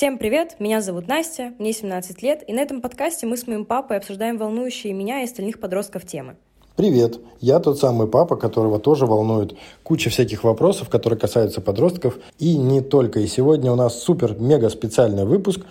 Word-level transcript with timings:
Всем 0.00 0.16
привет, 0.16 0.56
меня 0.60 0.80
зовут 0.80 1.08
Настя, 1.08 1.52
мне 1.58 1.74
17 1.74 2.22
лет, 2.22 2.42
и 2.48 2.54
на 2.54 2.60
этом 2.60 2.80
подкасте 2.80 3.26
мы 3.26 3.36
с 3.36 3.46
моим 3.46 3.66
папой 3.66 3.98
обсуждаем 3.98 4.38
волнующие 4.38 4.94
меня 4.94 5.20
и 5.20 5.24
остальных 5.24 5.60
подростков 5.60 6.06
темы. 6.06 6.36
Привет, 6.74 7.20
я 7.40 7.60
тот 7.60 7.78
самый 7.78 8.08
папа, 8.08 8.36
которого 8.36 8.80
тоже 8.80 9.04
волнует 9.04 9.58
куча 9.82 10.08
всяких 10.08 10.42
вопросов, 10.42 10.88
которые 10.88 11.18
касаются 11.18 11.60
подростков, 11.60 12.18
и 12.38 12.56
не 12.56 12.80
только. 12.80 13.20
И 13.20 13.26
сегодня 13.26 13.70
у 13.70 13.74
нас 13.74 14.02
супер-мега 14.02 14.70
специальный 14.70 15.26
выпуск. 15.26 15.66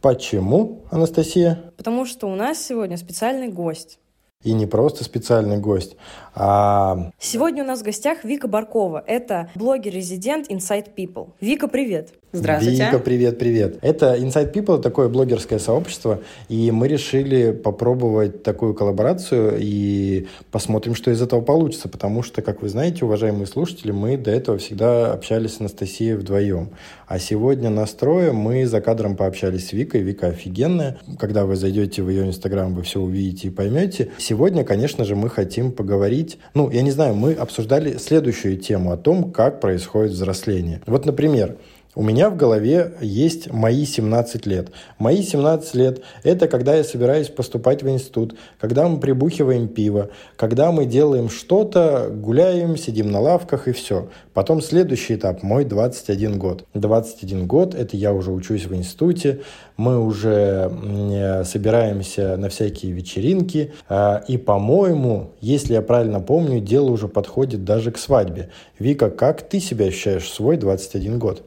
Почему, 0.00 0.82
Анастасия? 0.92 1.72
Потому 1.76 2.06
что 2.06 2.28
у 2.28 2.36
нас 2.36 2.64
сегодня 2.64 2.96
специальный 2.96 3.48
гость. 3.48 3.98
И 4.44 4.52
не 4.52 4.66
просто 4.66 5.04
специальный 5.04 5.58
гость, 5.58 5.96
а... 6.34 7.10
Сегодня 7.18 7.62
у 7.62 7.66
нас 7.66 7.80
в 7.80 7.84
гостях 7.84 8.24
Вика 8.24 8.48
Баркова. 8.48 9.04
Это 9.06 9.50
блогер-резидент 9.54 10.50
Inside 10.50 10.94
People. 10.96 11.30
Вика, 11.40 11.68
привет. 11.68 12.14
Здравствуйте. 12.34 12.86
Вика, 12.86 12.98
привет, 12.98 13.38
привет. 13.38 13.78
Это 13.82 14.16
Inside 14.16 14.54
People, 14.54 14.80
такое 14.80 15.10
блогерское 15.10 15.58
сообщество, 15.58 16.20
и 16.48 16.70
мы 16.70 16.88
решили 16.88 17.52
попробовать 17.52 18.42
такую 18.42 18.72
коллаборацию 18.72 19.58
и 19.60 20.28
посмотрим, 20.50 20.94
что 20.94 21.10
из 21.10 21.20
этого 21.20 21.42
получится, 21.42 21.90
потому 21.90 22.22
что, 22.22 22.40
как 22.40 22.62
вы 22.62 22.70
знаете, 22.70 23.04
уважаемые 23.04 23.46
слушатели, 23.46 23.90
мы 23.90 24.16
до 24.16 24.30
этого 24.30 24.56
всегда 24.56 25.12
общались 25.12 25.56
с 25.56 25.60
Анастасией 25.60 26.14
вдвоем. 26.14 26.70
А 27.06 27.18
сегодня 27.18 27.68
настроем 27.68 28.36
мы 28.36 28.64
за 28.64 28.80
кадром 28.80 29.14
пообщались 29.16 29.68
с 29.68 29.72
Викой. 29.74 30.00
Вика 30.00 30.28
офигенная. 30.28 30.98
Когда 31.18 31.44
вы 31.44 31.56
зайдете 31.56 32.02
в 32.02 32.08
ее 32.08 32.26
инстаграм, 32.26 32.74
вы 32.74 32.82
все 32.82 33.00
увидите 33.00 33.48
и 33.48 33.50
поймете. 33.50 34.10
Сегодня, 34.32 34.64
конечно 34.64 35.04
же, 35.04 35.14
мы 35.14 35.28
хотим 35.28 35.72
поговорить, 35.72 36.38
ну, 36.54 36.70
я 36.70 36.80
не 36.80 36.90
знаю, 36.90 37.14
мы 37.14 37.34
обсуждали 37.34 37.98
следующую 37.98 38.56
тему 38.56 38.90
о 38.90 38.96
том, 38.96 39.30
как 39.30 39.60
происходит 39.60 40.12
взросление. 40.12 40.80
Вот, 40.86 41.04
например, 41.04 41.56
у 41.94 42.02
меня 42.02 42.30
в 42.30 42.36
голове 42.36 42.94
есть 43.02 43.52
мои 43.52 43.84
17 43.84 44.46
лет. 44.46 44.70
Мои 44.98 45.22
17 45.22 45.74
лет– 45.74 46.00
это 46.22 46.48
когда 46.48 46.74
я 46.74 46.84
собираюсь 46.84 47.28
поступать 47.28 47.82
в 47.82 47.88
институт, 47.88 48.34
когда 48.58 48.88
мы 48.88 48.98
прибухиваем 48.98 49.68
пиво, 49.68 50.08
когда 50.36 50.72
мы 50.72 50.86
делаем 50.86 51.28
что-то, 51.28 52.08
гуляем, 52.10 52.78
сидим 52.78 53.10
на 53.10 53.20
лавках 53.20 53.68
и 53.68 53.72
все. 53.72 54.08
Потом 54.32 54.62
следующий 54.62 55.16
этап– 55.16 55.42
мой 55.42 55.66
21 55.66 56.38
год. 56.38 56.64
21 56.72 57.46
год– 57.46 57.74
это 57.76 57.94
я 57.98 58.14
уже 58.14 58.30
учусь 58.30 58.64
в 58.64 58.74
институте, 58.74 59.40
мы 59.76 60.02
уже 60.02 61.42
собираемся 61.44 62.38
на 62.38 62.48
всякие 62.48 62.92
вечеринки. 62.92 63.72
А, 63.88 64.22
и, 64.28 64.38
по-моему, 64.38 65.32
если 65.40 65.74
я 65.74 65.82
правильно 65.82 66.20
помню, 66.20 66.60
дело 66.60 66.90
уже 66.90 67.08
подходит 67.08 67.64
даже 67.64 67.90
к 67.90 67.98
свадьбе. 67.98 68.48
Вика, 68.78 69.10
как 69.10 69.42
ты 69.42 69.60
себя 69.60 69.86
ощущаешь 69.86 70.24
в 70.24 70.32
свой 70.32 70.56
21 70.56 71.18
год? 71.18 71.42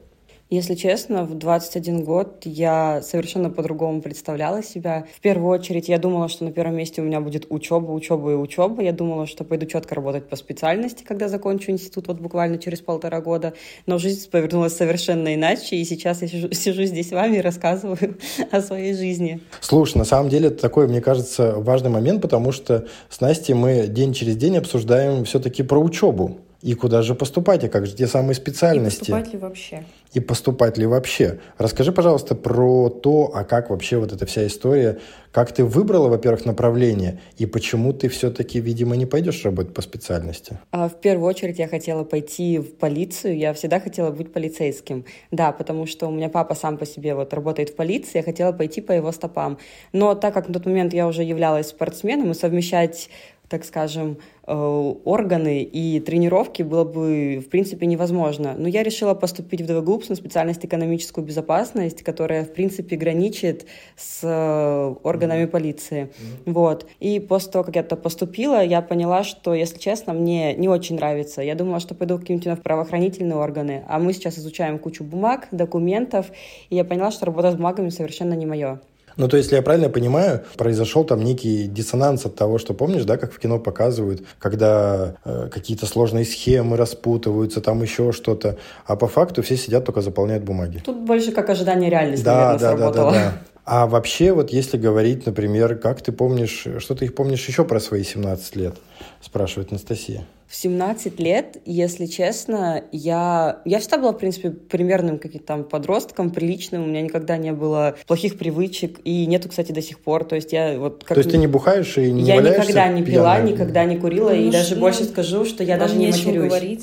Если 0.48 0.76
честно, 0.76 1.24
в 1.24 1.36
21 1.36 2.04
год 2.04 2.42
я 2.44 3.02
совершенно 3.02 3.50
по-другому 3.50 4.00
представляла 4.00 4.62
себя. 4.62 5.04
В 5.16 5.20
первую 5.20 5.50
очередь 5.50 5.88
я 5.88 5.98
думала, 5.98 6.28
что 6.28 6.44
на 6.44 6.52
первом 6.52 6.76
месте 6.76 7.02
у 7.02 7.04
меня 7.04 7.20
будет 7.20 7.46
учеба, 7.48 7.90
учеба 7.90 8.30
и 8.30 8.34
учеба. 8.36 8.80
Я 8.80 8.92
думала, 8.92 9.26
что 9.26 9.42
пойду 9.42 9.66
четко 9.66 9.96
работать 9.96 10.28
по 10.28 10.36
специальности, 10.36 11.02
когда 11.02 11.28
закончу 11.28 11.72
институт, 11.72 12.06
вот 12.06 12.20
буквально 12.20 12.58
через 12.58 12.80
полтора 12.80 13.20
года. 13.20 13.54
Но 13.86 13.98
жизнь 13.98 14.30
повернулась 14.30 14.76
совершенно 14.76 15.34
иначе, 15.34 15.76
и 15.76 15.84
сейчас 15.84 16.22
я 16.22 16.28
сижу, 16.28 16.48
сижу 16.52 16.84
здесь 16.84 17.08
с 17.08 17.12
вами 17.12 17.38
и 17.38 17.40
рассказываю 17.40 18.16
о 18.52 18.60
своей 18.60 18.94
жизни. 18.94 19.40
Слушай, 19.60 19.98
на 19.98 20.04
самом 20.04 20.28
деле 20.28 20.46
это 20.46 20.60
такой, 20.60 20.86
мне 20.86 21.00
кажется, 21.00 21.54
важный 21.56 21.90
момент, 21.90 22.22
потому 22.22 22.52
что 22.52 22.86
с 23.08 23.20
Настей 23.20 23.54
мы 23.54 23.88
день 23.88 24.12
через 24.12 24.36
день 24.36 24.58
обсуждаем 24.58 25.24
все-таки 25.24 25.64
про 25.64 25.80
учебу. 25.80 26.38
И 26.62 26.74
куда 26.74 27.02
же 27.02 27.14
поступать, 27.14 27.62
а 27.64 27.68
как 27.68 27.86
же 27.86 27.94
те 27.94 28.06
самые 28.06 28.34
специальности? 28.34 29.10
И 29.10 29.12
поступать 29.12 29.32
ли 29.32 29.38
вообще? 29.38 29.84
И 30.16 30.20
поступать 30.20 30.78
ли 30.78 30.86
вообще? 30.86 31.40
Расскажи, 31.58 31.92
пожалуйста, 31.92 32.34
про 32.34 32.88
то, 32.88 33.30
а 33.34 33.44
как 33.44 33.68
вообще 33.68 33.98
вот 33.98 34.14
эта 34.14 34.24
вся 34.24 34.46
история, 34.46 34.98
как 35.30 35.52
ты 35.52 35.62
выбрала, 35.62 36.08
во-первых, 36.08 36.46
направление, 36.46 37.20
и 37.36 37.44
почему 37.44 37.92
ты 37.92 38.08
все-таки, 38.08 38.58
видимо, 38.58 38.96
не 38.96 39.04
пойдешь 39.04 39.44
работать 39.44 39.74
по 39.74 39.82
специальности? 39.82 40.58
А, 40.70 40.88
в 40.88 40.98
первую 41.02 41.28
очередь 41.28 41.58
я 41.58 41.68
хотела 41.68 42.02
пойти 42.02 42.58
в 42.58 42.76
полицию, 42.76 43.36
я 43.36 43.52
всегда 43.52 43.78
хотела 43.78 44.10
быть 44.10 44.32
полицейским. 44.32 45.04
Да, 45.30 45.52
потому 45.52 45.84
что 45.84 46.06
у 46.06 46.10
меня 46.10 46.30
папа 46.30 46.54
сам 46.54 46.78
по 46.78 46.86
себе 46.86 47.14
вот 47.14 47.34
работает 47.34 47.68
в 47.68 47.76
полиции, 47.76 48.16
я 48.16 48.22
хотела 48.22 48.52
пойти 48.52 48.80
по 48.80 48.92
его 48.92 49.12
стопам. 49.12 49.58
Но 49.92 50.14
так 50.14 50.32
как 50.32 50.48
на 50.48 50.54
тот 50.54 50.64
момент 50.64 50.94
я 50.94 51.06
уже 51.08 51.24
являлась 51.24 51.66
спортсменом, 51.66 52.30
и 52.30 52.34
совмещать 52.34 53.10
так 53.48 53.64
скажем, 53.64 54.18
органы 54.46 55.62
и 55.62 55.98
тренировки 56.00 56.62
было 56.62 56.84
бы, 56.84 57.42
в 57.44 57.48
принципе, 57.50 57.86
невозможно. 57.86 58.54
Но 58.56 58.68
я 58.68 58.82
решила 58.82 59.14
поступить 59.14 59.62
в 59.62 59.66
ДВГУПС 59.66 60.08
на 60.08 60.14
специальность 60.14 60.64
экономическую 60.64 61.24
безопасность, 61.24 62.02
которая, 62.02 62.44
в 62.44 62.52
принципе, 62.52 62.96
граничит 62.96 63.66
с 63.96 64.20
э, 64.22 64.94
органами 65.02 65.46
полиции. 65.46 66.10
Вот. 66.44 66.86
И 67.00 67.18
после 67.18 67.52
того, 67.52 67.64
как 67.64 67.76
я 67.76 67.82
туда 67.82 67.96
поступила, 67.96 68.62
я 68.62 68.82
поняла, 68.82 69.24
что, 69.24 69.52
если 69.54 69.78
честно, 69.78 70.12
мне 70.12 70.54
не 70.54 70.68
очень 70.68 70.96
нравится. 70.96 71.42
Я 71.42 71.54
думала, 71.54 71.80
что 71.80 71.94
пойду 71.94 72.16
в 72.16 72.20
какие-нибудь 72.20 72.62
правоохранительные 72.62 73.36
органы, 73.36 73.84
а 73.88 73.98
мы 73.98 74.12
сейчас 74.12 74.38
изучаем 74.38 74.78
кучу 74.78 75.02
бумаг, 75.02 75.48
документов, 75.50 76.26
и 76.70 76.76
я 76.76 76.84
поняла, 76.84 77.10
что 77.10 77.26
работа 77.26 77.50
с 77.50 77.56
бумагами 77.56 77.88
совершенно 77.88 78.34
не 78.34 78.46
мое. 78.46 78.80
Ну, 79.16 79.28
то 79.28 79.36
есть, 79.36 79.46
если 79.46 79.56
я 79.56 79.62
правильно 79.62 79.88
понимаю, 79.88 80.44
произошел 80.56 81.04
там 81.04 81.22
некий 81.22 81.66
диссонанс 81.66 82.26
от 82.26 82.34
того, 82.34 82.58
что 82.58 82.74
помнишь, 82.74 83.04
да, 83.04 83.16
как 83.16 83.32
в 83.32 83.38
кино 83.38 83.58
показывают, 83.58 84.22
когда 84.38 85.14
э, 85.24 85.48
какие-то 85.50 85.86
сложные 85.86 86.24
схемы 86.24 86.76
распутываются, 86.76 87.60
там 87.60 87.82
еще 87.82 88.12
что-то, 88.12 88.58
а 88.84 88.96
по 88.96 89.08
факту 89.08 89.42
все 89.42 89.56
сидят 89.56 89.86
только 89.86 90.02
заполняют 90.02 90.44
бумаги. 90.44 90.82
Тут 90.84 90.98
больше 91.00 91.32
как 91.32 91.48
ожидание 91.48 91.90
реальности, 91.90 92.24
да, 92.24 92.34
наверное, 92.34 92.58
да, 92.58 92.76
сработало. 92.76 93.12
Да, 93.12 93.18
да, 93.18 93.24
да. 93.30 93.38
А 93.64 93.86
вообще, 93.88 94.32
вот 94.32 94.50
если 94.50 94.76
говорить, 94.76 95.26
например, 95.26 95.76
как 95.76 96.00
ты 96.00 96.12
помнишь, 96.12 96.66
что 96.78 96.94
ты 96.94 97.10
помнишь 97.10 97.46
еще 97.48 97.64
про 97.64 97.80
свои 97.80 98.04
17 98.04 98.54
лет, 98.54 98.76
спрашивает 99.20 99.72
Анастасия. 99.72 100.24
В 100.48 100.54
17 100.54 101.18
лет, 101.18 101.56
если 101.64 102.06
честно, 102.06 102.84
я, 102.92 103.62
я 103.64 103.80
всегда 103.80 103.98
была, 103.98 104.12
в 104.12 104.18
принципе, 104.18 104.50
примерным 104.50 105.18
каким-то 105.18 105.44
там 105.44 105.64
подростком, 105.64 106.30
приличным, 106.30 106.84
у 106.84 106.86
меня 106.86 107.02
никогда 107.02 107.36
не 107.36 107.52
было 107.52 107.96
плохих 108.06 108.38
привычек, 108.38 109.00
и 109.02 109.26
нету, 109.26 109.48
кстати, 109.48 109.72
до 109.72 109.82
сих 109.82 109.98
пор, 109.98 110.24
то 110.24 110.36
есть 110.36 110.52
я 110.52 110.78
вот... 110.78 111.02
Как... 111.02 111.16
То 111.16 111.18
есть 111.18 111.32
ты 111.32 111.38
не 111.38 111.48
бухаешь 111.48 111.98
и 111.98 112.12
не 112.12 112.22
Я 112.22 112.36
никогда 112.36 112.86
не 112.86 113.02
пила, 113.02 113.34
пьяная. 113.34 113.52
никогда 113.52 113.84
не 113.84 113.96
курила, 113.96 114.30
ну, 114.30 114.36
и 114.36 114.50
даже 114.52 114.76
ну, 114.76 114.82
больше 114.82 115.04
скажу, 115.04 115.44
что 115.44 115.64
я 115.64 115.78
даже 115.78 115.96
не 115.96 116.06
матерюсь. 116.06 116.82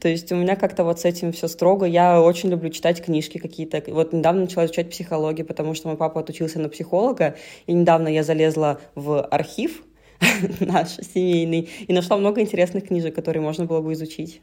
То 0.00 0.08
есть 0.08 0.30
у 0.30 0.36
меня 0.36 0.54
как-то 0.54 0.84
вот 0.84 1.00
с 1.00 1.04
этим 1.04 1.32
все 1.32 1.48
строго, 1.48 1.84
я 1.84 2.22
очень 2.22 2.50
люблю 2.50 2.70
читать 2.70 3.02
книжки 3.02 3.38
какие-то, 3.38 3.82
вот 3.88 4.12
недавно 4.12 4.42
начала 4.42 4.66
изучать 4.66 4.88
психологию, 4.88 5.44
потому 5.46 5.74
что 5.74 5.88
мой 5.88 5.96
папа 5.96 6.20
отучился 6.20 6.60
на 6.60 6.68
психолога, 6.68 7.34
и 7.66 7.72
недавно 7.72 8.06
я 8.06 8.22
залезла 8.22 8.78
в 8.94 9.20
архив, 9.20 9.82
наш 10.60 10.96
семейный, 11.14 11.68
и 11.86 11.92
нашла 11.92 12.16
много 12.16 12.40
интересных 12.40 12.88
книжек, 12.88 13.14
которые 13.14 13.42
можно 13.42 13.64
было 13.64 13.80
бы 13.80 13.92
изучить. 13.92 14.40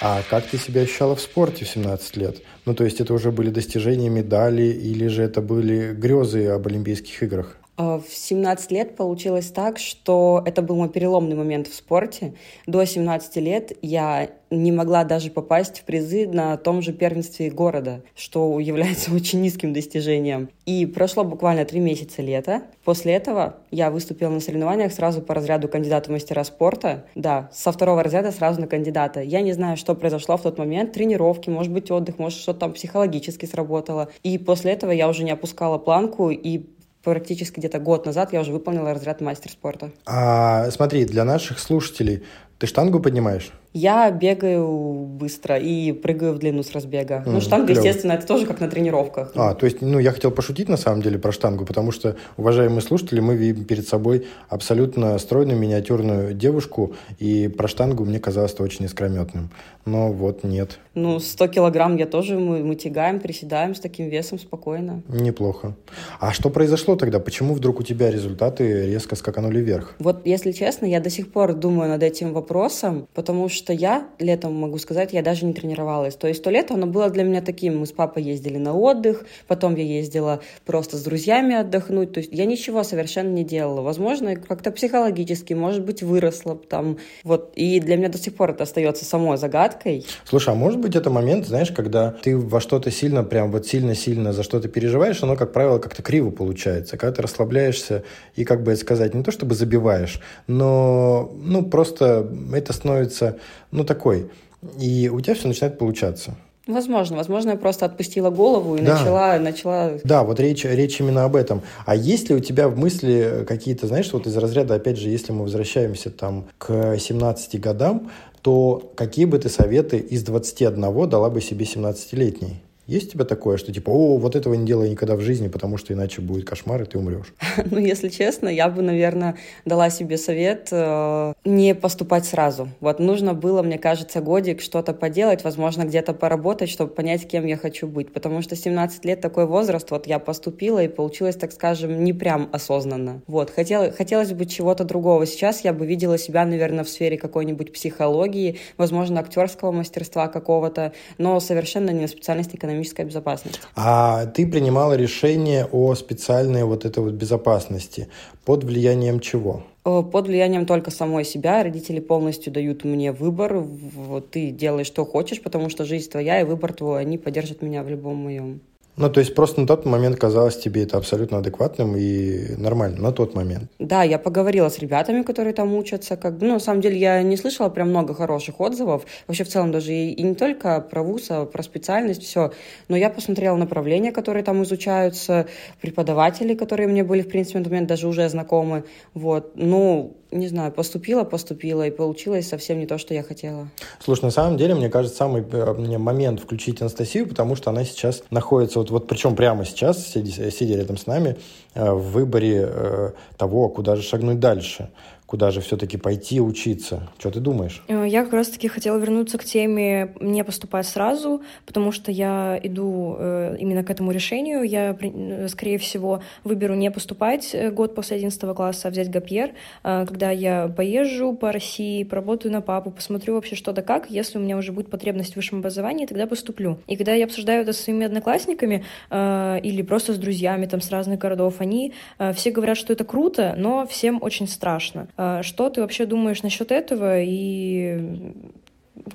А 0.00 0.22
как 0.28 0.46
ты 0.46 0.58
себя 0.58 0.82
ощущала 0.82 1.16
в 1.16 1.20
спорте 1.20 1.64
в 1.64 1.68
17 1.68 2.16
лет? 2.18 2.42
Ну, 2.66 2.74
то 2.74 2.84
есть 2.84 3.00
это 3.00 3.14
уже 3.14 3.32
были 3.32 3.48
достижения, 3.48 4.10
медали, 4.10 4.64
или 4.64 5.06
же 5.06 5.22
это 5.22 5.40
были 5.40 5.94
грезы 5.94 6.48
об 6.48 6.66
Олимпийских 6.66 7.22
играх? 7.22 7.56
А, 7.76 7.98
в 7.98 8.08
17 8.08 8.70
лет 8.70 8.96
получилось 8.96 9.50
так, 9.50 9.78
что 9.78 10.42
это 10.46 10.62
был 10.62 10.76
мой 10.76 10.88
переломный 10.88 11.36
момент 11.36 11.66
в 11.66 11.74
спорте. 11.74 12.34
До 12.66 12.84
17 12.84 13.36
лет 13.36 13.72
я 13.82 14.30
не 14.50 14.72
могла 14.72 15.04
даже 15.04 15.30
попасть 15.30 15.80
в 15.80 15.84
призы 15.84 16.28
на 16.28 16.56
том 16.56 16.80
же 16.82 16.92
первенстве 16.92 17.50
города, 17.50 18.02
что 18.14 18.60
является 18.60 19.12
очень 19.14 19.40
низким 19.40 19.72
достижением. 19.72 20.50
И 20.66 20.86
прошло 20.86 21.24
буквально 21.24 21.64
три 21.64 21.80
месяца 21.80 22.22
лета. 22.22 22.62
После 22.84 23.14
этого 23.14 23.56
я 23.70 23.90
выступила 23.90 24.30
на 24.30 24.40
соревнованиях 24.40 24.92
сразу 24.92 25.20
по 25.22 25.34
разряду 25.34 25.68
кандидата 25.68 26.12
мастера 26.12 26.44
спорта. 26.44 27.06
Да, 27.14 27.50
со 27.52 27.72
второго 27.72 28.02
разряда 28.02 28.30
сразу 28.30 28.60
на 28.60 28.66
кандидата. 28.66 29.20
Я 29.20 29.40
не 29.40 29.52
знаю, 29.52 29.76
что 29.76 29.94
произошло 29.94 30.36
в 30.36 30.42
тот 30.42 30.58
момент. 30.58 30.92
Тренировки, 30.92 31.50
может 31.50 31.72
быть, 31.72 31.90
отдых, 31.90 32.18
может, 32.18 32.38
что-то 32.38 32.60
там 32.60 32.72
психологически 32.72 33.46
сработало. 33.46 34.10
И 34.22 34.38
после 34.38 34.72
этого 34.72 34.92
я 34.92 35.08
уже 35.08 35.24
не 35.24 35.32
опускала 35.32 35.78
планку 35.78 36.30
и 36.30 36.58
практически 37.04 37.60
где-то 37.60 37.78
год 37.78 38.06
назад 38.06 38.32
я 38.32 38.40
уже 38.40 38.52
выполнила 38.52 38.92
разряд 38.92 39.20
мастер 39.20 39.50
спорта. 39.50 39.92
А 40.06 40.70
смотри, 40.70 41.04
для 41.04 41.24
наших 41.24 41.58
слушателей 41.58 42.24
ты 42.58 42.66
штангу 42.66 43.00
поднимаешь? 43.00 43.52
Я 43.76 44.08
бегаю 44.12 45.04
быстро 45.04 45.58
и 45.58 45.90
прыгаю 45.90 46.34
в 46.34 46.38
длину 46.38 46.62
с 46.62 46.70
разбега. 46.70 47.24
Mm, 47.26 47.32
ну, 47.32 47.40
штанга, 47.40 47.66
клево. 47.66 47.80
естественно, 47.80 48.12
это 48.12 48.24
тоже 48.24 48.46
как 48.46 48.60
на 48.60 48.68
тренировках. 48.68 49.32
А, 49.34 49.54
то 49.54 49.66
есть, 49.66 49.82
ну, 49.82 49.98
я 49.98 50.12
хотел 50.12 50.30
пошутить 50.30 50.68
на 50.68 50.76
самом 50.76 51.02
деле 51.02 51.18
про 51.18 51.32
штангу, 51.32 51.64
потому 51.64 51.90
что, 51.90 52.16
уважаемые 52.36 52.82
слушатели, 52.82 53.18
мы 53.18 53.34
видим 53.34 53.64
перед 53.64 53.88
собой 53.88 54.26
абсолютно 54.48 55.18
стройную 55.18 55.58
миниатюрную 55.58 56.34
девушку, 56.34 56.94
и 57.18 57.48
про 57.48 57.66
штангу 57.66 58.04
мне 58.04 58.20
казалось 58.20 58.52
это 58.52 58.62
очень 58.62 58.84
искрометным. 58.84 59.50
Но 59.86 60.12
вот 60.12 60.44
нет. 60.44 60.78
Ну, 60.94 61.18
100 61.18 61.48
килограмм 61.48 61.96
я 61.96 62.06
тоже, 62.06 62.38
мы, 62.38 62.62
мы 62.62 62.76
тягаем, 62.76 63.18
приседаем 63.18 63.74
с 63.74 63.80
таким 63.80 64.08
весом 64.08 64.38
спокойно. 64.38 65.02
Неплохо. 65.08 65.74
А 66.20 66.32
что 66.32 66.48
произошло 66.48 66.94
тогда? 66.94 67.18
Почему 67.18 67.54
вдруг 67.54 67.80
у 67.80 67.82
тебя 67.82 68.10
результаты 68.10 68.86
резко 68.86 69.16
скаканули 69.16 69.58
вверх? 69.58 69.96
Вот, 69.98 70.24
если 70.24 70.52
честно, 70.52 70.86
я 70.86 71.00
до 71.00 71.10
сих 71.10 71.32
пор 71.32 71.54
думаю 71.54 71.90
над 71.90 72.02
этим 72.02 72.32
вопросом, 72.32 73.08
потому 73.14 73.48
что 73.48 73.63
что 73.64 73.72
я 73.72 74.08
летом, 74.18 74.52
могу 74.52 74.76
сказать, 74.76 75.14
я 75.14 75.22
даже 75.22 75.46
не 75.46 75.54
тренировалась. 75.54 76.16
То 76.16 76.28
есть 76.28 76.42
то 76.42 76.50
лето, 76.50 76.74
оно 76.74 76.86
было 76.86 77.08
для 77.08 77.24
меня 77.24 77.40
таким. 77.40 77.78
Мы 77.78 77.86
с 77.86 77.92
папой 77.92 78.22
ездили 78.22 78.58
на 78.58 78.74
отдых, 78.74 79.24
потом 79.46 79.74
я 79.74 79.84
ездила 79.84 80.40
просто 80.66 80.98
с 80.98 81.02
друзьями 81.02 81.54
отдохнуть. 81.54 82.12
То 82.12 82.20
есть 82.20 82.30
я 82.30 82.44
ничего 82.44 82.84
совершенно 82.84 83.30
не 83.30 83.42
делала. 83.42 83.80
Возможно, 83.80 84.36
как-то 84.36 84.70
психологически, 84.70 85.54
может 85.54 85.82
быть, 85.82 86.02
выросла 86.02 86.56
там. 86.56 86.98
Вот. 87.22 87.52
И 87.54 87.80
для 87.80 87.96
меня 87.96 88.10
до 88.10 88.18
сих 88.18 88.34
пор 88.34 88.50
это 88.50 88.64
остается 88.64 89.06
самой 89.06 89.38
загадкой. 89.38 90.04
Слушай, 90.26 90.50
а 90.50 90.54
может 90.54 90.78
быть 90.78 90.94
это 90.94 91.08
момент, 91.08 91.46
знаешь, 91.46 91.70
когда 91.70 92.10
ты 92.10 92.36
во 92.36 92.60
что-то 92.60 92.90
сильно, 92.90 93.24
прям 93.24 93.50
вот 93.50 93.66
сильно-сильно 93.66 94.34
за 94.34 94.42
что-то 94.42 94.68
переживаешь, 94.68 95.22
оно, 95.22 95.36
как 95.36 95.54
правило, 95.54 95.78
как-то 95.78 96.02
криво 96.02 96.30
получается. 96.30 96.98
Когда 96.98 97.16
ты 97.16 97.22
расслабляешься 97.22 98.04
и, 98.36 98.44
как 98.44 98.62
бы 98.62 98.72
это 98.72 98.82
сказать, 98.82 99.14
не 99.14 99.22
то 99.22 99.30
чтобы 99.30 99.54
забиваешь, 99.54 100.20
но, 100.48 101.32
ну, 101.42 101.64
просто 101.64 102.30
это 102.52 102.74
становится, 102.74 103.38
ну, 103.70 103.84
такой. 103.84 104.30
И 104.78 105.10
у 105.12 105.20
тебя 105.20 105.34
все 105.34 105.48
начинает 105.48 105.78
получаться. 105.78 106.34
Возможно, 106.66 107.18
возможно, 107.18 107.50
я 107.50 107.56
просто 107.56 107.84
отпустила 107.84 108.30
голову 108.30 108.76
и 108.76 108.80
да. 108.80 108.98
начала, 108.98 109.38
начала... 109.38 109.98
Да, 110.02 110.24
вот 110.24 110.40
речь, 110.40 110.64
речь 110.64 110.98
именно 110.98 111.24
об 111.24 111.36
этом. 111.36 111.60
А 111.84 111.94
есть 111.94 112.30
ли 112.30 112.34
у 112.34 112.40
тебя 112.40 112.68
в 112.68 112.78
мысли 112.78 113.44
какие-то, 113.46 113.86
знаешь, 113.86 114.10
вот 114.14 114.26
из 114.26 114.34
разряда, 114.36 114.74
опять 114.74 114.96
же, 114.96 115.10
если 115.10 115.32
мы 115.32 115.42
возвращаемся 115.42 116.10
там 116.10 116.46
к 116.56 116.96
17 116.98 117.60
годам, 117.60 118.10
то 118.40 118.92
какие 118.94 119.26
бы 119.26 119.38
ты 119.38 119.50
советы 119.50 119.98
из 119.98 120.22
21 120.22 121.08
дала 121.08 121.28
бы 121.28 121.42
себе 121.42 121.66
17-летней? 121.66 122.62
Есть 122.86 123.08
у 123.08 123.12
тебя 123.12 123.24
такое, 123.24 123.56
что 123.56 123.72
типа, 123.72 123.90
о, 123.90 124.18
вот 124.18 124.36
этого 124.36 124.54
не 124.54 124.66
делай 124.66 124.90
никогда 124.90 125.16
в 125.16 125.20
жизни, 125.20 125.48
потому 125.48 125.78
что 125.78 125.94
иначе 125.94 126.20
будет 126.20 126.44
кошмар, 126.44 126.82
и 126.82 126.84
ты 126.84 126.98
умрешь? 126.98 127.32
Ну, 127.70 127.78
если 127.78 128.08
честно, 128.08 128.48
я 128.48 128.68
бы, 128.68 128.82
наверное, 128.82 129.36
дала 129.64 129.88
себе 129.90 130.18
совет 130.18 130.68
э, 130.70 131.32
не 131.44 131.74
поступать 131.74 132.26
сразу. 132.26 132.68
Вот 132.80 133.00
нужно 133.00 133.32
было, 133.32 133.62
мне 133.62 133.78
кажется, 133.78 134.20
годик 134.20 134.60
что-то 134.60 134.92
поделать, 134.92 135.44
возможно, 135.44 135.84
где-то 135.84 136.12
поработать, 136.12 136.68
чтобы 136.68 136.92
понять, 136.92 137.26
кем 137.26 137.46
я 137.46 137.56
хочу 137.56 137.86
быть. 137.86 138.12
Потому 138.12 138.42
что 138.42 138.54
17 138.54 139.04
лет 139.06 139.20
такой 139.20 139.46
возраст, 139.46 139.90
вот 139.90 140.06
я 140.06 140.18
поступила, 140.18 140.82
и 140.82 140.88
получилось, 140.88 141.36
так 141.36 141.52
скажем, 141.52 142.04
не 142.04 142.12
прям 142.12 142.50
осознанно. 142.52 143.22
Вот, 143.26 143.50
хотел, 143.50 143.90
хотелось 143.92 144.32
бы 144.32 144.44
чего-то 144.44 144.84
другого. 144.84 145.24
Сейчас 145.26 145.64
я 145.64 145.72
бы 145.72 145.86
видела 145.86 146.18
себя, 146.18 146.44
наверное, 146.44 146.84
в 146.84 146.88
сфере 146.88 147.16
какой-нибудь 147.16 147.72
психологии, 147.72 148.58
возможно, 148.76 149.20
актерского 149.20 149.72
мастерства 149.72 150.28
какого-то, 150.28 150.92
но 151.16 151.40
совершенно 151.40 151.90
не 151.90 152.02
на 152.02 152.08
специальности 152.08 152.56
экономики 152.56 152.73
экономическая 152.74 153.04
безопасность. 153.04 153.60
А 153.76 154.26
ты 154.26 154.46
принимала 154.46 154.94
решение 154.94 155.66
о 155.70 155.94
специальной 155.94 156.64
вот 156.64 156.84
этой 156.84 157.02
вот 157.02 157.14
безопасности 157.14 158.08
под 158.44 158.64
влиянием 158.64 159.20
чего? 159.20 159.62
Э, 159.84 160.02
под 160.02 160.26
влиянием 160.26 160.66
только 160.66 160.90
самой 160.90 161.24
себя. 161.24 161.62
Родители 161.62 162.00
полностью 162.00 162.52
дают 162.52 162.84
мне 162.84 163.12
выбор. 163.12 163.58
Вот 163.58 164.30
ты 164.30 164.50
делаешь, 164.50 164.86
что 164.86 165.04
хочешь, 165.04 165.42
потому 165.42 165.68
что 165.68 165.84
жизнь 165.84 166.10
твоя 166.10 166.40
и 166.40 166.44
выбор 166.44 166.72
твой. 166.72 167.00
Они 167.00 167.18
поддержат 167.18 167.62
меня 167.62 167.82
в 167.82 167.88
любом 167.88 168.16
моем 168.16 168.60
ну, 168.96 169.10
то 169.10 169.20
есть 169.20 169.34
просто 169.34 169.60
на 169.60 169.66
тот 169.66 169.84
момент 169.86 170.16
казалось 170.16 170.56
тебе 170.56 170.84
это 170.84 170.96
абсолютно 170.96 171.38
адекватным 171.38 171.96
и 171.96 172.54
нормальным 172.56 173.02
на 173.02 173.12
тот 173.12 173.34
момент. 173.34 173.64
Да, 173.80 174.04
я 174.04 174.18
поговорила 174.18 174.68
с 174.68 174.78
ребятами, 174.78 175.22
которые 175.22 175.52
там 175.52 175.74
учатся. 175.74 176.16
Как 176.16 176.34
ну, 176.40 176.54
на 176.54 176.60
самом 176.60 176.80
деле, 176.80 176.96
я 176.98 177.22
не 177.22 177.36
слышала 177.36 177.68
прям 177.68 177.90
много 177.90 178.14
хороших 178.14 178.60
отзывов. 178.60 179.04
Вообще, 179.26 179.42
в 179.42 179.48
целом, 179.48 179.72
даже 179.72 179.92
и, 179.92 180.12
и 180.12 180.22
не 180.22 180.34
только 180.34 180.80
про 180.80 181.02
вуз, 181.02 181.26
а 181.30 181.44
про 181.44 181.62
специальность, 181.62 182.22
все. 182.22 182.52
Но 182.88 182.96
я 182.96 183.10
посмотрела 183.10 183.56
направления, 183.56 184.12
которые 184.12 184.44
там 184.44 184.62
изучаются, 184.62 185.46
преподаватели, 185.80 186.54
которые 186.54 186.88
мне 186.88 187.02
были, 187.02 187.22
в 187.22 187.28
принципе, 187.28 187.58
на 187.58 187.64
тот 187.64 187.72
момент 187.72 187.88
даже 187.88 188.06
уже 188.06 188.28
знакомы. 188.28 188.84
Вот. 189.12 189.52
Ну, 189.56 190.16
не 190.34 190.48
знаю, 190.48 190.72
поступила, 190.72 191.24
поступила, 191.24 191.86
и 191.86 191.90
получилось 191.90 192.48
совсем 192.48 192.78
не 192.78 192.86
то, 192.86 192.98
что 192.98 193.14
я 193.14 193.22
хотела. 193.22 193.68
Слушай, 194.00 194.24
на 194.24 194.30
самом 194.30 194.56
деле, 194.56 194.74
мне 194.74 194.90
кажется, 194.90 195.16
самый 195.16 195.42
э, 195.50 195.98
момент 195.98 196.40
включить 196.40 196.80
Анастасию, 196.80 197.28
потому 197.28 197.56
что 197.56 197.70
она 197.70 197.84
сейчас 197.84 198.22
находится, 198.30 198.80
вот, 198.80 198.90
вот 198.90 199.06
причем 199.06 199.36
прямо 199.36 199.64
сейчас, 199.64 200.06
сидя, 200.06 200.50
сидя 200.50 200.76
рядом 200.76 200.96
с 200.96 201.06
нами, 201.06 201.36
э, 201.74 201.90
в 201.92 202.10
выборе 202.10 202.68
э, 202.68 203.10
того, 203.36 203.68
куда 203.68 203.96
же 203.96 204.02
шагнуть 204.02 204.40
дальше 204.40 204.90
куда 205.26 205.50
же 205.50 205.60
все-таки 205.60 205.96
пойти 205.96 206.40
учиться? 206.40 207.08
Что 207.18 207.30
ты 207.30 207.40
думаешь? 207.40 207.82
Э, 207.88 208.04
я 208.06 208.24
как 208.24 208.34
раз-таки 208.34 208.68
хотела 208.68 208.98
вернуться 208.98 209.38
к 209.38 209.44
теме 209.44 210.14
не 210.20 210.44
поступать 210.44 210.86
сразу, 210.86 211.42
потому 211.66 211.92
что 211.92 212.12
я 212.12 212.58
иду 212.62 213.16
э, 213.18 213.56
именно 213.58 213.82
к 213.84 213.90
этому 213.90 214.12
решению. 214.12 214.62
Я, 214.62 214.96
э, 215.00 215.48
скорее 215.48 215.78
всего, 215.78 216.22
выберу 216.44 216.74
не 216.74 216.90
поступать 216.90 217.56
год 217.72 217.94
после 217.94 218.18
11 218.18 218.54
класса, 218.54 218.88
а 218.88 218.90
взять 218.90 219.10
гапьер, 219.10 219.52
когда 219.82 220.30
я 220.30 220.68
поезжу 220.68 221.32
по 221.34 221.52
России, 221.52 222.04
поработаю 222.04 222.52
на 222.52 222.60
папу, 222.60 222.90
посмотрю 222.90 223.34
вообще 223.34 223.56
что 223.56 223.72
да 223.72 223.82
как. 223.82 224.10
Если 224.10 224.38
у 224.38 224.40
меня 224.40 224.56
уже 224.56 224.72
будет 224.72 224.90
потребность 224.90 225.32
в 225.32 225.36
высшем 225.36 225.60
образовании, 225.60 226.06
тогда 226.06 226.26
поступлю. 226.26 226.78
И 226.86 226.96
когда 226.96 227.14
я 227.14 227.24
обсуждаю 227.24 227.62
это 227.62 227.72
со 227.72 227.82
своими 227.82 228.06
одноклассниками 228.06 228.84
или 229.10 229.82
просто 229.82 230.14
с 230.14 230.18
друзьями 230.18 230.66
там 230.66 230.80
с 230.80 230.90
разных 230.90 231.18
городов, 231.18 231.56
они 231.58 231.92
все 232.34 232.50
говорят, 232.50 232.76
что 232.76 232.92
это 232.92 233.04
круто, 233.04 233.54
но 233.56 233.86
всем 233.86 234.18
очень 234.22 234.48
страшно. 234.48 235.08
А, 235.16 235.42
что 235.42 235.70
ты 235.70 235.80
вообще 235.80 236.06
думаешь 236.06 236.42
насчет 236.42 236.72
этого? 236.72 237.20
И 237.22 238.32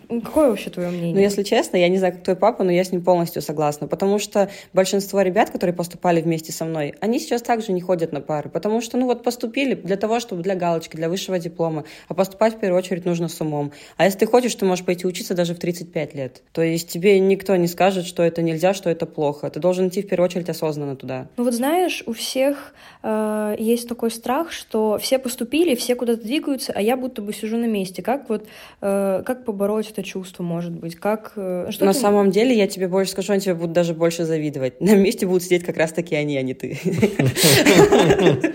Какое 0.10 0.50
вообще 0.50 0.70
твое 0.70 0.90
мнение? 0.90 1.14
Ну, 1.14 1.20
если 1.22 1.44
честно, 1.44 1.78
я 1.78 1.88
не 1.88 1.98
знаю, 1.98 2.14
как 2.14 2.24
твой 2.24 2.36
папа, 2.36 2.64
но 2.64 2.72
я 2.72 2.84
с 2.84 2.92
ним 2.92 3.02
полностью 3.02 3.42
согласна. 3.42 3.88
Потому 3.88 4.20
что 4.20 4.50
большинство 4.74 5.22
ребят, 5.22 5.52
которые 5.52 5.74
поступали 5.74 6.22
вместе 6.22 6.52
со 6.52 6.66
мной, 6.66 6.96
они 7.00 7.20
сейчас 7.20 7.42
также 7.42 7.72
не 7.72 7.80
ходят 7.80 8.12
на 8.12 8.20
пары. 8.20 8.50
Потому 8.50 8.82
что, 8.82 8.98
ну 8.98 9.06
вот, 9.06 9.24
поступили 9.24 9.76
для 9.76 9.96
того, 9.96 10.20
чтобы 10.20 10.44
для 10.44 10.56
галочки, 10.56 10.98
для 10.98 11.08
высшего 11.08 11.40
диплома. 11.40 11.86
А 12.10 12.14
поступать, 12.14 12.56
в 12.56 12.60
первую 12.60 12.80
очередь, 12.80 13.06
нужно 13.06 13.30
с 13.30 13.40
умом. 13.40 13.72
А 13.96 14.06
если 14.06 14.20
ты 14.20 14.26
хочешь, 14.26 14.54
ты 14.56 14.66
можешь 14.66 14.84
пойти 14.84 15.08
учиться 15.08 15.34
даже 15.34 15.56
в 15.56 15.60
35 15.60 16.14
лет. 16.14 16.44
То 16.52 16.62
есть 16.62 16.90
тебе 16.90 17.18
никто 17.20 17.56
не 17.56 17.68
скажет, 17.68 18.06
что 18.06 18.22
это 18.22 18.42
нельзя, 18.42 18.74
что 18.74 18.90
это 18.90 19.06
плохо. 19.06 19.50
Ты 19.50 19.62
должен 19.62 19.88
идти, 19.88 20.02
в 20.02 20.08
первую 20.08 20.26
очередь, 20.26 20.50
осознанно 20.50 20.98
туда. 20.98 21.28
Ну 21.38 21.46
вот 21.46 21.54
знаешь, 21.54 22.04
у 22.06 22.12
всех 22.12 22.74
э, 23.02 23.56
есть 23.58 23.88
такой 23.88 24.12
страх, 24.12 24.52
что 24.52 24.98
все 24.98 25.20
поступили, 25.20 25.76
все 25.76 25.96
куда-то 25.96 26.24
двигаются, 26.24 26.74
а 26.76 26.82
я 26.82 26.98
будто 26.98 27.22
бы 27.22 27.32
сижу 27.34 27.58
на 27.58 27.66
месте. 27.66 28.02
Как 28.02 28.28
вот, 28.28 28.46
э, 28.82 29.24
как 29.26 29.46
побороть 29.46 29.69
побороть 29.70 29.92
это 29.92 30.04
чувство, 30.04 30.44
может 30.44 30.72
быть? 30.74 30.96
Как, 30.96 31.34
э, 31.36 31.68
что 31.70 31.86
На 31.86 31.94
ты... 31.94 32.00
самом 32.00 32.32
деле, 32.32 32.58
я 32.58 32.68
тебе 32.68 32.88
больше 32.88 33.12
скажу, 33.12 33.34
они 33.34 33.42
тебе 33.42 33.54
будут 33.54 33.72
даже 33.72 33.94
больше 33.94 34.26
завидовать. 34.26 34.82
На 34.82 34.96
месте 34.96 35.28
будут 35.28 35.44
сидеть 35.44 35.64
как 35.64 35.78
раз-таки 35.78 36.16
они, 36.16 36.38
а 36.38 36.42
не 36.42 36.54
ты. 36.54 36.80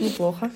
Неплохо. 0.01 0.51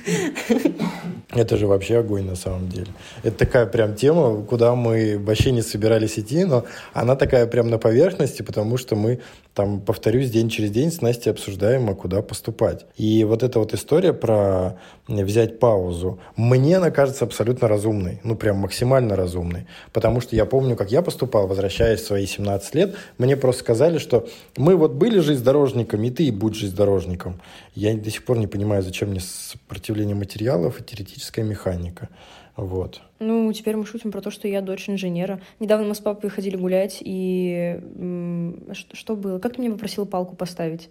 Это 1.35 1.57
же 1.57 1.67
вообще 1.67 1.99
огонь 1.99 2.25
на 2.25 2.37
самом 2.37 2.69
деле. 2.69 2.89
Это 3.23 3.37
такая 3.37 3.67
прям 3.67 3.95
тема, 3.95 4.43
куда 4.43 4.75
мы 4.75 5.19
вообще 5.19 5.53
не 5.53 5.63
собирались 5.63 6.19
идти, 6.19 6.45
но 6.45 6.65
она 6.93 7.17
такая 7.17 7.47
прям 7.47 7.69
на 7.69 7.79
поверхности, 7.79 8.43
потому 8.43 8.79
что 8.79 8.97
мы 8.97 9.21
там, 9.59 9.81
повторюсь, 9.81 10.31
день 10.31 10.49
через 10.49 10.71
день 10.71 10.91
с 10.91 11.01
Настей 11.03 11.33
обсуждаем, 11.33 11.91
а 11.91 11.95
куда 11.95 12.23
поступать. 12.23 12.87
И 12.97 13.25
вот 13.25 13.43
эта 13.43 13.59
вот 13.59 13.75
история 13.75 14.13
про 14.13 14.79
взять 15.09 15.59
паузу, 15.59 16.19
мне 16.37 16.77
она 16.77 16.91
кажется 16.91 17.25
абсолютно 17.25 17.67
разумной, 17.67 18.21
ну 18.23 18.37
прям 18.37 18.59
максимально 18.59 19.17
разумной, 19.17 19.67
потому 19.93 20.21
что 20.21 20.37
я 20.37 20.47
помню, 20.49 20.75
как 20.75 20.91
я 20.91 21.03
поступал, 21.03 21.47
возвращаясь 21.47 22.01
в 22.01 22.07
свои 22.07 22.27
17 22.27 22.75
лет, 22.75 22.97
мне 23.19 23.37
просто 23.37 23.61
сказали, 23.61 23.99
что 23.99 24.29
мы 24.57 24.75
вот 24.75 24.93
были 24.93 25.21
железнодорожниками, 25.21 26.09
и 26.09 26.11
ты 26.11 26.25
и 26.25 26.31
будь 26.33 26.57
железнодорожником. 26.57 27.41
Я 27.75 27.95
до 27.95 28.11
сих 28.11 28.25
пор 28.25 28.39
не 28.39 28.49
понимаю, 28.49 28.83
зачем 28.83 29.11
мне 29.11 29.21
сопротивление 29.21 30.17
материалов 30.17 30.81
и 30.81 30.85
теоретическая 30.85 31.45
механика. 31.45 32.09
Вот. 32.59 33.03
Ну, 33.21 33.53
теперь 33.53 33.77
мы 33.77 33.87
шутим 33.87 34.11
про 34.11 34.21
то, 34.21 34.33
что 34.33 34.49
я 34.49 34.61
дочь 34.61 34.91
инженера. 34.91 35.41
Недавно 35.61 35.87
мы 35.87 35.95
с 35.95 36.01
папой 36.01 36.29
ходили 36.29 36.57
гулять, 36.57 36.99
и 37.01 37.81
что, 38.73 38.97
что 38.97 39.15
было? 39.15 39.39
Как 39.39 39.55
ты 39.55 39.61
мне 39.61 39.71
попросил 39.71 40.07
палку 40.07 40.35
поставить? 40.35 40.91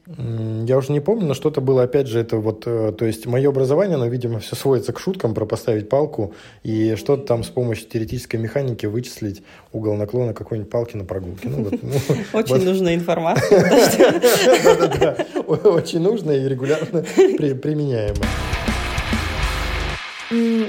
Я 0.66 0.78
уже 0.78 0.94
не 0.94 1.02
помню, 1.02 1.26
но 1.26 1.34
что-то 1.34 1.60
было, 1.60 1.84
опять 1.84 2.08
же, 2.08 2.22
это 2.22 2.38
вот, 2.38 2.64
э, 2.66 2.94
то 2.98 3.04
есть 3.04 3.26
мое 3.26 3.50
образование, 3.50 3.96
оно, 3.96 4.08
видимо, 4.08 4.40
все 4.40 4.56
сводится 4.56 4.94
к 4.94 5.00
шуткам 5.00 5.34
про 5.34 5.46
поставить 5.46 5.90
палку 5.90 6.34
и 6.64 6.96
что-то 6.96 7.24
там 7.24 7.44
с 7.44 7.50
помощью 7.50 7.90
теоретической 7.90 8.40
механики 8.40 8.86
вычислить 8.86 9.44
угол 9.74 9.96
наклона 9.96 10.34
какой-нибудь 10.34 10.72
палки 10.72 10.96
на 10.96 11.04
прогулке. 11.04 11.50
Ну, 11.50 11.70
ну, 11.70 11.92
Очень 12.40 12.64
нужная 12.64 12.96
информация. 12.96 14.20
Да-да-да, 14.64 15.18
очень 15.42 16.00
нужная 16.00 16.46
и 16.46 16.48
регулярно 16.48 17.02
применяемая. 17.02 18.16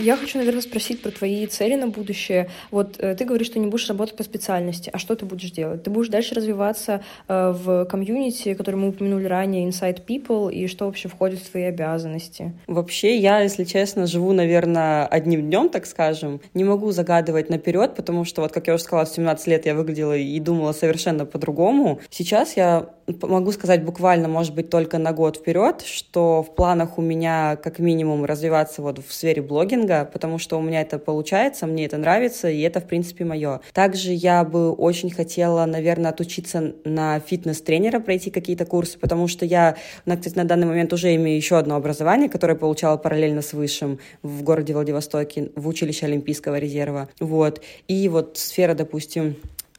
Я 0.01 0.17
хочу, 0.17 0.39
наверное, 0.39 0.63
спросить 0.63 1.03
про 1.03 1.11
твои 1.11 1.47
цели 1.47 1.75
на 1.75 1.89
будущее. 1.89 2.49
Вот 2.71 2.97
э, 2.99 3.15
ты 3.17 3.25
говоришь, 3.25 3.49
что 3.49 3.59
не 3.59 3.67
будешь 3.67 3.89
работать 3.89 4.17
по 4.17 4.23
специальности, 4.23 4.91
а 4.93 4.99
что 4.99 5.17
ты 5.17 5.27
будешь 5.27 5.51
делать? 5.51 5.83
Ты 5.83 5.91
будешь 5.91 6.09
дальше 6.09 6.35
развиваться 6.35 7.03
э, 7.27 7.53
в 7.53 7.85
комьюнити, 7.87 8.55
который 8.55 8.77
мы 8.77 8.89
упомянули 8.89 9.25
ранее, 9.27 9.69
Inside 9.69 10.05
People, 10.07 10.53
и 10.53 10.69
что 10.69 10.87
вообще 10.87 11.09
входит 11.09 11.41
в 11.41 11.51
твои 11.51 11.65
обязанности? 11.65 12.53
Вообще, 12.67 13.17
я, 13.17 13.41
если 13.41 13.65
честно, 13.65 14.07
живу, 14.07 14.33
наверное, 14.33 15.07
одним 15.07 15.43
днем, 15.43 15.69
так 15.69 15.87
скажем. 15.87 16.41
Не 16.55 16.65
могу 16.65 16.93
загадывать 16.93 17.51
наперед, 17.51 17.95
потому 17.97 18.25
что, 18.25 18.43
вот 18.43 18.53
как 18.53 18.69
я 18.69 18.75
уже 18.75 18.85
сказала, 18.85 19.07
в 19.07 19.11
17 19.11 19.47
лет 19.49 19.67
я 19.67 19.75
выглядела 19.75 20.17
и 20.17 20.39
думала 20.39 20.73
совершенно 20.73 21.27
по-другому. 21.27 22.01
Сейчас 22.11 22.57
я 22.57 22.91
могу 23.23 23.53
сказать 23.53 23.85
буквально, 23.85 24.29
может 24.29 24.55
быть, 24.55 24.71
только 24.71 24.99
на 24.99 25.13
год 25.13 25.39
вперед, 25.39 25.83
что 25.83 26.43
в 26.43 26.55
планах 26.55 26.99
у 26.99 27.03
меня 27.03 27.57
как 27.57 27.79
минимум 27.79 28.25
развиваться 28.25 28.83
вот 28.83 28.99
в 28.99 29.13
сфере 29.13 29.43
блогинга, 29.43 29.88
потому 30.05 30.39
что 30.39 30.59
у 30.59 30.63
меня 30.63 30.81
это 30.81 30.99
получается, 30.99 31.67
мне 31.67 31.87
это 31.87 31.97
нравится, 31.97 32.49
и 32.49 32.61
это, 32.61 32.81
в 32.81 32.87
принципе, 32.87 33.25
мое. 33.25 33.61
Также 33.73 34.13
я 34.13 34.45
бы 34.45 34.73
очень 34.73 35.11
хотела, 35.11 35.65
наверное, 35.67 36.11
отучиться 36.11 36.75
на 36.85 37.21
фитнес-тренера, 37.21 38.01
пройти 38.01 38.31
какие-то 38.31 38.65
курсы, 38.65 38.99
потому 38.99 39.29
что 39.29 39.45
я, 39.45 39.77
кстати, 40.05 40.37
на 40.37 40.45
данный 40.45 40.67
момент 40.67 40.93
уже 40.93 41.15
имею 41.15 41.37
еще 41.37 41.59
одно 41.59 41.77
образование, 41.77 42.29
которое 42.29 42.55
получала 42.55 42.97
параллельно 42.97 43.43
с 43.43 43.53
высшим 43.53 43.99
в 44.23 44.43
городе 44.43 44.75
Владивостоке, 44.75 45.51
в 45.55 45.67
училище 45.69 46.07
Олимпийского 46.07 46.59
резерва. 46.59 47.09
Вот. 47.21 47.63
И 47.87 48.09
вот 48.09 48.37
сфера, 48.39 48.75
допустим, 48.75 49.37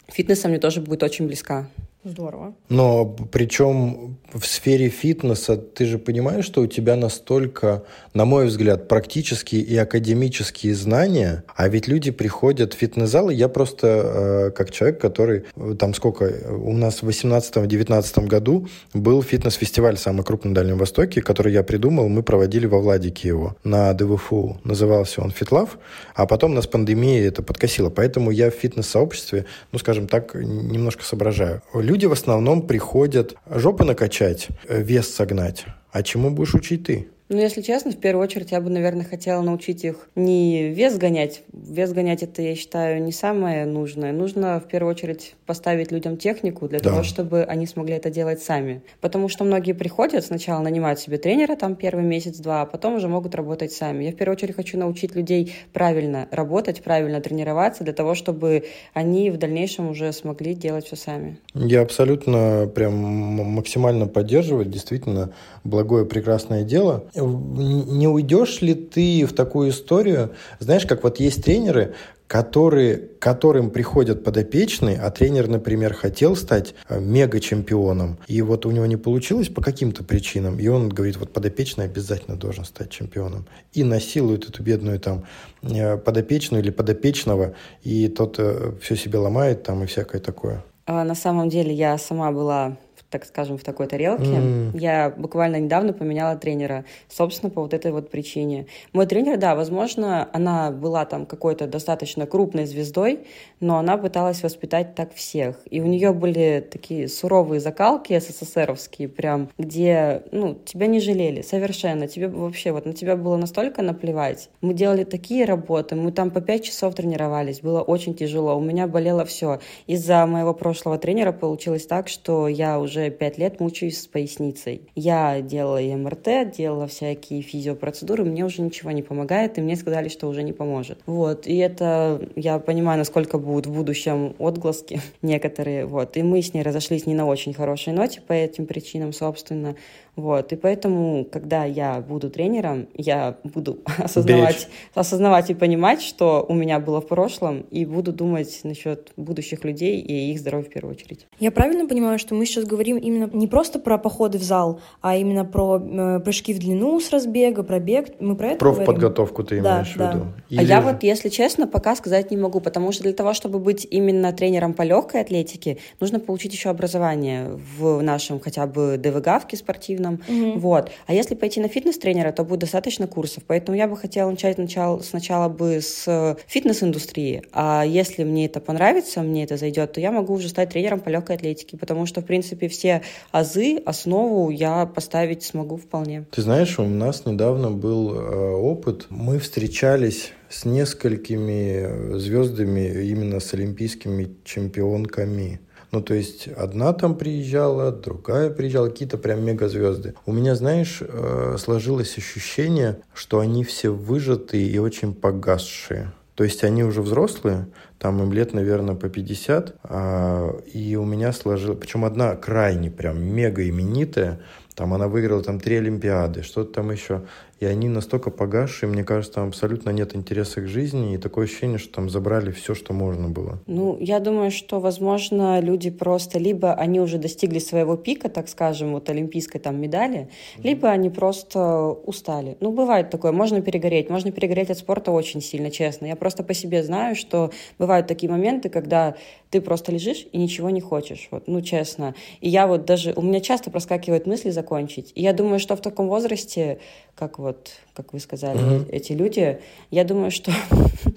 фитнеса 0.07 0.47
мне 0.47 0.59
тоже 0.59 0.81
будет 0.81 1.03
очень 1.03 1.27
близка. 1.27 1.67
Здорово. 2.05 2.55
Но 2.69 3.05
причем 3.05 4.17
в 4.33 4.45
сфере 4.45 4.87
фитнеса 4.87 5.57
ты 5.57 5.85
же 5.85 5.97
понимаешь, 5.97 6.45
что 6.45 6.61
у 6.61 6.67
тебя 6.67 6.95
настолько, 6.95 7.83
на 8.13 8.23
мой 8.23 8.45
взгляд, 8.45 8.87
практические 8.87 9.63
и 9.63 9.75
академические 9.75 10.75
знания, 10.75 11.43
а 11.53 11.67
ведь 11.67 11.89
люди 11.89 12.11
приходят 12.11 12.73
в 12.73 12.77
фитнес-залы, 12.77 13.33
я 13.33 13.49
просто 13.49 13.87
э, 13.87 14.51
как 14.51 14.71
человек, 14.71 15.01
который 15.01 15.43
э, 15.57 15.75
там 15.77 15.93
сколько, 15.93 16.23
у 16.49 16.71
нас 16.71 17.01
в 17.01 17.09
18-19 17.09 18.27
году 18.27 18.69
был 18.93 19.21
фитнес-фестиваль 19.21 19.97
самый 19.97 20.23
крупный 20.23 20.49
на 20.49 20.55
Дальнем 20.55 20.77
Востоке, 20.77 21.21
который 21.21 21.51
я 21.51 21.63
придумал, 21.63 22.07
мы 22.07 22.23
проводили 22.23 22.65
во 22.65 22.79
Владике 22.79 23.27
его 23.27 23.57
на 23.65 23.91
ДВФУ, 23.93 24.61
назывался 24.63 25.21
он 25.21 25.31
«Фитлав», 25.31 25.77
а 26.15 26.25
потом 26.25 26.53
нас 26.53 26.65
пандемия 26.65 27.27
это 27.27 27.43
подкосила, 27.43 27.89
поэтому 27.89 28.31
я 28.31 28.49
в 28.49 28.53
фитнес-сообществе, 28.53 29.45
ну 29.73 29.79
скажем 29.79 30.07
так, 30.07 30.33
немножко 30.35 31.03
соображаю 31.03 31.61
Люди 31.89 32.05
в 32.05 32.11
основном 32.11 32.67
приходят 32.67 33.33
жопы 33.49 33.83
накачать, 33.83 34.49
э, 34.67 34.79
вес 34.79 35.11
согнать. 35.11 35.65
А 35.91 36.03
чему 36.03 36.29
будешь 36.29 36.53
учить 36.53 36.83
ты? 36.83 37.07
Ну, 37.29 37.37
если 37.37 37.61
честно, 37.61 37.91
в 37.91 37.97
первую 37.97 38.23
очередь 38.23 38.51
я 38.51 38.59
бы, 38.59 38.71
наверное, 38.71 39.05
хотела 39.05 39.43
научить 39.43 39.85
их 39.85 40.09
не 40.15 40.69
вес 40.69 40.97
гонять. 40.97 41.43
Вес 41.53 41.93
гонять 41.93 42.23
это, 42.23 42.41
я 42.41 42.55
считаю, 42.55 43.03
не 43.03 43.11
самое 43.11 43.65
нужное. 43.65 44.11
Нужно 44.11 44.59
в 44.59 44.67
первую 44.67 44.95
очередь 44.95 45.35
поставить 45.45 45.91
людям 45.91 46.17
технику 46.17 46.67
для 46.67 46.79
да. 46.79 46.89
того, 46.89 47.03
чтобы 47.03 47.43
они 47.43 47.67
смогли 47.67 47.93
это 47.93 48.09
делать 48.09 48.41
сами. 48.41 48.81
Потому 48.99 49.29
что 49.29 49.43
многие 49.43 49.73
приходят, 49.73 50.25
сначала 50.25 50.63
нанимают 50.63 50.99
себе 50.99 51.19
тренера 51.19 51.55
там 51.55 51.75
первый 51.75 52.03
месяц-два, 52.03 52.63
а 52.63 52.65
потом 52.65 52.95
уже 52.95 53.07
могут 53.07 53.35
работать 53.35 53.71
сами. 53.71 54.05
Я 54.05 54.11
в 54.11 54.15
первую 54.15 54.35
очередь 54.35 54.55
хочу 54.55 54.79
научить 54.79 55.15
людей 55.15 55.53
правильно 55.71 56.27
работать, 56.31 56.81
правильно 56.81 57.21
тренироваться, 57.21 57.83
для 57.83 57.93
того, 57.93 58.15
чтобы 58.15 58.65
они 58.95 59.29
в 59.29 59.37
дальнейшем 59.37 59.87
уже 59.91 60.11
смогли 60.13 60.55
делать 60.55 60.87
все 60.87 60.95
сами. 60.95 61.37
Я 61.53 61.81
абсолютно 61.81 62.67
прям 62.73 62.95
максимально 62.95 64.07
поддерживаю. 64.07 64.65
Действительно, 64.65 65.31
благое, 65.69 66.05
прекрасное 66.05 66.63
дело. 66.63 67.05
Не 67.15 68.07
уйдешь 68.07 68.61
ли 68.61 68.73
ты 68.73 69.25
в 69.25 69.33
такую 69.33 69.69
историю, 69.69 70.31
знаешь, 70.59 70.85
как 70.85 71.03
вот 71.03 71.19
есть 71.19 71.43
тренеры, 71.43 71.95
которые, 72.29 72.97
которым 73.19 73.71
приходят 73.71 74.23
подопечные, 74.23 74.99
а 74.99 75.09
тренер, 75.09 75.47
например, 75.47 75.95
хотел 75.95 76.35
стать 76.35 76.75
э, 76.87 76.99
мега-чемпионом, 76.99 78.19
и 78.27 78.43
вот 78.43 78.67
у 78.67 78.71
него 78.71 78.85
не 78.85 78.97
получилось 78.97 79.49
по 79.49 79.63
каким-то 79.63 80.03
причинам, 80.03 80.59
и 80.59 80.67
он 80.67 80.89
говорит, 80.89 81.17
вот 81.17 81.33
подопечный 81.33 81.85
обязательно 81.85 82.37
должен 82.37 82.65
стать 82.65 82.91
чемпионом, 82.91 83.47
и 83.73 83.83
насилует 83.83 84.47
эту 84.47 84.61
бедную 84.61 84.99
там 84.99 85.23
э, 85.63 85.97
подопечную 85.97 86.61
или 86.61 86.69
подопечного, 86.69 87.55
и 87.81 88.07
тот 88.09 88.35
э, 88.37 88.73
все 88.79 88.95
себе 88.95 89.17
ломает 89.17 89.63
там 89.63 89.83
и 89.83 89.87
всякое 89.87 90.21
такое. 90.21 90.63
А 90.85 91.03
на 91.03 91.15
самом 91.15 91.49
деле 91.49 91.73
я 91.73 91.97
сама 91.97 92.31
была 92.31 92.77
так 93.09 93.25
скажем, 93.25 93.57
в 93.57 93.63
такой 93.63 93.87
тарелке. 93.87 94.23
Mm. 94.23 94.77
Я 94.77 95.09
буквально 95.09 95.57
недавно 95.57 95.93
поменяла 95.93 96.35
тренера, 96.35 96.85
собственно, 97.07 97.49
по 97.49 97.61
вот 97.61 97.73
этой 97.73 97.91
вот 97.91 98.09
причине. 98.09 98.67
Мой 98.93 99.05
тренер, 99.07 99.37
да, 99.37 99.55
возможно, 99.55 100.29
она 100.33 100.71
была 100.71 101.05
там 101.05 101.25
какой-то 101.25 101.67
достаточно 101.67 102.25
крупной 102.27 102.65
звездой, 102.65 103.21
но 103.59 103.77
она 103.77 103.97
пыталась 103.97 104.43
воспитать 104.43 104.95
так 104.95 105.13
всех. 105.13 105.57
И 105.69 105.81
у 105.81 105.85
нее 105.85 106.13
были 106.13 106.65
такие 106.69 107.07
суровые 107.07 107.59
закалки 107.59 108.17
СССРовские, 108.19 109.09
прям, 109.09 109.49
где, 109.57 110.23
ну, 110.31 110.55
тебя 110.65 110.87
не 110.87 110.99
жалели 110.99 111.41
совершенно. 111.41 112.07
Тебе 112.07 112.27
вообще, 112.27 112.71
вот 112.71 112.85
на 112.85 112.93
тебя 112.93 113.15
было 113.15 113.37
настолько 113.37 113.81
наплевать. 113.81 114.49
Мы 114.61 114.73
делали 114.73 115.03
такие 115.03 115.45
работы, 115.45 115.95
мы 115.95 116.11
там 116.11 116.29
по 116.29 116.41
пять 116.41 116.63
часов 116.63 116.93
тренировались, 116.93 117.61
было 117.61 117.81
очень 117.81 118.13
тяжело. 118.13 118.55
У 118.55 118.61
меня 118.61 118.87
болело 118.87 119.25
все. 119.25 119.59
Из-за 119.87 120.25
моего 120.25 120.53
прошлого 120.53 120.97
тренера 120.99 121.31
получилось 121.31 121.87
так, 121.87 122.07
что 122.07 122.47
я 122.47 122.79
уже 122.79 122.98
уже 122.99 123.09
пять 123.09 123.37
лет 123.37 123.59
мучаюсь 123.59 123.99
с 123.99 124.07
поясницей. 124.07 124.81
Я 124.95 125.41
делала 125.41 125.81
и 125.81 125.93
МРТ, 125.93 126.51
делала 126.55 126.87
всякие 126.87 127.41
физиопроцедуры, 127.41 128.23
мне 128.23 128.45
уже 128.45 128.61
ничего 128.61 128.91
не 128.91 129.01
помогает, 129.01 129.57
и 129.57 129.61
мне 129.61 129.75
сказали, 129.75 130.09
что 130.09 130.27
уже 130.27 130.43
не 130.43 130.53
поможет. 130.53 130.99
Вот, 131.05 131.47
и 131.47 131.57
это, 131.57 132.21
я 132.35 132.59
понимаю, 132.59 132.99
насколько 132.99 133.37
будут 133.37 133.67
в 133.67 133.73
будущем 133.73 134.35
отгласки 134.39 135.01
некоторые, 135.21 135.85
вот, 135.85 136.17
и 136.17 136.23
мы 136.23 136.41
с 136.41 136.53
ней 136.53 136.63
разошлись 136.63 137.05
не 137.05 137.15
на 137.15 137.25
очень 137.25 137.53
хорошей 137.53 137.93
ноте 137.93 138.21
по 138.21 138.33
этим 138.33 138.65
причинам, 138.65 139.13
собственно, 139.13 139.75
вот, 140.15 140.51
и 140.53 140.55
поэтому, 140.55 141.25
когда 141.25 141.65
я 141.65 142.01
буду 142.01 142.29
тренером, 142.29 142.87
я 142.95 143.37
буду 143.43 143.79
осознавать, 143.97 144.67
осознавать 144.93 145.49
и 145.49 145.53
понимать, 145.53 146.01
что 146.01 146.45
у 146.47 146.53
меня 146.53 146.79
было 146.79 147.01
в 147.01 147.07
прошлом, 147.07 147.61
и 147.71 147.85
буду 147.85 148.11
думать 148.11 148.59
насчет 148.63 149.11
будущих 149.17 149.63
людей 149.63 149.99
и 149.99 150.31
их 150.31 150.39
здоровья 150.39 150.65
в 150.65 150.69
первую 150.69 150.95
очередь. 150.95 151.25
Я 151.39 151.51
правильно 151.51 151.87
понимаю, 151.87 152.19
что 152.19 152.35
мы 152.35 152.45
сейчас 152.45 152.65
говорим 152.65 152.97
именно 152.97 153.29
не 153.31 153.47
просто 153.47 153.79
про 153.79 153.97
походы 153.97 154.37
в 154.37 154.43
зал, 154.43 154.81
а 155.01 155.15
именно 155.15 155.45
про 155.45 155.79
э, 155.79 156.19
прыжки 156.19 156.53
в 156.53 156.59
длину 156.59 156.99
с 156.99 157.11
разбега, 157.11 157.63
про 157.63 157.79
бег. 157.79 158.19
Мы 158.19 158.35
про 158.35 158.49
это 158.49 158.59
Про 158.59 158.73
подготовку 158.73 159.43
ты 159.43 159.61
да, 159.61 159.77
имеешь 159.77 159.93
да. 159.95 160.11
в 160.11 160.15
виду? 160.15 160.25
Или... 160.49 160.59
А 160.59 160.63
я 160.63 160.81
вот, 160.81 161.03
если 161.03 161.29
честно, 161.29 161.67
пока 161.67 161.95
сказать 161.95 162.31
не 162.31 162.37
могу, 162.37 162.59
потому 162.59 162.91
что 162.91 163.03
для 163.03 163.13
того, 163.13 163.33
чтобы 163.33 163.59
быть 163.59 163.87
именно 163.89 164.33
тренером 164.33 164.73
по 164.73 164.81
легкой 164.81 165.21
атлетике, 165.21 165.77
нужно 165.99 166.19
получить 166.19 166.53
еще 166.53 166.69
образование 166.69 167.59
в 167.77 168.01
нашем 168.01 168.39
хотя 168.39 168.67
бы 168.67 168.97
ДВГАВке 168.97 169.57
спортивном. 169.99 170.21
Угу. 170.27 170.59
Вот. 170.59 170.91
А 171.07 171.13
если 171.13 171.35
пойти 171.35 171.59
на 171.59 171.67
фитнес-тренера, 171.67 172.31
то 172.31 172.43
будет 172.43 172.61
достаточно 172.61 173.07
курсов. 173.07 173.43
Поэтому 173.45 173.77
я 173.77 173.87
бы 173.87 173.97
хотела 173.97 174.29
начать 174.29 174.57
начало, 174.57 175.01
сначала 175.01 175.49
бы 175.49 175.81
с 175.81 176.37
фитнес-индустрии. 176.47 177.43
А 177.51 177.83
если 177.85 178.23
мне 178.23 178.45
это 178.45 178.59
понравится, 178.59 179.21
мне 179.21 179.43
это 179.43 179.57
зайдет, 179.57 179.93
то 179.93 180.01
я 180.01 180.11
могу 180.11 180.33
уже 180.33 180.49
стать 180.49 180.69
тренером 180.69 180.99
по 180.99 181.09
легкой 181.09 181.35
атлетике. 181.35 181.77
Потому 181.77 182.05
что, 182.05 182.21
в 182.21 182.25
принципе, 182.25 182.67
все 182.67 183.01
азы, 183.31 183.77
основу 183.85 184.49
я 184.49 184.85
поставить 184.85 185.43
смогу 185.43 185.77
вполне. 185.77 186.25
Ты 186.31 186.41
знаешь, 186.41 186.79
у 186.79 186.83
нас 186.83 187.25
недавно 187.25 187.71
был 187.71 188.13
э, 188.13 188.51
опыт. 188.51 189.07
Мы 189.09 189.39
встречались 189.39 190.33
с 190.49 190.65
несколькими 190.65 192.17
звездами, 192.17 193.05
именно 193.05 193.39
с 193.39 193.53
олимпийскими 193.53 194.35
чемпионками. 194.43 195.59
Ну, 195.91 196.01
то 196.01 196.13
есть 196.13 196.47
одна 196.47 196.93
там 196.93 197.15
приезжала, 197.15 197.91
другая 197.91 198.49
приезжала, 198.51 198.89
какие-то 198.89 199.17
прям 199.17 199.43
мегазвезды. 199.43 200.13
У 200.25 200.31
меня, 200.31 200.55
знаешь, 200.55 200.99
э, 201.01 201.55
сложилось 201.57 202.17
ощущение, 202.17 202.99
что 203.13 203.39
они 203.39 203.63
все 203.63 203.89
выжатые 203.89 204.67
и 204.67 204.77
очень 204.77 205.13
погасшие. 205.15 206.11
То 206.35 206.45
есть 206.45 206.63
они 206.63 206.85
уже 206.85 207.01
взрослые, 207.01 207.67
там 207.97 208.23
им 208.23 208.31
лет, 208.31 208.53
наверное, 208.53 208.95
по 208.95 209.09
50, 209.09 209.75
а, 209.83 210.57
и 210.73 210.95
у 210.95 211.03
меня 211.03 211.33
сложилось... 211.33 211.77
Причем 211.79 212.05
одна 212.05 212.37
крайне 212.37 212.89
прям 212.89 213.21
мега 213.21 213.67
именитая, 213.67 214.39
там 214.73 214.93
она 214.93 215.09
выиграла 215.09 215.43
там 215.43 215.59
три 215.59 215.75
Олимпиады, 215.75 216.43
что-то 216.43 216.75
там 216.75 216.91
еще 216.91 217.23
и 217.59 217.65
они 217.65 217.89
настолько 217.89 218.31
погасшие, 218.31 218.89
мне 218.89 219.03
кажется, 219.03 219.35
там 219.35 219.49
абсолютно 219.49 219.89
нет 219.89 220.15
интереса 220.15 220.61
к 220.61 220.67
жизни, 220.67 221.13
и 221.13 221.17
такое 221.17 221.45
ощущение, 221.45 221.77
что 221.77 221.93
там 221.93 222.09
забрали 222.09 222.51
все, 222.51 222.73
что 222.73 222.93
можно 222.93 223.27
было. 223.27 223.59
Ну, 223.67 223.97
я 223.99 224.19
думаю, 224.19 224.51
что, 224.51 224.79
возможно, 224.79 225.59
люди 225.59 225.89
просто 225.89 226.39
либо 226.39 226.73
они 226.73 227.01
уже 227.01 227.17
достигли 227.17 227.59
своего 227.59 227.97
пика, 227.97 228.29
так 228.29 228.47
скажем, 228.47 228.93
вот 228.93 229.09
олимпийской 229.09 229.59
там 229.59 229.79
медали, 229.79 230.19
mm-hmm. 230.19 230.61
либо 230.63 230.89
они 230.89 231.09
просто 231.09 231.89
устали. 232.05 232.55
Ну, 232.61 232.71
бывает 232.71 233.09
такое, 233.09 233.31
можно 233.31 233.61
перегореть, 233.61 234.09
можно 234.09 234.31
перегореть 234.31 234.69
от 234.69 234.77
спорта 234.77 235.11
очень 235.11 235.41
сильно, 235.41 235.69
честно. 235.69 236.05
Я 236.05 236.15
просто 236.15 236.43
по 236.43 236.53
себе 236.53 236.83
знаю, 236.83 237.15
что 237.15 237.51
бывают 237.77 238.07
такие 238.07 238.31
моменты, 238.31 238.69
когда 238.69 239.15
ты 239.49 239.61
просто 239.61 239.91
лежишь 239.91 240.27
и 240.31 240.37
ничего 240.37 240.69
не 240.69 240.81
хочешь, 240.81 241.27
вот, 241.31 241.47
ну, 241.47 241.61
честно. 241.61 242.15
И 242.39 242.49
я 242.49 242.67
вот 242.67 242.85
даже, 242.85 243.13
у 243.15 243.21
меня 243.21 243.41
часто 243.41 243.71
проскакивают 243.71 244.27
мысли 244.27 244.49
закончить, 244.49 245.11
и 245.15 245.21
я 245.21 245.33
думаю, 245.33 245.59
что 245.59 245.75
в 245.75 245.81
таком 245.81 246.07
возрасте, 246.07 246.79
как 247.15 247.39
вот, 247.39 247.48
как 247.93 248.13
вы 248.13 248.19
сказали, 248.19 248.59
mm-hmm. 248.59 248.89
эти 248.91 249.13
люди, 249.13 249.59
я 249.91 250.03
думаю, 250.03 250.31
что 250.31 250.51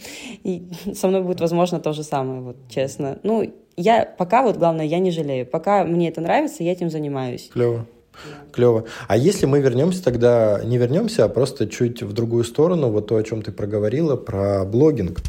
со 0.94 1.08
мной 1.08 1.22
будет 1.22 1.40
возможно 1.40 1.80
то 1.80 1.92
же 1.92 2.02
самое, 2.02 2.40
вот, 2.40 2.56
честно. 2.68 3.18
Ну, 3.22 3.52
я 3.76 4.04
пока 4.04 4.42
вот, 4.42 4.56
главное, 4.56 4.84
я 4.84 4.98
не 4.98 5.10
жалею. 5.10 5.46
Пока 5.46 5.84
мне 5.84 6.08
это 6.08 6.20
нравится, 6.20 6.62
я 6.62 6.72
этим 6.72 6.90
занимаюсь. 6.90 7.50
Клево. 7.52 7.86
Клево. 8.52 8.84
А 9.08 9.16
если 9.16 9.46
мы 9.46 9.60
вернемся 9.60 10.04
тогда, 10.04 10.60
не 10.64 10.76
вернемся, 10.76 11.24
а 11.24 11.28
просто 11.28 11.66
чуть 11.66 12.02
в 12.02 12.12
другую 12.12 12.44
сторону, 12.44 12.90
вот 12.90 13.06
то, 13.06 13.16
о 13.16 13.22
чем 13.22 13.42
ты 13.42 13.52
проговорила, 13.52 14.16
про 14.16 14.64
блогинг. 14.64 15.20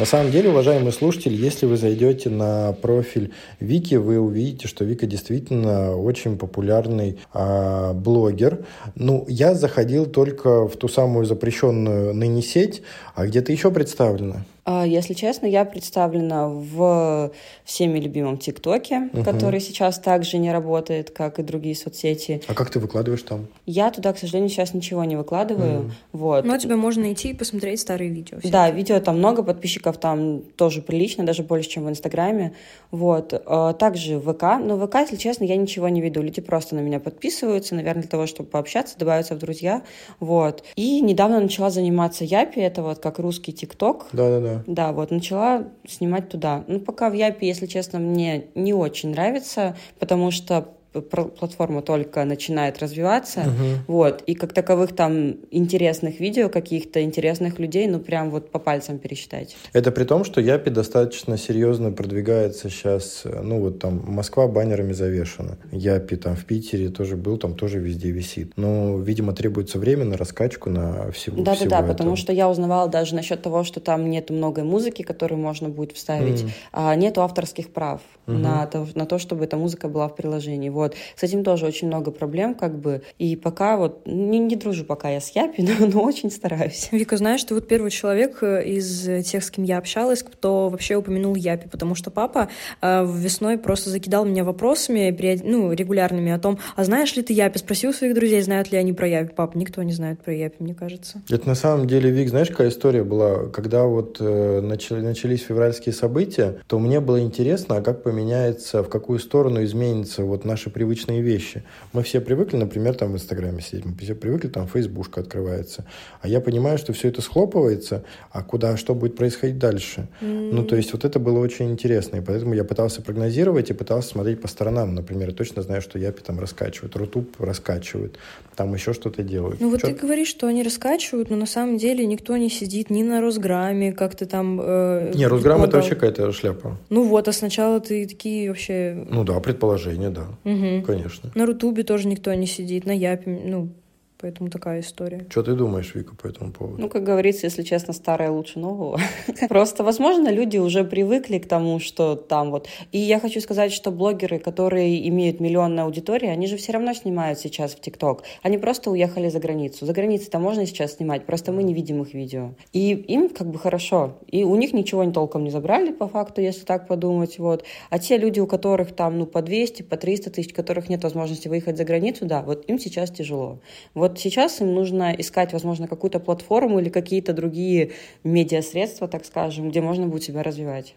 На 0.00 0.06
самом 0.06 0.30
деле, 0.30 0.48
уважаемые 0.48 0.92
слушатели, 0.92 1.34
если 1.34 1.66
вы 1.66 1.76
зайдете 1.76 2.30
на 2.30 2.72
профиль 2.72 3.34
Вики, 3.60 3.96
вы 3.96 4.18
увидите, 4.18 4.66
что 4.66 4.82
Вика 4.82 5.04
действительно 5.04 5.94
очень 5.94 6.38
популярный 6.38 7.18
а, 7.34 7.92
блогер. 7.92 8.64
Ну, 8.94 9.26
я 9.28 9.52
заходил 9.52 10.06
только 10.06 10.66
в 10.66 10.76
ту 10.76 10.88
самую 10.88 11.26
запрещенную 11.26 12.14
ныне 12.14 12.40
сеть, 12.40 12.80
а 13.14 13.26
где-то 13.26 13.52
еще 13.52 13.70
представлена. 13.70 14.46
А, 14.72 14.86
если 14.86 15.14
честно, 15.14 15.46
я 15.46 15.64
представлена 15.64 16.48
в 16.48 17.32
всеми 17.64 17.98
любимом 17.98 18.38
ТикТоке, 18.38 19.10
угу. 19.12 19.24
который 19.24 19.58
сейчас 19.58 19.98
также 19.98 20.38
не 20.38 20.52
работает, 20.52 21.10
как 21.10 21.40
и 21.40 21.42
другие 21.42 21.74
соцсети. 21.74 22.40
А 22.46 22.54
как 22.54 22.70
ты 22.70 22.78
выкладываешь 22.78 23.22
там? 23.22 23.48
Я 23.66 23.90
туда, 23.90 24.12
к 24.12 24.18
сожалению, 24.18 24.48
сейчас 24.48 24.72
ничего 24.72 25.02
не 25.02 25.16
выкладываю. 25.16 25.80
Mm. 25.80 25.90
Вот. 26.12 26.44
Но 26.44 26.56
тебя 26.56 26.76
можно 26.76 27.02
найти 27.02 27.30
и 27.30 27.34
посмотреть 27.34 27.80
старые 27.80 28.10
видео. 28.10 28.38
Всякие. 28.38 28.52
Да, 28.52 28.70
видео 28.70 29.00
там 29.00 29.18
много, 29.18 29.42
подписчиков 29.42 29.98
там 29.98 30.42
тоже 30.56 30.82
прилично, 30.82 31.24
даже 31.24 31.42
больше, 31.42 31.68
чем 31.68 31.86
в 31.86 31.90
Инстаграме. 31.90 32.52
Вот. 32.92 33.32
А, 33.46 33.72
также 33.72 34.20
ВК. 34.20 34.60
Но 34.60 34.78
ВК, 34.86 34.96
если 35.00 35.16
честно, 35.16 35.44
я 35.44 35.56
ничего 35.56 35.88
не 35.88 36.00
веду. 36.00 36.22
Люди 36.22 36.40
просто 36.40 36.76
на 36.76 36.80
меня 36.80 37.00
подписываются, 37.00 37.74
наверное, 37.74 38.02
для 38.02 38.10
того, 38.10 38.26
чтобы 38.26 38.48
пообщаться, 38.48 38.96
добавиться 38.96 39.34
в 39.34 39.38
друзья. 39.38 39.82
Вот. 40.20 40.62
И 40.76 41.00
недавно 41.00 41.40
начала 41.40 41.70
заниматься 41.70 42.24
Япи, 42.24 42.60
это 42.60 42.82
вот 42.82 43.00
как 43.00 43.18
русский 43.18 43.52
ТикТок. 43.52 44.06
Да-да-да. 44.12 44.59
Да, 44.66 44.92
вот, 44.92 45.10
начала 45.10 45.68
снимать 45.86 46.28
туда. 46.28 46.64
Ну, 46.66 46.80
пока 46.80 47.10
в 47.10 47.14
Япе, 47.14 47.46
если 47.46 47.66
честно, 47.66 47.98
мне 47.98 48.46
не 48.54 48.72
очень 48.72 49.10
нравится, 49.10 49.76
потому 49.98 50.30
что 50.30 50.74
платформа 50.92 51.82
только 51.82 52.24
начинает 52.24 52.78
развиваться, 52.80 53.40
uh-huh. 53.40 53.76
вот, 53.86 54.22
и 54.26 54.34
как 54.34 54.52
таковых 54.52 54.94
там 54.94 55.36
интересных 55.50 56.18
видео, 56.18 56.48
каких-то 56.48 57.02
интересных 57.02 57.58
людей, 57.58 57.86
ну, 57.86 58.00
прям 58.00 58.30
вот 58.30 58.50
по 58.50 58.58
пальцам 58.58 58.98
пересчитать. 58.98 59.56
Это 59.72 59.92
при 59.92 60.04
том, 60.04 60.24
что 60.24 60.40
Япи 60.40 60.70
достаточно 60.70 61.38
серьезно 61.38 61.92
продвигается 61.92 62.70
сейчас, 62.70 63.22
ну, 63.24 63.60
вот 63.60 63.78
там 63.78 64.02
Москва 64.06 64.48
баннерами 64.48 64.92
завешена, 64.92 65.58
Япи 65.70 66.16
там 66.16 66.34
в 66.34 66.44
Питере 66.44 66.88
тоже 66.88 67.16
был, 67.16 67.38
там 67.38 67.54
тоже 67.54 67.78
везде 67.78 68.10
висит, 68.10 68.52
но, 68.56 68.98
видимо, 68.98 69.32
требуется 69.32 69.78
время 69.78 70.04
на 70.04 70.16
раскачку, 70.16 70.70
на 70.70 71.12
всего 71.12 71.42
Да-да-да, 71.42 71.82
потому 71.82 72.16
что 72.16 72.32
я 72.32 72.48
узнавала 72.48 72.88
даже 72.88 73.14
насчет 73.14 73.42
того, 73.42 73.62
что 73.62 73.78
там 73.80 74.10
нет 74.10 74.30
много 74.30 74.64
музыки, 74.64 75.02
которую 75.02 75.40
можно 75.40 75.68
будет 75.68 75.92
вставить, 75.92 76.42
mm. 76.42 76.50
а 76.72 76.94
нету 76.96 77.22
авторских 77.22 77.72
прав 77.72 78.00
mm-hmm. 78.26 78.38
на, 78.38 78.66
то, 78.66 78.86
на 78.94 79.06
то, 79.06 79.18
чтобы 79.18 79.44
эта 79.44 79.56
музыка 79.56 79.88
была 79.88 80.08
в 80.08 80.16
приложении, 80.16 80.68
вот. 80.80 80.94
С 81.14 81.22
этим 81.22 81.44
тоже 81.44 81.66
очень 81.66 81.88
много 81.88 82.10
проблем, 82.10 82.54
как 82.54 82.78
бы. 82.78 83.02
И 83.18 83.36
пока 83.36 83.76
вот 83.76 84.06
не, 84.06 84.38
не 84.38 84.56
дружу 84.56 84.84
пока 84.84 85.10
я 85.10 85.20
с 85.20 85.30
Япи, 85.30 85.62
но, 85.80 85.86
но 85.86 86.02
очень 86.02 86.30
стараюсь. 86.30 86.88
Вика, 86.90 87.16
знаешь, 87.16 87.44
ты 87.44 87.54
вот 87.54 87.68
первый 87.68 87.90
человек 87.90 88.42
э, 88.42 88.64
из 88.64 89.26
тех, 89.26 89.44
с 89.44 89.50
кем 89.50 89.64
я 89.64 89.78
общалась, 89.78 90.22
кто 90.22 90.68
вообще 90.68 90.96
упомянул 90.96 91.34
Япи, 91.34 91.68
потому 91.68 91.94
что 91.94 92.10
папа 92.10 92.48
э, 92.80 93.06
весной 93.06 93.58
просто 93.58 93.90
закидал 93.90 94.24
меня 94.24 94.44
вопросами, 94.44 95.14
ну, 95.44 95.72
регулярными 95.72 96.32
о 96.32 96.38
том, 96.38 96.58
а 96.76 96.84
знаешь 96.84 97.14
ли 97.16 97.22
ты 97.22 97.32
Япи? 97.32 97.58
Спросил 97.58 97.92
своих 97.92 98.14
друзей, 98.14 98.40
знают 98.42 98.72
ли 98.72 98.78
они 98.78 98.92
про 98.92 99.06
Япи. 99.06 99.32
Папа, 99.34 99.56
никто 99.56 99.82
не 99.82 99.92
знает 99.92 100.20
про 100.20 100.32
Япи, 100.32 100.56
мне 100.60 100.74
кажется. 100.74 101.22
Это 101.28 101.46
на 101.46 101.54
самом 101.54 101.86
деле, 101.86 102.10
Вик, 102.10 102.30
знаешь, 102.30 102.48
какая 102.48 102.68
история 102.68 103.04
была? 103.04 103.48
Когда 103.48 103.84
вот 103.84 104.16
э, 104.20 104.60
начали, 104.60 105.00
начались 105.00 105.42
февральские 105.42 105.92
события, 105.92 106.56
то 106.66 106.78
мне 106.78 107.00
было 107.00 107.20
интересно, 107.20 107.76
а 107.76 107.82
как 107.82 108.02
поменяется, 108.02 108.82
в 108.82 108.88
какую 108.88 109.18
сторону 109.18 109.62
изменится 109.64 110.24
вот 110.24 110.44
наши 110.70 110.72
привычные 110.72 111.22
вещи. 111.22 111.62
Мы 111.92 112.02
все 112.02 112.20
привыкли, 112.20 112.56
например, 112.56 112.94
там 112.94 113.12
в 113.12 113.14
Инстаграме 113.14 113.60
сидеть, 113.60 113.84
мы 113.84 113.94
все 113.98 114.14
привыкли, 114.14 114.48
там 114.48 114.66
Фейсбушка 114.66 115.20
открывается. 115.20 115.84
А 116.22 116.28
я 116.28 116.40
понимаю, 116.40 116.78
что 116.78 116.92
все 116.92 117.08
это 117.08 117.22
схлопывается, 117.22 118.02
а 118.32 118.42
куда, 118.42 118.76
что 118.76 118.94
будет 118.94 119.16
происходить 119.16 119.58
дальше? 119.58 120.08
Mm. 120.20 120.52
Ну, 120.52 120.64
то 120.64 120.76
есть 120.76 120.92
вот 120.92 121.04
это 121.04 121.18
было 121.18 121.40
очень 121.40 121.70
интересно, 121.70 122.16
и 122.16 122.20
поэтому 122.20 122.54
я 122.54 122.64
пытался 122.64 123.02
прогнозировать 123.02 123.70
и 123.70 123.74
пытался 123.74 124.08
смотреть 124.08 124.40
по 124.40 124.48
сторонам. 124.48 124.94
Например, 124.94 125.28
я 125.28 125.34
точно 125.34 125.62
знаю, 125.62 125.82
что 125.82 125.98
Япи 125.98 126.22
там 126.22 126.38
раскачивают, 126.40 126.96
Рутуб 126.96 127.40
раскачивают, 127.40 128.18
там 128.56 128.74
еще 128.74 128.92
что-то 128.92 129.22
делают. 129.22 129.60
Ну, 129.60 129.70
вот 129.70 129.80
Чё... 129.80 129.88
ты 129.88 129.94
говоришь, 129.94 130.28
что 130.28 130.46
они 130.46 130.62
раскачивают, 130.62 131.30
но 131.30 131.36
на 131.36 131.46
самом 131.46 131.78
деле 131.78 132.06
никто 132.06 132.36
не 132.36 132.50
сидит 132.50 132.90
ни 132.90 133.02
на 133.02 133.20
Росграме, 133.20 133.92
как-то 133.92 134.26
там... 134.26 134.60
Э, 134.62 135.12
не, 135.14 135.26
Росграм 135.26 135.62
это 135.62 135.76
вообще 135.76 135.94
какая-то 135.94 136.32
шляпа. 136.32 136.76
Ну 136.90 137.04
вот, 137.04 137.28
а 137.28 137.32
сначала 137.32 137.80
ты 137.80 138.06
такие 138.06 138.48
вообще... 138.48 139.06
Ну 139.10 139.24
да, 139.24 139.40
предположения, 139.40 140.10
да. 140.10 140.26
Угу. 140.44 140.59
Конечно. 140.82 141.30
На 141.34 141.46
Рутубе 141.46 141.82
тоже 141.82 142.08
никто 142.08 142.32
не 142.34 142.46
сидит, 142.46 142.86
на 142.86 142.92
Япе, 142.92 143.30
ну, 143.30 143.74
Поэтому 144.20 144.50
такая 144.50 144.80
история. 144.80 145.26
Что 145.30 145.42
ты 145.42 145.54
думаешь, 145.54 145.94
Вика, 145.94 146.14
по 146.14 146.26
этому 146.26 146.52
поводу? 146.52 146.78
Ну, 146.78 146.88
как 146.90 147.04
говорится, 147.04 147.46
если 147.46 147.62
честно, 147.62 147.94
старое 147.94 148.30
лучше 148.30 148.58
нового. 148.58 149.00
Просто, 149.48 149.82
возможно, 149.82 150.28
люди 150.28 150.58
уже 150.58 150.84
привыкли 150.84 151.38
к 151.38 151.48
тому, 151.48 151.80
что 151.80 152.16
там 152.16 152.50
вот... 152.50 152.68
И 152.92 152.98
я 152.98 153.18
хочу 153.18 153.40
сказать, 153.40 153.72
что 153.72 153.90
блогеры, 153.90 154.38
которые 154.38 155.08
имеют 155.08 155.40
миллионную 155.40 155.86
аудиторию, 155.86 156.32
они 156.32 156.46
же 156.48 156.58
все 156.58 156.72
равно 156.72 156.92
снимают 156.92 157.38
сейчас 157.38 157.72
в 157.72 157.80
ТикТок. 157.80 158.24
Они 158.42 158.58
просто 158.58 158.90
уехали 158.90 159.30
за 159.30 159.38
границу. 159.38 159.86
За 159.86 159.94
границей-то 159.94 160.38
можно 160.38 160.66
сейчас 160.66 160.96
снимать, 160.96 161.24
просто 161.24 161.52
мы 161.52 161.62
не 161.62 161.72
видим 161.72 162.02
их 162.02 162.12
видео. 162.12 162.54
И 162.74 162.90
им 162.90 163.30
как 163.30 163.50
бы 163.50 163.58
хорошо. 163.58 164.18
И 164.26 164.44
у 164.44 164.54
них 164.56 164.74
ничего 164.74 165.02
не 165.02 165.12
толком 165.12 165.44
не 165.44 165.50
забрали, 165.50 165.92
по 165.92 166.08
факту, 166.08 166.42
если 166.42 166.66
так 166.66 166.86
подумать. 166.86 167.38
Вот. 167.38 167.64
А 167.88 167.98
те 167.98 168.18
люди, 168.18 168.40
у 168.40 168.46
которых 168.46 168.92
там, 168.92 169.18
ну, 169.18 169.24
по 169.24 169.40
200, 169.40 169.82
по 169.82 169.96
300 169.96 170.30
тысяч, 170.30 170.52
у 170.52 170.54
которых 170.54 170.90
нет 170.90 171.02
возможности 171.02 171.48
выехать 171.48 171.78
за 171.78 171.84
границу, 171.84 172.26
да, 172.26 172.42
вот 172.42 172.68
им 172.68 172.78
сейчас 172.78 173.10
тяжело. 173.10 173.60
Вот 173.94 174.09
вот 174.10 174.18
сейчас 174.18 174.60
им 174.60 174.74
нужно 174.74 175.14
искать, 175.16 175.52
возможно, 175.52 175.86
какую-то 175.86 176.18
платформу 176.18 176.80
или 176.80 176.88
какие-то 176.88 177.32
другие 177.32 177.92
медиасредства, 178.24 179.06
так 179.08 179.24
скажем, 179.24 179.70
где 179.70 179.80
можно 179.80 180.06
будет 180.06 180.24
себя 180.24 180.42
развивать. 180.42 180.94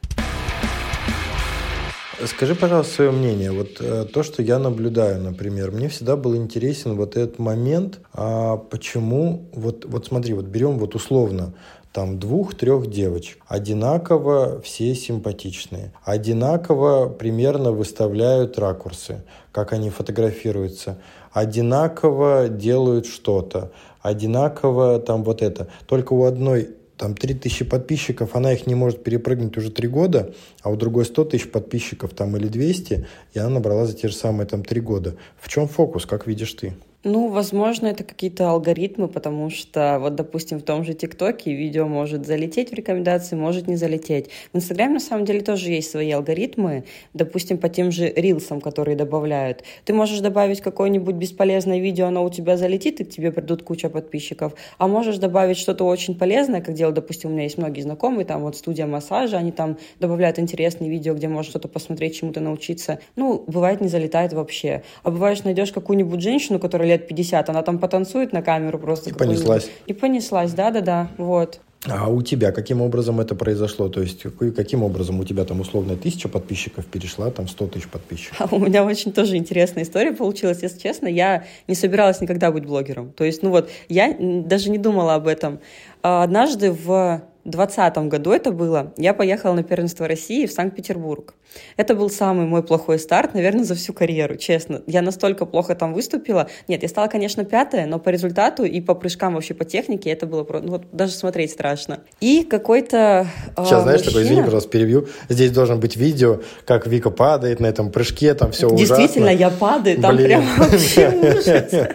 Скажи, 2.26 2.56
пожалуйста, 2.56 2.94
свое 2.94 3.12
мнение. 3.12 3.52
Вот 3.52 3.78
э, 3.80 4.06
то, 4.12 4.24
что 4.24 4.42
я 4.42 4.58
наблюдаю, 4.58 5.22
например, 5.22 5.72
мне 5.72 5.90
всегда 5.90 6.16
был 6.16 6.36
интересен 6.36 6.96
вот 6.96 7.18
этот 7.18 7.38
момент, 7.38 8.00
а 8.14 8.58
почему, 8.58 9.50
вот, 9.54 9.86
вот 9.86 10.08
смотри, 10.08 10.34
вот 10.34 10.46
берем 10.46 10.80
вот 10.80 10.96
условно 10.96 11.54
там 11.92 12.18
двух-трех 12.18 12.90
девочек. 12.90 13.38
Одинаково 13.48 14.62
все 14.62 14.96
симпатичные. 14.96 15.94
Одинаково 16.04 17.08
примерно 17.08 17.72
выставляют 17.72 18.58
ракурсы, 18.58 19.24
как 19.52 19.74
они 19.74 19.92
фотографируются 19.92 20.98
одинаково 21.34 22.48
делают 22.48 23.06
что-то, 23.08 23.72
одинаково 24.02 25.00
там 25.00 25.24
вот 25.24 25.42
это. 25.42 25.68
Только 25.88 26.14
у 26.14 26.24
одной 26.24 26.70
там 26.98 27.16
3000 27.16 27.66
подписчиков, 27.66 28.36
она 28.36 28.54
их 28.54 28.68
не 28.68 28.76
может 28.76 29.04
перепрыгнуть 29.04 29.58
уже 29.58 29.72
3 29.72 29.88
года, 29.88 30.34
а 30.62 30.70
у 30.70 30.76
другой 30.76 31.06
100 31.06 31.26
тысяч 31.26 31.52
подписчиков 31.52 32.14
там 32.14 32.38
или 32.38 32.48
200, 32.48 33.08
и 33.34 33.40
она 33.40 33.50
набрала 33.50 33.86
за 33.86 33.94
те 33.94 34.08
же 34.08 34.16
самые 34.16 34.48
там 34.48 34.64
3 34.64 34.80
года. 34.82 35.16
В 35.40 35.50
чем 35.50 35.68
фокус, 35.68 36.06
как 36.06 36.28
видишь 36.28 36.54
ты? 36.54 36.76
Ну, 37.06 37.28
возможно, 37.28 37.88
это 37.88 38.06
какие-то 38.06 38.50
алгоритмы, 38.50 39.10
потому 39.10 39.50
что, 39.50 39.98
вот, 40.00 40.16
допустим, 40.16 40.60
в 40.60 40.64
том 40.64 40.86
же 40.86 40.94
ТикТоке 40.94 41.54
видео 41.54 41.86
может 41.86 42.26
залететь 42.26 42.72
в 42.72 42.74
рекомендации, 42.74 43.36
может 43.36 43.68
не 43.68 43.76
залететь. 43.76 44.30
В 44.54 44.58
Инстаграме, 44.58 44.94
на 44.94 45.00
самом 45.02 45.26
деле, 45.26 45.42
тоже 45.42 45.70
есть 45.72 45.92
свои 45.92 46.10
алгоритмы, 46.12 46.86
допустим, 47.14 47.58
по 47.58 47.68
тем 47.68 47.92
же 47.92 48.08
рилсам, 48.08 48.62
которые 48.62 48.96
добавляют. 48.96 49.66
Ты 49.84 49.94
можешь 49.94 50.22
добавить 50.22 50.62
какое-нибудь 50.62 51.16
бесполезное 51.16 51.80
видео, 51.80 52.06
оно 52.06 52.24
у 52.24 52.30
тебя 52.30 52.56
залетит, 52.56 53.02
и 53.02 53.04
к 53.04 53.10
тебе 53.10 53.34
придут 53.34 53.64
куча 53.64 53.90
подписчиков, 53.90 54.54
а 54.78 54.88
можешь 54.88 55.18
добавить 55.18 55.58
что-то 55.58 55.84
очень 55.84 56.18
полезное, 56.18 56.62
как 56.62 56.74
делают, 56.74 56.96
допустим, 56.96 57.32
у 57.32 57.34
меня 57.34 57.44
есть 57.44 57.58
многие 57.58 57.82
знакомые, 57.82 58.24
там 58.26 58.44
вот 58.44 58.56
студия 58.56 58.86
массажа, 58.88 59.38
они 59.38 59.52
там 59.52 59.78
добавляют 60.00 60.40
интересные 60.40 60.90
видео, 60.90 61.16
где 61.16 61.28
можно 61.28 61.50
что-то 61.50 61.68
посмотреть, 61.68 62.16
чему-то 62.16 62.40
научиться. 62.40 63.00
Ну, 63.18 63.44
бывает, 63.46 63.82
не 63.82 63.90
залетает 63.90 64.32
вообще. 64.32 64.84
А 65.04 65.12
бывает, 65.12 65.44
найдешь 65.44 65.74
какую-нибудь 65.74 66.22
женщину, 66.22 66.60
которая 66.60 66.93
лет 66.94 67.08
50, 67.08 67.50
она 67.50 67.62
там 67.62 67.80
потанцует 67.80 68.34
на 68.34 68.42
камеру 68.42 68.80
просто. 68.80 69.10
И 69.10 69.14
понеслась. 69.14 69.70
И 69.88 69.94
понеслась, 69.94 70.54
да-да-да, 70.54 71.10
вот. 71.18 71.60
А 71.86 72.08
у 72.08 72.22
тебя 72.22 72.54
каким 72.54 72.82
образом 72.82 73.20
это 73.20 73.36
произошло? 73.36 73.90
То 73.90 74.02
есть 74.02 74.24
каким 74.56 74.84
образом 74.84 75.20
у 75.20 75.26
тебя 75.26 75.44
там 75.44 75.60
условно 75.60 75.98
тысяча 75.98 76.30
подписчиков 76.30 76.86
перешла 76.86 77.30
там 77.30 77.48
100 77.48 77.68
тысяч 77.68 77.90
подписчиков? 77.90 78.40
А 78.40 78.56
у 78.56 78.60
меня 78.60 78.86
очень 78.86 79.12
тоже 79.12 79.36
интересная 79.36 79.84
история 79.84 80.14
получилась, 80.14 80.62
если 80.62 80.80
честно. 80.80 81.08
Я 81.08 81.44
не 81.68 81.76
собиралась 81.76 82.22
никогда 82.22 82.52
быть 82.52 82.66
блогером. 82.66 83.12
То 83.12 83.26
есть, 83.26 83.44
ну 83.44 83.50
вот, 83.50 83.70
я 83.90 84.16
даже 84.18 84.70
не 84.70 84.78
думала 84.78 85.16
об 85.16 85.28
этом. 85.28 85.60
А 86.02 86.24
однажды 86.24 86.72
в 86.72 87.22
2020 87.46 87.98
году 88.10 88.32
это 88.32 88.52
было, 88.52 88.94
я 88.98 89.14
поехала 89.14 89.54
на 89.54 89.64
первенство 89.64 90.08
России 90.08 90.46
в 90.46 90.52
Санкт-Петербург. 90.52 91.34
Это 91.76 91.94
был 91.94 92.10
самый 92.10 92.46
мой 92.46 92.64
плохой 92.64 92.98
старт, 92.98 93.34
наверное, 93.34 93.66
за 93.66 93.76
всю 93.76 93.92
карьеру, 93.94 94.38
честно. 94.38 94.82
Я 94.88 95.02
настолько 95.02 95.46
плохо 95.46 95.76
там 95.76 95.94
выступила. 95.94 96.50
Нет, 96.68 96.84
я 96.84 96.90
стала, 96.90 97.08
конечно, 97.08 97.44
пятая, 97.44 97.86
но 97.86 98.00
по 98.00 98.10
результату 98.10 98.64
и 98.64 98.80
по 98.80 98.96
прыжкам 98.96 99.36
вообще 99.36 99.54
по 99.54 99.66
технике 99.66 100.10
это 100.10 100.26
было 100.26 100.44
просто, 100.44 100.68
ну, 100.68 100.74
вот 100.74 100.86
даже 100.94 101.14
смотреть 101.14 101.52
страшно. 101.52 102.00
И 102.22 102.44
какой-то 102.44 103.28
э, 103.58 103.66
Сейчас, 103.66 103.84
знаешь, 103.84 104.00
мужчина... 104.00 104.12
такой, 104.14 104.24
извини, 104.24 104.42
пожалуйста, 104.44 104.70
перебью. 104.70 105.08
Здесь 105.28 105.52
должен 105.52 105.80
быть 105.80 105.98
видео, 105.98 106.42
как 106.66 106.88
Вика 106.88 107.10
падает 107.10 107.60
на 107.60 107.68
этом 107.68 107.92
прыжке, 107.92 108.34
там 108.36 108.52
все 108.52 108.70
Действительно, 108.70 109.28
ужасно. 109.28 109.40
я 109.40 109.50
падаю, 109.50 110.02
там 110.02 110.16
Блин. 110.16 110.26
прям 110.26 110.46
вообще 110.58 111.10
ужас. 111.38 111.90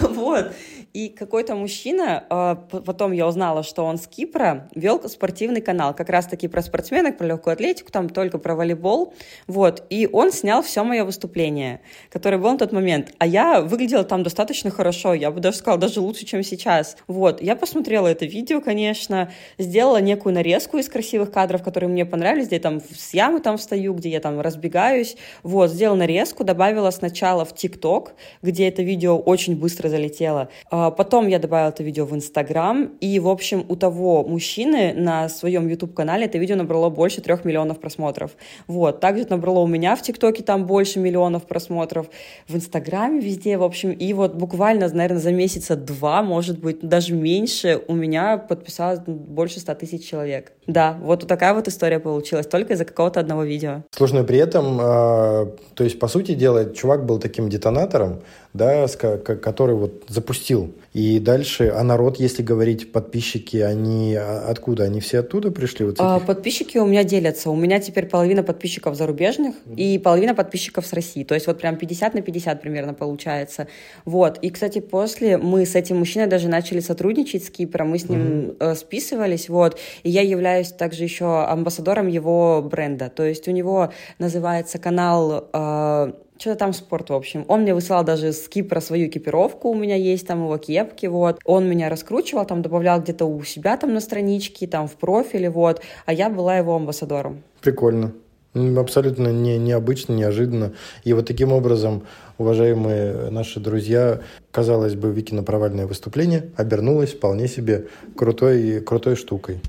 Вот. 0.00 0.52
И 0.92 1.08
какой-то 1.08 1.54
мужчина, 1.54 2.24
а, 2.28 2.54
потом 2.54 3.12
я 3.12 3.26
узнала, 3.26 3.62
что 3.62 3.84
он 3.84 3.96
с 3.96 4.06
Кипра, 4.06 4.68
вел 4.74 5.02
спортивный 5.08 5.62
канал, 5.62 5.94
как 5.94 6.10
раз-таки 6.10 6.48
про 6.48 6.60
спортсменок, 6.60 7.16
про 7.16 7.26
легкую 7.26 7.54
атлетику, 7.54 7.90
там 7.90 8.10
только 8.10 8.36
про 8.36 8.54
волейбол, 8.54 9.14
вот, 9.46 9.86
и 9.88 10.06
он 10.12 10.32
снял 10.32 10.62
все 10.62 10.84
мое 10.84 11.04
выступление, 11.04 11.80
которое 12.10 12.36
было 12.36 12.52
на 12.52 12.58
тот 12.58 12.72
момент, 12.72 13.14
а 13.16 13.26
я 13.26 13.62
выглядела 13.62 14.04
там 14.04 14.22
достаточно 14.22 14.70
хорошо, 14.70 15.14
я 15.14 15.30
бы 15.30 15.40
даже 15.40 15.56
сказала, 15.56 15.80
даже 15.80 16.02
лучше, 16.02 16.26
чем 16.26 16.42
сейчас, 16.42 16.98
вот, 17.06 17.40
я 17.40 17.56
посмотрела 17.56 18.08
это 18.08 18.26
видео, 18.26 18.60
конечно, 18.60 19.32
сделала 19.56 19.98
некую 19.98 20.34
нарезку 20.34 20.76
из 20.76 20.90
красивых 20.90 21.32
кадров, 21.32 21.62
которые 21.62 21.88
мне 21.88 22.04
понравились, 22.04 22.48
где 22.48 22.56
я 22.56 22.62
там 22.62 22.80
с 22.80 23.14
ямы 23.14 23.40
там 23.40 23.56
встаю, 23.56 23.94
где 23.94 24.10
я 24.10 24.20
там 24.20 24.42
разбегаюсь, 24.42 25.16
вот, 25.42 25.70
сделала 25.70 25.96
нарезку, 25.96 26.44
добавила 26.44 26.90
сначала 26.90 27.46
в 27.46 27.54
ТикТок, 27.54 28.12
где 28.42 28.68
это 28.68 28.82
видео 28.82 29.18
очень 29.18 29.56
быстро 29.56 29.88
залетело, 29.88 30.50
а 30.70 30.81
потом 30.90 31.28
я 31.28 31.38
добавила 31.38 31.68
это 31.68 31.82
видео 31.82 32.04
в 32.04 32.14
Инстаграм, 32.14 32.90
и, 33.00 33.18
в 33.18 33.28
общем, 33.28 33.64
у 33.68 33.76
того 33.76 34.24
мужчины 34.24 34.92
на 34.94 35.28
своем 35.28 35.68
YouTube-канале 35.68 36.26
это 36.26 36.38
видео 36.38 36.56
набрало 36.56 36.90
больше 36.90 37.20
трех 37.20 37.44
миллионов 37.44 37.78
просмотров. 37.78 38.32
Вот. 38.66 39.00
Также 39.00 39.26
набрало 39.28 39.60
у 39.60 39.66
меня 39.66 39.94
в 39.96 40.02
ТикТоке 40.02 40.42
там 40.42 40.66
больше 40.66 40.98
миллионов 40.98 41.46
просмотров, 41.46 42.08
в 42.48 42.56
Инстаграме 42.56 43.20
везде, 43.20 43.58
в 43.58 43.62
общем. 43.62 43.92
И 43.92 44.12
вот 44.12 44.34
буквально, 44.34 44.88
наверное, 44.88 45.20
за 45.20 45.32
месяца 45.32 45.76
два, 45.76 46.22
может 46.22 46.58
быть, 46.58 46.80
даже 46.80 47.14
меньше, 47.14 47.80
у 47.88 47.94
меня 47.94 48.38
подписалось 48.38 49.00
больше 49.06 49.60
ста 49.60 49.74
тысяч 49.74 50.08
человек. 50.08 50.52
Да, 50.66 50.98
вот 51.02 51.26
такая 51.26 51.54
вот 51.54 51.68
история 51.68 51.98
получилась, 51.98 52.46
только 52.46 52.74
из-за 52.74 52.84
какого-то 52.84 53.20
одного 53.20 53.42
видео. 53.42 53.82
Сложно 53.90 54.24
при 54.24 54.38
этом, 54.38 54.78
э, 54.80 55.46
то 55.74 55.84
есть, 55.84 55.98
по 55.98 56.08
сути 56.08 56.34
дела, 56.34 56.72
чувак 56.72 57.04
был 57.04 57.18
таким 57.18 57.48
детонатором, 57.48 58.22
да, 58.54 58.86
который 58.86 59.74
вот 59.74 60.04
запустил. 60.08 60.72
И 60.92 61.20
дальше, 61.20 61.72
а 61.74 61.82
народ, 61.82 62.18
если 62.18 62.42
говорить, 62.42 62.92
подписчики, 62.92 63.56
они 63.56 64.14
а, 64.14 64.44
откуда? 64.48 64.84
Они 64.84 65.00
все 65.00 65.20
оттуда 65.20 65.50
пришли? 65.50 65.86
Вот 65.86 65.96
а, 65.98 66.20
подписчики 66.20 66.76
у 66.76 66.84
меня 66.84 67.02
делятся. 67.02 67.48
У 67.48 67.56
меня 67.56 67.80
теперь 67.80 68.06
половина 68.06 68.42
подписчиков 68.42 68.94
зарубежных 68.94 69.54
mm-hmm. 69.54 69.76
и 69.76 69.98
половина 69.98 70.34
подписчиков 70.34 70.84
с 70.84 70.92
России. 70.92 71.24
То 71.24 71.34
есть 71.34 71.46
вот 71.46 71.60
прям 71.60 71.76
50 71.76 72.12
на 72.12 72.20
50 72.20 72.60
примерно 72.60 72.92
получается. 72.92 73.68
Вот. 74.04 74.36
И, 74.42 74.50
кстати, 74.50 74.80
после 74.80 75.38
мы 75.38 75.64
с 75.64 75.74
этим 75.74 75.96
мужчиной 75.96 76.26
даже 76.26 76.48
начали 76.48 76.80
сотрудничать 76.80 77.44
с 77.44 77.50
Кипром, 77.50 77.88
мы 77.88 77.98
с 77.98 78.08
ним 78.08 78.20
mm-hmm. 78.20 78.56
э, 78.60 78.74
списывались, 78.74 79.48
вот. 79.48 79.78
И 80.02 80.10
я 80.10 80.20
являюсь 80.20 80.72
также 80.72 81.04
еще 81.04 81.44
амбассадором 81.44 82.06
его 82.06 82.60
бренда. 82.62 83.08
То 83.08 83.22
есть 83.22 83.48
у 83.48 83.50
него 83.50 83.92
называется 84.18 84.78
канал 84.78 85.48
э, 85.54 86.12
что-то 86.42 86.58
там 86.58 86.72
спорт, 86.72 87.10
в 87.10 87.14
общем. 87.14 87.44
Он 87.46 87.62
мне 87.62 87.72
высылал 87.72 88.04
даже 88.04 88.32
с 88.32 88.48
Кипра 88.48 88.80
свою 88.80 89.06
экипировку, 89.06 89.68
у 89.70 89.74
меня 89.74 89.94
есть 89.94 90.26
там 90.26 90.44
его 90.44 90.58
кепки, 90.58 91.06
вот. 91.06 91.38
Он 91.44 91.68
меня 91.68 91.88
раскручивал, 91.88 92.44
там 92.44 92.62
добавлял 92.62 93.00
где-то 93.00 93.24
у 93.26 93.42
себя 93.44 93.76
там 93.76 93.94
на 93.94 94.00
страничке, 94.00 94.66
там 94.66 94.88
в 94.88 94.94
профиле, 94.94 95.50
вот. 95.50 95.82
А 96.04 96.12
я 96.12 96.28
была 96.28 96.58
его 96.58 96.74
амбассадором. 96.74 97.42
Прикольно. 97.60 98.12
Абсолютно 98.54 99.28
не, 99.28 99.56
необычно, 99.56 100.12
неожиданно. 100.14 100.72
И 101.04 101.12
вот 101.12 101.26
таким 101.26 101.52
образом, 101.52 102.02
уважаемые 102.38 103.30
наши 103.30 103.60
друзья, 103.60 104.20
казалось 104.50 104.94
бы, 104.94 105.10
Викино 105.12 105.42
провальное 105.42 105.86
выступление 105.86 106.50
обернулось 106.56 107.12
вполне 107.12 107.46
себе 107.46 107.86
крутой, 108.16 108.80
крутой 108.80 109.14
штукой. 109.16 109.60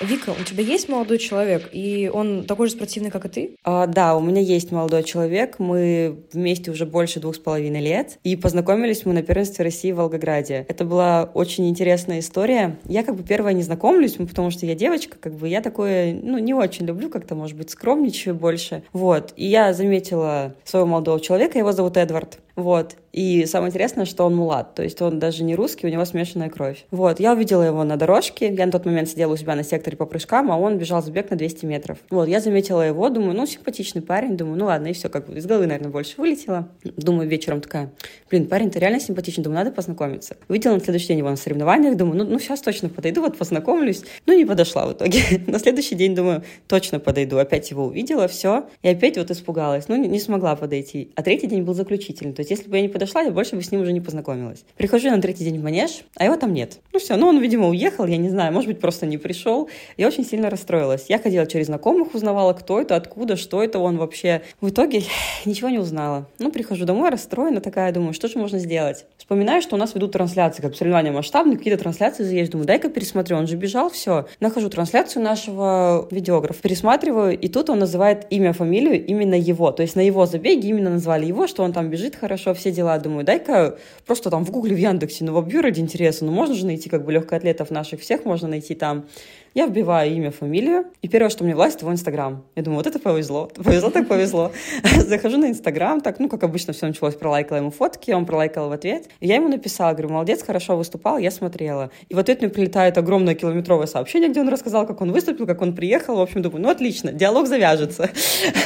Вика, 0.00 0.30
у 0.30 0.44
тебя 0.44 0.64
есть 0.64 0.88
молодой 0.88 1.18
человек, 1.18 1.68
и 1.72 2.10
он 2.12 2.44
такой 2.44 2.68
же 2.68 2.72
спортивный, 2.72 3.10
как 3.10 3.26
и 3.26 3.28
ты? 3.28 3.56
А, 3.64 3.86
да, 3.86 4.16
у 4.16 4.20
меня 4.22 4.40
есть 4.40 4.72
молодой 4.72 5.02
человек. 5.02 5.58
Мы 5.58 6.20
вместе 6.32 6.70
уже 6.70 6.86
больше 6.86 7.20
двух 7.20 7.34
с 7.34 7.38
половиной 7.38 7.82
лет. 7.82 8.18
И 8.24 8.34
познакомились 8.34 9.04
мы 9.04 9.12
на 9.12 9.22
первенстве 9.22 9.62
России 9.62 9.92
в 9.92 9.96
Волгограде. 9.96 10.64
Это 10.68 10.86
была 10.86 11.30
очень 11.34 11.68
интересная 11.68 12.20
история. 12.20 12.78
Я 12.86 13.04
как 13.04 13.14
бы 13.14 13.22
первая 13.22 13.52
не 13.52 13.62
знакомлюсь, 13.62 14.14
потому 14.14 14.50
что 14.50 14.64
я 14.64 14.74
девочка, 14.74 15.18
как 15.20 15.34
бы 15.34 15.46
я 15.48 15.60
такое, 15.60 16.14
ну, 16.14 16.38
не 16.38 16.54
очень 16.54 16.86
люблю, 16.86 17.10
как-то, 17.10 17.34
может 17.34 17.58
быть, 17.58 17.68
скромничаю 17.68 18.34
больше. 18.34 18.82
Вот. 18.94 19.34
И 19.36 19.46
я 19.46 19.74
заметила 19.74 20.54
своего 20.64 20.86
молодого 20.86 21.20
человека, 21.20 21.58
его 21.58 21.72
зовут 21.72 21.98
Эдвард. 21.98 22.38
Вот. 22.56 22.96
И 23.12 23.44
самое 23.46 23.70
интересное, 23.70 24.04
что 24.04 24.24
он 24.24 24.36
мулат, 24.36 24.74
то 24.74 24.84
есть 24.84 25.02
он 25.02 25.18
даже 25.18 25.42
не 25.42 25.56
русский, 25.56 25.86
у 25.86 25.90
него 25.90 26.04
смешанная 26.04 26.48
кровь. 26.48 26.86
Вот, 26.92 27.18
я 27.18 27.32
увидела 27.32 27.62
его 27.62 27.82
на 27.82 27.96
дорожке, 27.96 28.54
я 28.54 28.66
на 28.66 28.72
тот 28.72 28.86
момент 28.86 29.08
сидела 29.08 29.32
у 29.32 29.36
себя 29.36 29.56
на 29.56 29.64
секторе 29.64 29.96
по 29.96 30.06
прыжкам, 30.06 30.52
а 30.52 30.56
он 30.56 30.78
бежал 30.78 31.02
забег 31.02 31.30
на 31.30 31.36
200 31.36 31.64
метров. 31.64 31.98
Вот, 32.10 32.28
я 32.28 32.40
заметила 32.40 32.82
его, 32.82 33.08
думаю, 33.08 33.34
ну, 33.34 33.46
симпатичный 33.46 34.00
парень, 34.00 34.36
думаю, 34.36 34.58
ну 34.58 34.66
ладно, 34.66 34.88
и 34.88 34.92
все, 34.92 35.08
как 35.08 35.26
бы 35.26 35.36
из 35.36 35.46
головы, 35.46 35.66
наверное, 35.66 35.90
больше 35.90 36.20
вылетело. 36.20 36.68
Думаю, 36.84 37.28
вечером 37.28 37.60
такая, 37.60 37.90
блин, 38.30 38.46
парень-то 38.46 38.78
реально 38.78 39.00
симпатичный, 39.00 39.42
думаю, 39.42 39.64
надо 39.64 39.72
познакомиться. 39.72 40.36
Увидела 40.48 40.74
на 40.74 40.80
следующий 40.80 41.08
день 41.08 41.18
его 41.18 41.30
на 41.30 41.36
соревнованиях, 41.36 41.96
думаю, 41.96 42.18
ну, 42.18 42.24
ну 42.24 42.38
сейчас 42.38 42.60
точно 42.60 42.90
подойду, 42.90 43.22
вот 43.22 43.36
познакомлюсь. 43.36 44.02
Ну, 44.26 44.36
не 44.36 44.44
подошла 44.44 44.86
в 44.86 44.92
итоге. 44.92 45.20
на 45.48 45.58
следующий 45.58 45.96
день, 45.96 46.14
думаю, 46.14 46.44
точно 46.68 47.00
подойду. 47.00 47.38
Опять 47.38 47.70
его 47.70 47.86
увидела, 47.86 48.28
все, 48.28 48.68
и 48.82 48.88
опять 48.88 49.16
вот 49.16 49.32
испугалась. 49.32 49.88
Ну, 49.88 49.96
не, 49.96 50.06
не 50.06 50.20
смогла 50.20 50.54
подойти. 50.54 51.10
А 51.16 51.22
третий 51.22 51.48
день 51.48 51.62
был 51.62 51.74
заключительный, 51.74 52.34
то 52.40 52.42
есть 52.42 52.50
если 52.50 52.70
бы 52.70 52.76
я 52.76 52.82
не 52.82 52.88
подошла, 52.88 53.20
я 53.20 53.30
больше 53.30 53.54
бы 53.54 53.62
с 53.62 53.70
ним 53.70 53.82
уже 53.82 53.92
не 53.92 54.00
познакомилась. 54.00 54.64
Прихожу 54.78 55.10
на 55.10 55.20
третий 55.20 55.44
день 55.44 55.58
в 55.58 55.62
манеж, 55.62 56.04
а 56.16 56.24
его 56.24 56.36
там 56.36 56.54
нет. 56.54 56.78
Ну 56.90 56.98
все, 56.98 57.16
ну 57.16 57.26
он, 57.26 57.38
видимо, 57.38 57.68
уехал, 57.68 58.06
я 58.06 58.16
не 58.16 58.30
знаю, 58.30 58.50
может 58.52 58.66
быть, 58.66 58.80
просто 58.80 59.04
не 59.04 59.18
пришел. 59.18 59.68
Я 59.98 60.06
очень 60.06 60.24
сильно 60.24 60.48
расстроилась. 60.48 61.04
Я 61.08 61.18
ходила 61.18 61.46
через 61.46 61.66
знакомых, 61.66 62.14
узнавала, 62.14 62.54
кто 62.54 62.80
это, 62.80 62.96
откуда, 62.96 63.36
что 63.36 63.62
это 63.62 63.78
он 63.78 63.98
вообще. 63.98 64.40
В 64.62 64.70
итоге 64.70 65.02
ничего 65.44 65.68
не 65.68 65.78
узнала. 65.78 66.26
Ну, 66.38 66.50
прихожу 66.50 66.86
домой 66.86 67.10
расстроена 67.10 67.60
такая, 67.60 67.92
думаю, 67.92 68.14
что 68.14 68.26
же 68.28 68.38
можно 68.38 68.58
сделать? 68.58 69.04
Вспоминаю, 69.18 69.60
что 69.60 69.76
у 69.76 69.78
нас 69.78 69.94
ведут 69.94 70.12
трансляции, 70.12 70.62
как 70.62 70.74
соревнования 70.74 71.12
масштабные, 71.12 71.58
какие-то 71.58 71.82
трансляции 71.82 72.24
есть. 72.34 72.52
Думаю, 72.52 72.66
дай-ка 72.66 72.88
пересмотрю, 72.88 73.36
он 73.36 73.46
же 73.46 73.56
бежал, 73.56 73.90
все. 73.90 74.26
Нахожу 74.40 74.70
трансляцию 74.70 75.22
нашего 75.22 76.08
видеографа, 76.10 76.62
пересматриваю, 76.62 77.38
и 77.38 77.48
тут 77.48 77.68
он 77.68 77.80
называет 77.80 78.26
имя, 78.30 78.54
фамилию 78.54 79.04
именно 79.04 79.34
его. 79.34 79.72
То 79.72 79.82
есть 79.82 79.94
на 79.94 80.00
его 80.00 80.24
забеге 80.24 80.68
именно 80.70 80.90
назвали 80.90 81.26
его, 81.26 81.46
что 81.46 81.62
он 81.62 81.72
там 81.72 81.90
бежит 81.90 82.16
хорошо, 82.16 82.29
все 82.36 82.70
дела. 82.72 82.98
Думаю, 82.98 83.24
дай-ка 83.24 83.76
просто 84.06 84.30
там 84.30 84.44
в 84.44 84.50
Гугле, 84.50 84.74
в 84.74 84.78
Яндексе, 84.78 85.24
ну, 85.24 85.32
вобью 85.32 85.62
ради 85.62 85.80
интереса. 85.80 86.24
Ну, 86.24 86.32
можно 86.32 86.54
же 86.54 86.66
найти 86.66 86.88
как 86.88 87.04
бы 87.04 87.12
легкоатлетов 87.12 87.70
наших 87.70 88.00
всех, 88.00 88.24
можно 88.24 88.48
найти 88.48 88.74
там. 88.74 89.06
Я 89.52 89.66
вбиваю 89.66 90.12
имя, 90.12 90.30
фамилию, 90.30 90.84
и 91.02 91.08
первое, 91.08 91.28
что 91.28 91.42
мне 91.42 91.56
влазит, 91.56 91.80
его 91.80 91.90
Инстаграм. 91.90 92.44
Я 92.54 92.62
думаю, 92.62 92.78
вот 92.78 92.86
это 92.86 93.00
повезло. 93.00 93.50
Повезло 93.56 93.90
так 93.90 94.06
повезло. 94.06 94.52
Захожу 94.96 95.38
на 95.38 95.46
Инстаграм, 95.46 96.00
так, 96.00 96.20
ну, 96.20 96.28
как 96.28 96.44
обычно, 96.44 96.72
все 96.72 96.86
началось, 96.86 97.16
пролайкала 97.16 97.56
ему 97.56 97.72
фотки, 97.72 98.12
он 98.12 98.26
пролайкал 98.26 98.68
в 98.68 98.72
ответ. 98.72 99.08
И 99.18 99.26
я 99.26 99.34
ему 99.34 99.48
написала, 99.48 99.90
говорю, 99.92 100.10
молодец, 100.10 100.44
хорошо 100.44 100.76
выступал, 100.76 101.18
я 101.18 101.32
смотрела. 101.32 101.90
И 102.08 102.14
в 102.14 102.18
ответ 102.20 102.40
мне 102.40 102.48
прилетает 102.48 102.96
огромное 102.96 103.34
километровое 103.34 103.86
сообщение, 103.86 104.28
где 104.28 104.40
он 104.40 104.48
рассказал, 104.48 104.86
как 104.86 105.00
он 105.00 105.10
выступил, 105.10 105.46
как 105.46 105.60
он 105.62 105.74
приехал. 105.74 106.16
В 106.16 106.20
общем, 106.20 106.42
думаю, 106.42 106.62
ну, 106.62 106.68
отлично, 106.68 107.12
диалог 107.12 107.48
завяжется. 107.48 108.08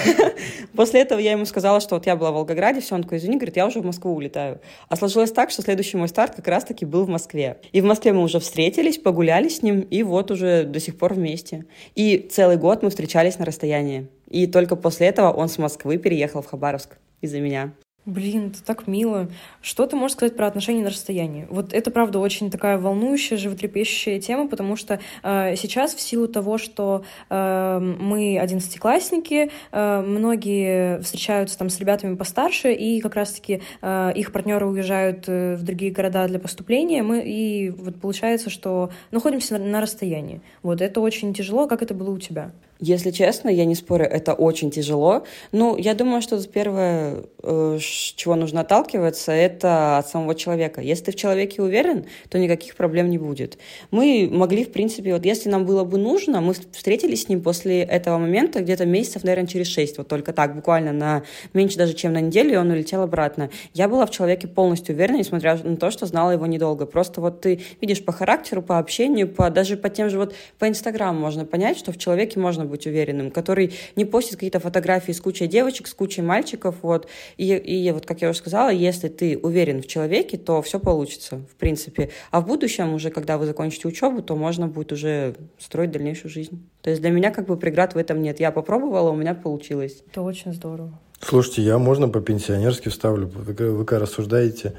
После 0.76 1.00
этого 1.00 1.18
я 1.18 1.32
ему 1.32 1.46
сказала, 1.46 1.80
что 1.80 1.94
вот 1.94 2.04
я 2.04 2.14
была 2.14 2.30
в 2.30 2.34
Волгограде, 2.34 2.82
все, 2.82 2.94
он 2.94 3.04
такой, 3.04 3.18
извини, 3.18 3.36
говорит, 3.36 3.56
я 3.56 3.66
уже 3.66 3.80
в 3.80 3.86
Москву 3.86 4.14
улетаю. 4.14 4.60
А 4.90 4.96
сложилось 4.96 5.32
так, 5.32 5.50
что 5.50 5.62
следующий 5.62 5.96
мой 5.96 6.08
старт 6.08 6.34
как 6.36 6.46
раз-таки 6.46 6.84
был 6.84 7.04
в 7.04 7.08
Москве. 7.08 7.56
И 7.72 7.80
в 7.80 7.84
Москве 7.84 8.12
мы 8.12 8.22
уже 8.22 8.38
встретились, 8.38 8.98
погуляли 8.98 9.48
с 9.48 9.62
ним, 9.62 9.80
и 9.80 10.02
вот 10.02 10.30
уже 10.30 10.73
до 10.74 10.80
сих 10.80 10.98
пор 10.98 11.14
вместе. 11.14 11.64
И 11.94 12.28
целый 12.30 12.58
год 12.58 12.82
мы 12.82 12.90
встречались 12.90 13.38
на 13.38 13.46
расстоянии. 13.46 14.08
И 14.28 14.46
только 14.46 14.76
после 14.76 15.06
этого 15.06 15.32
он 15.32 15.48
с 15.48 15.56
Москвы 15.56 15.96
переехал 15.96 16.42
в 16.42 16.46
Хабаровск 16.46 16.98
из-за 17.22 17.40
меня. 17.40 17.72
Блин, 18.06 18.48
это 18.48 18.62
так 18.62 18.86
мило. 18.86 19.28
Что 19.62 19.86
ты 19.86 19.96
можешь 19.96 20.16
сказать 20.16 20.36
про 20.36 20.46
отношения 20.46 20.82
на 20.82 20.90
расстоянии? 20.90 21.46
Вот 21.48 21.72
это, 21.72 21.90
правда, 21.90 22.18
очень 22.18 22.50
такая 22.50 22.76
волнующая, 22.76 23.38
животрепещущая 23.38 24.20
тема, 24.20 24.46
потому 24.46 24.76
что 24.76 25.00
э, 25.22 25.56
сейчас 25.56 25.94
в 25.94 26.00
силу 26.02 26.28
того, 26.28 26.58
что 26.58 27.02
э, 27.30 27.78
мы 27.78 28.38
одиннадцатиклассники, 28.38 29.50
э, 29.72 30.00
многие 30.02 31.00
встречаются 31.00 31.56
там 31.56 31.70
с 31.70 31.80
ребятами 31.80 32.14
постарше, 32.14 32.74
и 32.74 33.00
как 33.00 33.14
раз-таки 33.14 33.62
э, 33.80 34.12
их 34.14 34.32
партнеры 34.32 34.66
уезжают 34.66 35.24
э, 35.26 35.56
в 35.56 35.62
другие 35.62 35.90
города 35.90 36.28
для 36.28 36.38
поступления, 36.38 37.02
мы, 37.02 37.22
и 37.24 37.70
вот 37.70 37.98
получается, 37.98 38.50
что 38.50 38.90
находимся 39.12 39.56
на, 39.56 39.64
на 39.64 39.80
расстоянии. 39.80 40.42
Вот 40.62 40.82
это 40.82 41.00
очень 41.00 41.32
тяжело. 41.32 41.66
Как 41.66 41.80
это 41.80 41.94
было 41.94 42.10
у 42.10 42.18
тебя? 42.18 42.50
Если 42.80 43.12
честно, 43.12 43.48
я 43.48 43.64
не 43.64 43.76
спорю, 43.76 44.04
это 44.04 44.34
очень 44.34 44.70
тяжело. 44.70 45.24
Ну, 45.52 45.76
я 45.76 45.94
думаю, 45.94 46.20
что 46.22 46.42
первое, 46.46 47.24
э, 47.42 47.78
чего 47.80 48.34
нужно 48.34 48.62
отталкиваться, 48.62 49.30
это 49.30 49.98
от 49.98 50.08
самого 50.08 50.34
человека. 50.34 50.80
Если 50.80 51.04
ты 51.04 51.12
в 51.12 51.14
человеке 51.14 51.62
уверен, 51.62 52.06
то 52.28 52.38
никаких 52.38 52.74
проблем 52.74 53.10
не 53.10 53.18
будет. 53.18 53.58
Мы 53.92 54.28
могли, 54.30 54.64
в 54.64 54.72
принципе, 54.72 55.12
вот 55.12 55.24
если 55.24 55.48
нам 55.48 55.64
было 55.64 55.84
бы 55.84 55.98
нужно, 55.98 56.40
мы 56.40 56.54
встретились 56.72 57.22
с 57.22 57.28
ним 57.28 57.42
после 57.42 57.82
этого 57.82 58.18
момента 58.18 58.60
где-то 58.60 58.86
месяцев, 58.86 59.22
наверное, 59.22 59.46
через 59.46 59.68
шесть, 59.68 59.96
вот 59.98 60.08
только 60.08 60.32
так, 60.32 60.56
буквально 60.56 60.92
на 60.92 61.22
меньше 61.52 61.78
даже, 61.78 61.94
чем 61.94 62.12
на 62.12 62.20
неделю, 62.20 62.54
и 62.54 62.56
он 62.56 62.70
улетел 62.70 63.02
обратно. 63.02 63.50
Я 63.72 63.88
была 63.88 64.04
в 64.04 64.10
человеке 64.10 64.48
полностью 64.48 64.96
уверена, 64.96 65.18
несмотря 65.18 65.56
на 65.56 65.76
то, 65.76 65.92
что 65.92 66.06
знала 66.06 66.32
его 66.32 66.46
недолго. 66.46 66.86
Просто 66.86 67.20
вот 67.20 67.40
ты 67.40 67.60
видишь 67.80 68.04
по 68.04 68.10
характеру, 68.10 68.62
по 68.62 68.78
общению, 68.78 69.28
по, 69.28 69.48
даже 69.48 69.76
по 69.76 69.88
тем 69.88 70.10
же 70.10 70.18
вот 70.18 70.34
по 70.58 70.68
Инстаграму 70.68 71.20
можно 71.20 71.44
понять, 71.44 71.78
что 71.78 71.92
в 71.92 71.98
человеке 71.98 72.40
можно 72.40 72.63
можно 72.64 72.70
быть 72.70 72.86
уверенным, 72.86 73.30
который 73.30 73.72
не 73.96 74.04
постит 74.04 74.34
какие-то 74.34 74.60
фотографии 74.60 75.12
с 75.12 75.20
кучей 75.20 75.46
девочек, 75.46 75.86
с 75.86 75.94
кучей 75.94 76.22
мальчиков, 76.22 76.76
вот. 76.82 77.08
И, 77.36 77.54
и 77.54 77.92
вот, 77.92 78.06
как 78.06 78.22
я 78.22 78.30
уже 78.30 78.38
сказала, 78.38 78.70
если 78.70 79.08
ты 79.08 79.38
уверен 79.42 79.80
в 79.80 79.86
человеке, 79.86 80.38
то 80.38 80.60
все 80.62 80.78
получится, 80.78 81.36
в 81.36 81.56
принципе. 81.56 82.10
А 82.30 82.40
в 82.40 82.46
будущем 82.46 82.94
уже, 82.94 83.10
когда 83.10 83.36
вы 83.38 83.46
закончите 83.46 83.88
учебу, 83.88 84.22
то 84.22 84.36
можно 84.36 84.66
будет 84.66 84.92
уже 84.92 85.34
строить 85.58 85.90
дальнейшую 85.90 86.30
жизнь. 86.30 86.58
То 86.82 86.90
есть 86.90 87.02
для 87.02 87.10
меня 87.10 87.30
как 87.30 87.46
бы 87.46 87.56
преград 87.56 87.94
в 87.94 87.98
этом 87.98 88.22
нет. 88.22 88.40
Я 88.40 88.50
попробовала, 88.50 89.10
у 89.10 89.16
меня 89.16 89.34
получилось. 89.34 90.02
Это 90.10 90.22
очень 90.22 90.52
здорово. 90.52 90.98
Слушайте, 91.20 91.62
я 91.62 91.78
можно 91.78 92.08
по-пенсионерски 92.08 92.90
вставлю? 92.90 93.28
Вы, 93.28 93.70
вы 93.70 93.84
как 93.84 94.00
рассуждаете 94.00 94.74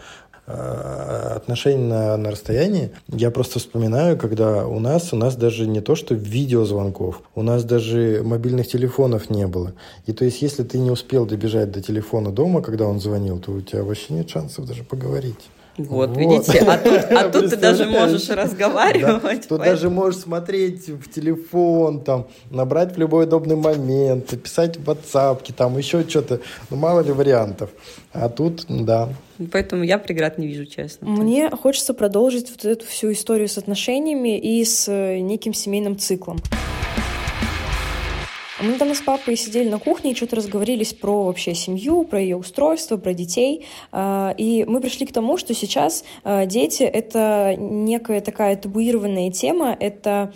отношений 0.45 1.87
на, 1.87 2.17
на 2.17 2.31
расстоянии. 2.31 2.91
Я 3.07 3.31
просто 3.31 3.59
вспоминаю, 3.59 4.17
когда 4.17 4.67
у 4.67 4.79
нас, 4.79 5.11
у 5.11 5.15
нас 5.15 5.35
даже 5.35 5.67
не 5.67 5.81
то, 5.81 5.95
что 5.95 6.13
видеозвонков, 6.13 7.21
у 7.33 7.41
нас 7.41 7.63
даже 7.63 8.21
мобильных 8.23 8.67
телефонов 8.67 9.29
не 9.29 9.47
было. 9.47 9.73
И 10.05 10.13
то 10.13 10.25
есть, 10.25 10.41
если 10.41 10.63
ты 10.63 10.77
не 10.77 10.91
успел 10.91 11.25
добежать 11.25 11.71
до 11.71 11.81
телефона 11.81 12.31
дома, 12.31 12.61
когда 12.61 12.85
он 12.85 12.99
звонил, 12.99 13.39
то 13.39 13.51
у 13.51 13.61
тебя 13.61 13.83
вообще 13.83 14.13
нет 14.13 14.29
шансов 14.29 14.65
даже 14.65 14.83
поговорить. 14.83 15.49
Вот, 15.77 16.09
вот, 16.09 16.17
видите, 16.17 16.59
а 16.59 16.77
тут, 16.77 17.11
а 17.11 17.29
тут 17.29 17.49
ты 17.49 17.57
даже 17.57 17.85
можешь 17.85 18.29
разговаривать. 18.29 19.41
Да, 19.41 19.47
тут 19.49 19.59
даже 19.59 19.89
можешь 19.89 20.21
смотреть 20.21 20.87
в 20.87 21.11
телефон, 21.11 21.99
там, 22.01 22.27
набрать 22.49 22.95
в 22.95 22.97
любой 22.97 23.25
удобный 23.25 23.57
момент, 23.57 24.41
писать 24.41 24.77
в 24.77 24.89
WhatsApp, 24.89 25.51
там 25.53 25.77
еще 25.77 26.07
что-то. 26.07 26.39
Ну, 26.69 26.77
мало 26.77 27.01
ли 27.01 27.11
вариантов. 27.11 27.71
А 28.13 28.29
тут, 28.29 28.65
да. 28.69 29.09
Поэтому 29.51 29.83
я 29.83 29.97
преград 29.97 30.37
не 30.37 30.47
вижу, 30.47 30.65
честно. 30.65 31.09
Мне 31.09 31.49
хочется 31.49 31.93
продолжить 31.93 32.49
вот 32.49 32.63
эту 32.63 32.85
всю 32.85 33.11
историю 33.11 33.49
с 33.49 33.57
отношениями 33.57 34.39
и 34.39 34.63
с 34.63 34.87
э, 34.87 35.19
неким 35.19 35.53
семейным 35.53 35.97
циклом. 35.99 36.39
Мы 38.61 38.73
недавно 38.73 38.95
с 38.95 39.01
папой 39.01 39.35
сидели 39.35 39.67
на 39.67 39.79
кухне 39.79 40.11
и 40.11 40.15
что-то 40.15 40.37
разговорились 40.37 40.93
про 40.93 41.23
вообще 41.23 41.53
семью, 41.53 42.05
про 42.05 42.21
ее 42.21 42.37
устройство, 42.37 42.95
про 42.95 43.13
детей. 43.13 43.65
А, 43.91 44.33
и 44.37 44.63
мы 44.63 44.79
пришли 44.79 45.05
к 45.05 45.11
тому, 45.11 45.37
что 45.37 45.53
сейчас 45.53 46.05
а, 46.23 46.45
дети— 46.45 46.83
это 46.83 47.55
некая 47.57 48.21
такая 48.21 48.55
табуированная 48.55 49.29
тема, 49.31 49.75
это 49.77 50.33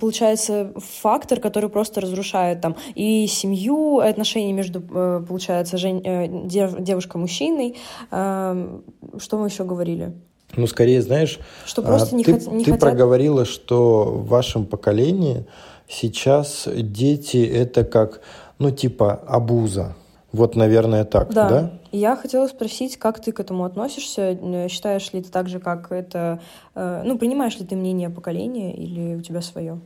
получается 0.00 0.72
фактор, 0.76 1.38
который 1.38 1.68
просто 1.68 2.00
разрушает 2.00 2.62
там 2.62 2.76
и 2.94 3.26
семью, 3.26 4.00
и 4.00 4.06
отношения 4.06 4.54
между, 4.54 4.80
э, 4.80 5.22
получается, 5.28 5.76
жен... 5.76 6.00
Э, 6.02 6.26
дев... 6.46 6.78
девушкой-мужчиной. 6.78 7.76
Что 8.08 9.38
мы 9.38 9.48
еще 9.48 9.64
говорили? 9.64 10.14
Ну, 10.56 10.66
скорее, 10.66 11.02
знаешь, 11.02 11.38
что 11.66 11.82
просто 11.82 12.14
а, 12.14 12.18
не 12.18 12.24
ты, 12.24 12.32
хот... 12.32 12.52
не 12.52 12.64
ты 12.64 12.72
хотят... 12.72 12.80
проговорила, 12.80 13.44
что 13.44 14.04
в 14.04 14.28
вашем 14.28 14.64
поколении 14.64 15.44
сейчас 15.88 16.68
дети 16.74 17.46
это 17.46 17.84
как, 17.84 18.20
ну, 18.58 18.70
типа, 18.70 19.14
абуза. 19.26 19.94
Вот, 20.32 20.54
наверное, 20.54 21.04
так, 21.04 21.32
да? 21.32 21.48
да? 21.48 21.72
Я 21.92 22.14
хотела 22.14 22.46
спросить, 22.46 22.98
как 22.98 23.20
ты 23.20 23.32
к 23.32 23.40
этому 23.40 23.64
относишься? 23.64 24.38
Считаешь 24.68 25.12
ли 25.12 25.22
ты 25.22 25.30
так 25.30 25.48
же, 25.48 25.60
как 25.60 25.90
это... 25.92 26.40
Э, 26.74 27.02
ну, 27.04 27.16
принимаешь 27.16 27.58
ли 27.58 27.64
ты 27.64 27.74
мнение 27.74 28.10
поколения 28.10 28.74
или 28.74 29.14
у 29.14 29.22
тебя 29.22 29.40
свое? 29.40 29.80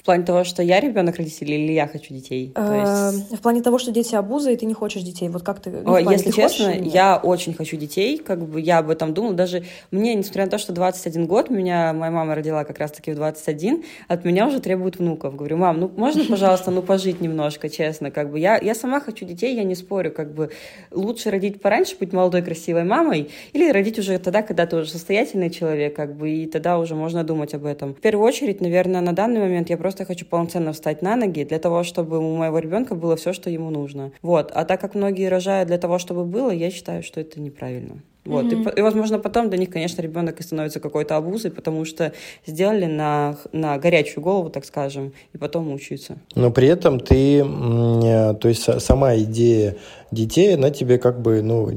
В 0.00 0.02
плане 0.02 0.24
того, 0.24 0.44
что 0.44 0.62
я 0.62 0.80
ребенок 0.80 1.16
родителей 1.16 1.62
или 1.62 1.72
я 1.72 1.86
хочу 1.86 2.14
детей? 2.14 2.52
То 2.54 3.10
есть... 3.12 3.32
В 3.32 3.42
плане 3.42 3.60
того, 3.60 3.78
что 3.78 3.90
дети 3.90 4.14
обуза, 4.14 4.50
и 4.50 4.56
ты 4.56 4.64
не 4.64 4.72
хочешь 4.72 5.02
детей. 5.02 5.28
Вот 5.28 5.42
как 5.42 5.60
ты... 5.60 5.70
Ну, 5.70 5.82
плане, 5.82 6.12
Если 6.12 6.30
ты 6.30 6.36
честно, 6.36 6.70
я 6.70 7.18
очень 7.18 7.52
хочу 7.52 7.76
детей. 7.76 8.16
Как 8.16 8.42
бы 8.42 8.62
я 8.62 8.78
об 8.78 8.88
этом 8.88 9.12
думала. 9.12 9.34
Даже 9.34 9.62
мне, 9.90 10.14
несмотря 10.14 10.46
на 10.46 10.50
то, 10.52 10.56
что 10.56 10.72
21 10.72 11.26
год, 11.26 11.50
меня 11.50 11.92
моя 11.92 12.10
мама 12.10 12.34
родила 12.34 12.64
как 12.64 12.78
раз-таки 12.78 13.12
в 13.12 13.16
21, 13.16 13.84
от 14.08 14.24
меня 14.24 14.46
уже 14.46 14.60
требуют 14.60 14.96
внуков. 14.96 15.36
Говорю, 15.36 15.58
мам, 15.58 15.78
ну 15.80 15.90
можно, 15.94 16.24
пожалуйста, 16.28 16.70
ну 16.70 16.80
пожить 16.80 17.20
немножко, 17.20 17.68
честно. 17.68 18.10
Как 18.10 18.30
бы 18.30 18.38
я, 18.38 18.56
я 18.56 18.74
сама 18.74 19.00
хочу 19.00 19.26
детей, 19.26 19.54
я 19.54 19.64
не 19.64 19.74
спорю. 19.74 20.12
Как 20.12 20.32
бы 20.32 20.50
лучше 20.90 21.30
родить 21.30 21.60
пораньше, 21.60 21.96
быть 22.00 22.14
молодой, 22.14 22.40
красивой 22.40 22.84
мамой, 22.84 23.28
или 23.52 23.70
родить 23.70 23.98
уже 23.98 24.18
тогда, 24.18 24.40
когда 24.40 24.64
ты 24.64 24.76
уже 24.76 24.90
состоятельный 24.90 25.50
человек, 25.50 25.94
как 25.94 26.16
бы, 26.16 26.30
и 26.30 26.46
тогда 26.46 26.78
уже 26.78 26.94
можно 26.94 27.22
думать 27.22 27.52
об 27.52 27.66
этом. 27.66 27.94
В 27.94 28.00
первую 28.00 28.26
очередь, 28.26 28.62
наверное, 28.62 29.02
на 29.02 29.12
данный 29.12 29.40
момент 29.40 29.68
я 29.68 29.76
просто 29.76 29.89
просто 29.90 30.04
хочу 30.04 30.24
полноценно 30.24 30.72
встать 30.72 31.02
на 31.02 31.16
ноги 31.16 31.42
для 31.42 31.58
того, 31.58 31.82
чтобы 31.82 32.18
у 32.18 32.36
моего 32.36 32.60
ребенка 32.60 32.94
было 32.94 33.16
все, 33.16 33.32
что 33.32 33.50
ему 33.50 33.70
нужно. 33.70 34.12
Вот. 34.22 34.52
А 34.54 34.64
так 34.64 34.80
как 34.80 34.94
многие 34.94 35.28
рожают 35.28 35.66
для 35.66 35.78
того, 35.78 35.98
чтобы 35.98 36.24
было, 36.24 36.52
я 36.52 36.70
считаю, 36.70 37.02
что 37.02 37.20
это 37.20 37.40
неправильно. 37.40 38.00
Вот. 38.30 38.46
Mm-hmm. 38.46 38.74
И, 38.74 38.78
и, 38.78 38.82
возможно, 38.82 39.18
потом 39.18 39.48
для 39.50 39.58
них, 39.58 39.70
конечно, 39.70 40.00
ребенок 40.02 40.40
и 40.40 40.42
становится 40.42 40.80
какой-то 40.80 41.16
обузой, 41.16 41.50
потому 41.50 41.84
что 41.84 42.12
сделали 42.46 42.86
на, 42.86 43.36
на 43.52 43.78
горячую 43.78 44.22
голову, 44.22 44.50
так 44.50 44.64
скажем, 44.64 45.12
и 45.32 45.38
потом 45.38 45.68
мучаются. 45.68 46.18
Но 46.34 46.50
при 46.50 46.68
этом 46.68 47.00
ты, 47.00 47.40
э, 47.40 48.34
то 48.34 48.48
есть 48.48 48.80
сама 48.80 49.16
идея 49.16 49.76
детей, 50.10 50.54
она 50.54 50.70
тебе 50.70 50.98
как 50.98 51.20
бы, 51.20 51.42
ну, 51.42 51.70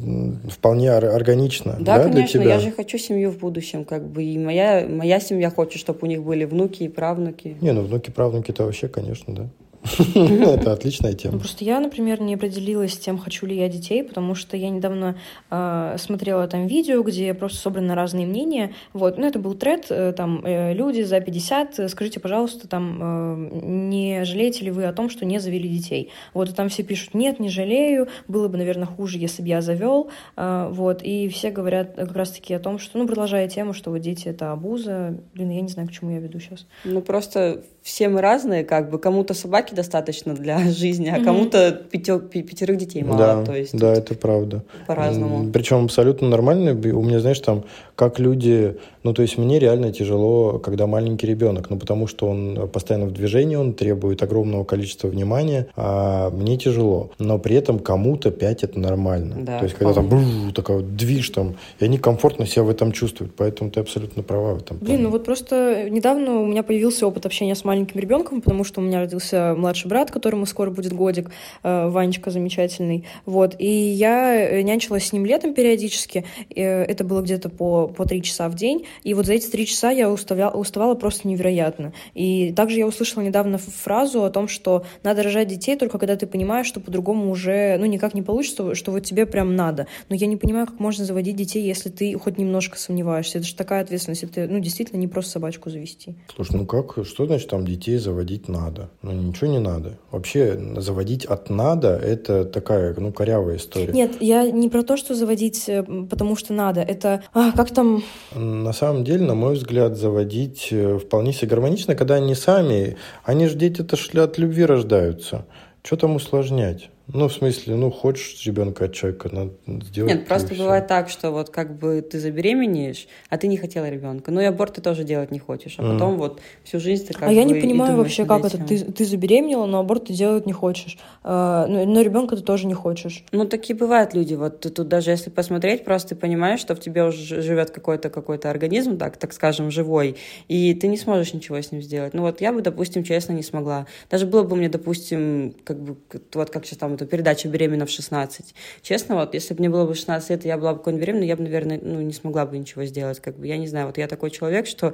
вполне 0.49 0.91
органична. 0.91 1.75
Да, 1.79 1.97
да 1.97 2.03
конечно, 2.03 2.21
для 2.21 2.27
тебя? 2.27 2.53
я 2.55 2.59
же 2.59 2.71
хочу 2.71 2.97
семью 2.97 3.31
в 3.31 3.37
будущем, 3.37 3.85
как 3.85 4.07
бы, 4.07 4.23
и 4.23 4.37
моя, 4.37 4.87
моя 4.87 5.19
семья 5.19 5.49
хочет, 5.49 5.79
чтобы 5.79 5.99
у 6.03 6.05
них 6.05 6.23
были 6.23 6.45
внуки 6.45 6.83
и 6.83 6.87
правнуки. 6.87 7.57
Не, 7.61 7.73
ну 7.73 7.81
внуки, 7.81 8.09
правнуки, 8.09 8.51
это 8.51 8.63
вообще, 8.63 8.87
конечно, 8.87 9.35
да. 9.35 9.49
Это 10.15 10.73
отличная 10.73 11.13
тема. 11.13 11.39
Просто 11.39 11.63
я, 11.63 11.79
например, 11.79 12.21
не 12.21 12.35
определилась 12.35 12.93
с 12.93 12.97
тем, 12.97 13.17
хочу 13.17 13.45
ли 13.45 13.57
я 13.57 13.67
детей, 13.67 14.03
потому 14.03 14.35
что 14.35 14.55
я 14.55 14.69
недавно 14.69 15.17
э, 15.49 15.95
смотрела 15.99 16.47
там 16.47 16.67
видео, 16.67 17.01
где 17.03 17.33
просто 17.33 17.59
собраны 17.59 17.93
разные 17.93 18.25
мнения. 18.25 18.73
Вот, 18.93 19.17
ну 19.17 19.25
это 19.25 19.39
был 19.39 19.53
тред, 19.55 19.87
э, 19.89 20.13
там 20.13 20.43
э, 20.45 20.73
люди 20.73 21.01
за 21.01 21.19
50, 21.19 21.79
э, 21.79 21.89
скажите, 21.89 22.19
пожалуйста, 22.19 22.67
там 22.67 23.89
не 23.89 24.23
жалеете 24.23 24.65
ли 24.65 24.71
вы 24.71 24.85
о 24.85 24.93
том, 24.93 25.09
что 25.09 25.25
не 25.25 25.39
завели 25.39 25.67
детей? 25.67 26.11
Вот, 26.33 26.49
и 26.49 26.53
там 26.53 26.69
все 26.69 26.83
пишут, 26.83 27.13
нет, 27.13 27.39
не 27.39 27.49
жалею, 27.49 28.07
было 28.27 28.47
бы, 28.47 28.57
наверное, 28.57 28.87
хуже, 28.87 29.17
если 29.17 29.41
бы 29.41 29.49
я 29.49 29.61
завел. 29.61 30.09
Э, 30.37 30.69
вот, 30.71 31.01
и 31.03 31.27
все 31.27 31.51
говорят 31.51 31.95
как 31.95 32.15
раз-таки 32.15 32.53
о 32.53 32.59
том, 32.59 32.79
что, 32.79 32.97
ну, 32.97 33.07
продолжая 33.07 33.47
тему, 33.49 33.73
что 33.73 33.91
вот 33.91 33.99
дети— 33.99 34.27
это 34.29 34.51
абуза. 34.51 35.17
Блин, 35.33 35.49
я 35.49 35.61
не 35.61 35.69
знаю, 35.69 35.87
к 35.87 35.91
чему 35.91 36.11
я 36.11 36.19
веду 36.19 36.39
сейчас. 36.39 36.65
Ну, 36.83 37.01
просто 37.01 37.63
все 37.83 38.07
мы 38.07 38.21
разные, 38.21 38.63
как 38.63 38.89
бы 38.89 38.97
кому-то 38.97 39.33
собаки 39.33 39.73
достаточно 39.73 40.33
для 40.33 40.59
жизни, 40.71 41.09
а 41.09 41.23
кому-то 41.23 41.83
пятё, 41.91 42.19
пятерых 42.19 42.77
детей 42.77 43.03
мало. 43.03 43.17
Да, 43.17 43.43
то 43.43 43.55
есть 43.55 43.77
да, 43.77 43.93
это 43.93 44.15
правда. 44.15 44.63
По-разному. 44.87 45.51
Причем 45.51 45.85
абсолютно 45.85 46.29
нормально. 46.29 46.71
У 46.71 47.03
меня, 47.03 47.19
знаешь, 47.19 47.39
там, 47.39 47.65
как 47.95 48.19
люди... 48.19 48.77
Ну, 49.03 49.13
то 49.13 49.21
есть 49.21 49.37
мне 49.37 49.59
реально 49.59 49.91
тяжело, 49.91 50.59
когда 50.59 50.87
маленький 50.87 51.27
ребенок, 51.27 51.69
ну, 51.69 51.77
потому 51.77 52.07
что 52.07 52.27
он 52.27 52.69
постоянно 52.69 53.05
в 53.05 53.11
движении, 53.11 53.55
он 53.55 53.73
требует 53.73 54.23
огромного 54.23 54.63
количества 54.63 55.07
внимания, 55.07 55.67
а 55.75 56.29
мне 56.29 56.57
тяжело. 56.57 57.11
Но 57.19 57.37
при 57.39 57.55
этом 57.55 57.79
кому-то 57.79 58.31
пять 58.31 58.63
это 58.63 58.79
нормально. 58.79 59.35
Да, 59.39 59.59
то 59.59 59.65
есть 59.65 59.75
когда 59.75 59.93
там 59.93 60.09
бру, 60.09 60.21
такая 60.53 60.77
вот 60.77 60.95
движ 60.95 61.29
там, 61.29 61.55
и 61.79 61.85
они 61.85 61.97
комфортно 61.97 62.45
себя 62.45 62.63
в 62.63 62.69
этом 62.69 62.91
чувствуют. 62.91 63.33
Поэтому 63.35 63.69
ты 63.71 63.79
абсолютно 63.79 64.23
права 64.23 64.55
в 64.55 64.57
этом 64.59 64.77
Блин, 64.77 64.87
плане. 64.87 65.03
ну 65.03 65.09
вот 65.09 65.25
просто 65.25 65.87
недавно 65.89 66.39
у 66.39 66.45
меня 66.45 66.63
появился 66.63 67.05
опыт 67.07 67.25
общения 67.25 67.55
с 67.55 67.65
маленьким 67.65 67.99
ребенком, 67.99 68.41
потому 68.41 68.63
что 68.63 68.81
у 68.81 68.83
меня 68.83 68.99
родился 68.99 69.53
младший 69.57 69.89
брат, 69.89 70.11
которому 70.11 70.45
скоро 70.45 70.71
будет 70.71 70.93
годик, 70.93 71.31
э, 71.63 71.87
Ванечка 71.89 72.31
замечательный. 72.31 73.05
Вот. 73.25 73.55
И 73.59 73.67
я 73.67 74.35
э, 74.35 74.61
нянчилась 74.61 75.07
с 75.07 75.13
ним 75.13 75.25
летом 75.25 75.53
периодически. 75.53 76.25
Э, 76.55 76.83
это 76.83 77.03
было 77.03 77.21
где-то 77.21 77.49
по, 77.49 77.87
по 77.87 78.05
три 78.05 78.21
часа 78.21 78.49
в 78.49 78.55
день. 78.55 78.85
И 79.03 79.13
вот 79.13 79.25
за 79.25 79.33
эти 79.33 79.47
три 79.47 79.65
часа 79.65 79.91
я 79.91 80.09
уставляла, 80.09 80.51
уставала 80.51 80.95
просто 80.95 81.27
невероятно. 81.27 81.93
И 82.13 82.51
также 82.53 82.77
я 82.77 82.87
услышала 82.87 83.23
недавно 83.23 83.57
фразу 83.57 84.23
о 84.23 84.29
том, 84.29 84.47
что 84.47 84.85
надо 85.03 85.23
рожать 85.23 85.47
детей 85.47 85.75
только 85.75 85.97
когда 85.97 86.15
ты 86.15 86.27
понимаешь, 86.27 86.67
что 86.67 86.79
по-другому 86.79 87.31
уже 87.31 87.77
ну, 87.77 87.85
никак 87.85 88.13
не 88.13 88.21
получится, 88.21 88.75
что 88.75 88.91
вот 88.91 89.01
тебе 89.01 89.25
прям 89.25 89.55
надо. 89.55 89.87
Но 90.09 90.15
я 90.15 90.27
не 90.27 90.37
понимаю, 90.37 90.67
как 90.67 90.79
можно 90.79 91.05
заводить 91.05 91.35
детей, 91.35 91.63
если 91.63 91.89
ты 91.89 92.17
хоть 92.17 92.37
немножко 92.37 92.77
сомневаешься. 92.77 93.39
Это 93.39 93.47
же 93.47 93.55
такая 93.55 93.81
ответственность. 93.81 94.23
Это 94.23 94.47
ну, 94.47 94.59
действительно 94.59 94.99
не 94.99 95.07
просто 95.07 95.31
собачку 95.31 95.69
завести. 95.69 96.15
Слушай, 96.35 96.57
ну 96.57 96.65
как? 96.65 97.05
Что 97.05 97.25
значит 97.25 97.49
там 97.49 97.65
детей 97.65 97.97
заводить 97.97 98.47
надо? 98.47 98.89
Ну 99.01 99.11
ничего 99.11 99.47
не 99.47 99.59
надо. 99.59 99.97
Вообще 100.11 100.59
заводить 100.77 101.25
от 101.25 101.49
надо– 101.49 101.89
это 102.03 102.45
такая, 102.45 102.93
ну, 102.97 103.11
корявая 103.11 103.57
история. 103.57 103.93
Нет, 103.93 104.17
я 104.19 104.49
не 104.51 104.69
про 104.69 104.83
то, 104.83 104.97
что 104.97 105.15
заводить, 105.15 105.67
э, 105.67 105.83
потому 105.83 106.35
что 106.35 106.53
надо. 106.53 106.81
Это 106.81 107.23
а, 107.33 107.51
как 107.51 107.71
там… 107.71 108.03
На 108.35 108.73
самом 108.73 108.82
деле, 109.03 109.25
на 109.25 109.35
мой 109.35 109.53
взгляд, 109.53 109.95
заводить 109.97 110.69
э, 110.71 110.97
вполне 110.97 111.33
себе 111.33 111.49
гармонично, 111.49 111.95
когда 111.95 112.15
они 112.15 112.35
сами, 112.35 112.97
они 113.23 113.47
же 113.47 113.55
дети-то 113.55 113.95
шли 113.95 114.19
от 114.21 114.37
любви 114.37 114.65
рождаются. 114.65 115.45
Что 115.83 115.95
там 115.95 116.15
усложнять? 116.15 116.89
Ну, 117.07 117.27
в 117.27 117.33
смысле, 117.33 117.75
ну, 117.75 117.91
хочешь 117.91 118.45
ребенка 118.45 118.85
от 118.85 118.93
человека, 118.93 119.29
надо 119.29 119.51
сделать. 119.85 120.13
Нет, 120.13 120.25
просто 120.25 120.55
бывает 120.55 120.87
так, 120.87 121.09
что 121.09 121.31
вот 121.31 121.49
как 121.49 121.77
бы 121.77 122.01
ты 122.01 122.17
забеременеешь, 122.17 123.07
а 123.29 123.37
ты 123.37 123.47
не 123.47 123.57
хотела 123.57 123.89
ребенка. 123.89 124.31
Ну 124.31 124.39
и 124.39 124.45
аборт 124.45 124.75
ты 124.75 124.81
тоже 124.81 125.03
делать 125.03 125.29
не 125.29 125.39
хочешь. 125.39 125.75
А 125.77 125.81
потом 125.81 126.13
mm. 126.13 126.17
вот 126.17 126.41
всю 126.63 126.79
жизнь 126.79 127.05
ты 127.05 127.13
как 127.13 127.23
А 127.23 127.27
бы 127.27 127.33
я 127.33 127.43
не 127.43 127.55
понимаю 127.55 127.97
вообще, 127.97 128.25
как 128.25 128.45
этим. 128.45 128.63
это. 128.63 128.67
Ты, 128.67 128.85
ты 128.85 129.05
забеременела, 129.05 129.65
но 129.65 129.79
аборт 129.79 130.05
ты 130.05 130.13
делать 130.13 130.45
не 130.45 130.53
хочешь. 130.53 130.97
А, 131.23 131.67
но, 131.67 131.83
но 131.85 132.01
ребенка 132.01 132.37
ты 132.37 132.41
тоже 132.41 132.67
не 132.67 132.73
хочешь. 132.73 133.25
Ну, 133.33 133.45
такие 133.45 133.75
бывают 133.75 134.13
люди. 134.13 134.35
Вот 134.35 134.61
ты 134.61 134.69
тут 134.69 134.87
даже 134.87 135.11
если 135.11 135.29
посмотреть, 135.29 135.83
просто 135.83 136.09
ты 136.09 136.15
понимаешь, 136.15 136.61
что 136.61 136.73
в 136.73 136.79
тебе 136.79 137.03
уже 137.03 137.41
живет 137.41 137.71
какой-то 137.71 138.09
какой-то 138.09 138.49
организм, 138.49 138.97
так, 138.97 139.17
так 139.17 139.33
скажем, 139.33 139.71
живой, 139.71 140.15
и 140.47 140.73
ты 140.73 140.87
не 140.87 140.97
сможешь 140.97 141.33
ничего 141.33 141.57
с 141.57 141.69
ним 141.73 141.81
сделать. 141.81 142.13
Ну 142.13 142.21
вот 142.21 142.39
я 142.39 142.53
бы, 142.53 142.61
допустим, 142.61 143.03
честно, 143.03 143.33
не 143.33 143.43
смогла. 143.43 143.87
Даже 144.09 144.25
было 144.25 144.43
бы 144.43 144.55
мне, 144.55 144.69
допустим, 144.69 145.53
как 145.65 145.81
бы, 145.81 145.97
вот 146.33 146.49
как 146.49 146.65
сейчас 146.65 146.77
там 146.77 146.92
там 146.93 146.95
эту 146.95 147.05
передачу 147.05 147.49
«Беременна 147.49 147.85
в 147.85 147.89
16». 147.89 148.53
Честно, 148.81 149.15
вот, 149.15 149.33
если 149.33 149.53
бы 149.53 149.59
мне 149.59 149.69
было 149.69 149.85
бы 149.85 149.95
16 149.95 150.29
лет, 150.29 150.45
я 150.45 150.57
была 150.57 150.73
бы 150.73 150.79
какой-нибудь 150.79 151.05
беременной, 151.05 151.27
я 151.27 151.35
бы, 151.35 151.43
наверное, 151.43 151.79
ну, 151.81 152.01
не 152.01 152.13
смогла 152.13 152.45
бы 152.45 152.57
ничего 152.57 152.85
сделать. 152.85 153.19
Как 153.19 153.37
бы, 153.37 153.47
я 153.47 153.57
не 153.57 153.67
знаю, 153.67 153.87
вот 153.87 153.97
я 153.97 154.07
такой 154.07 154.31
человек, 154.31 154.67
что 154.67 154.93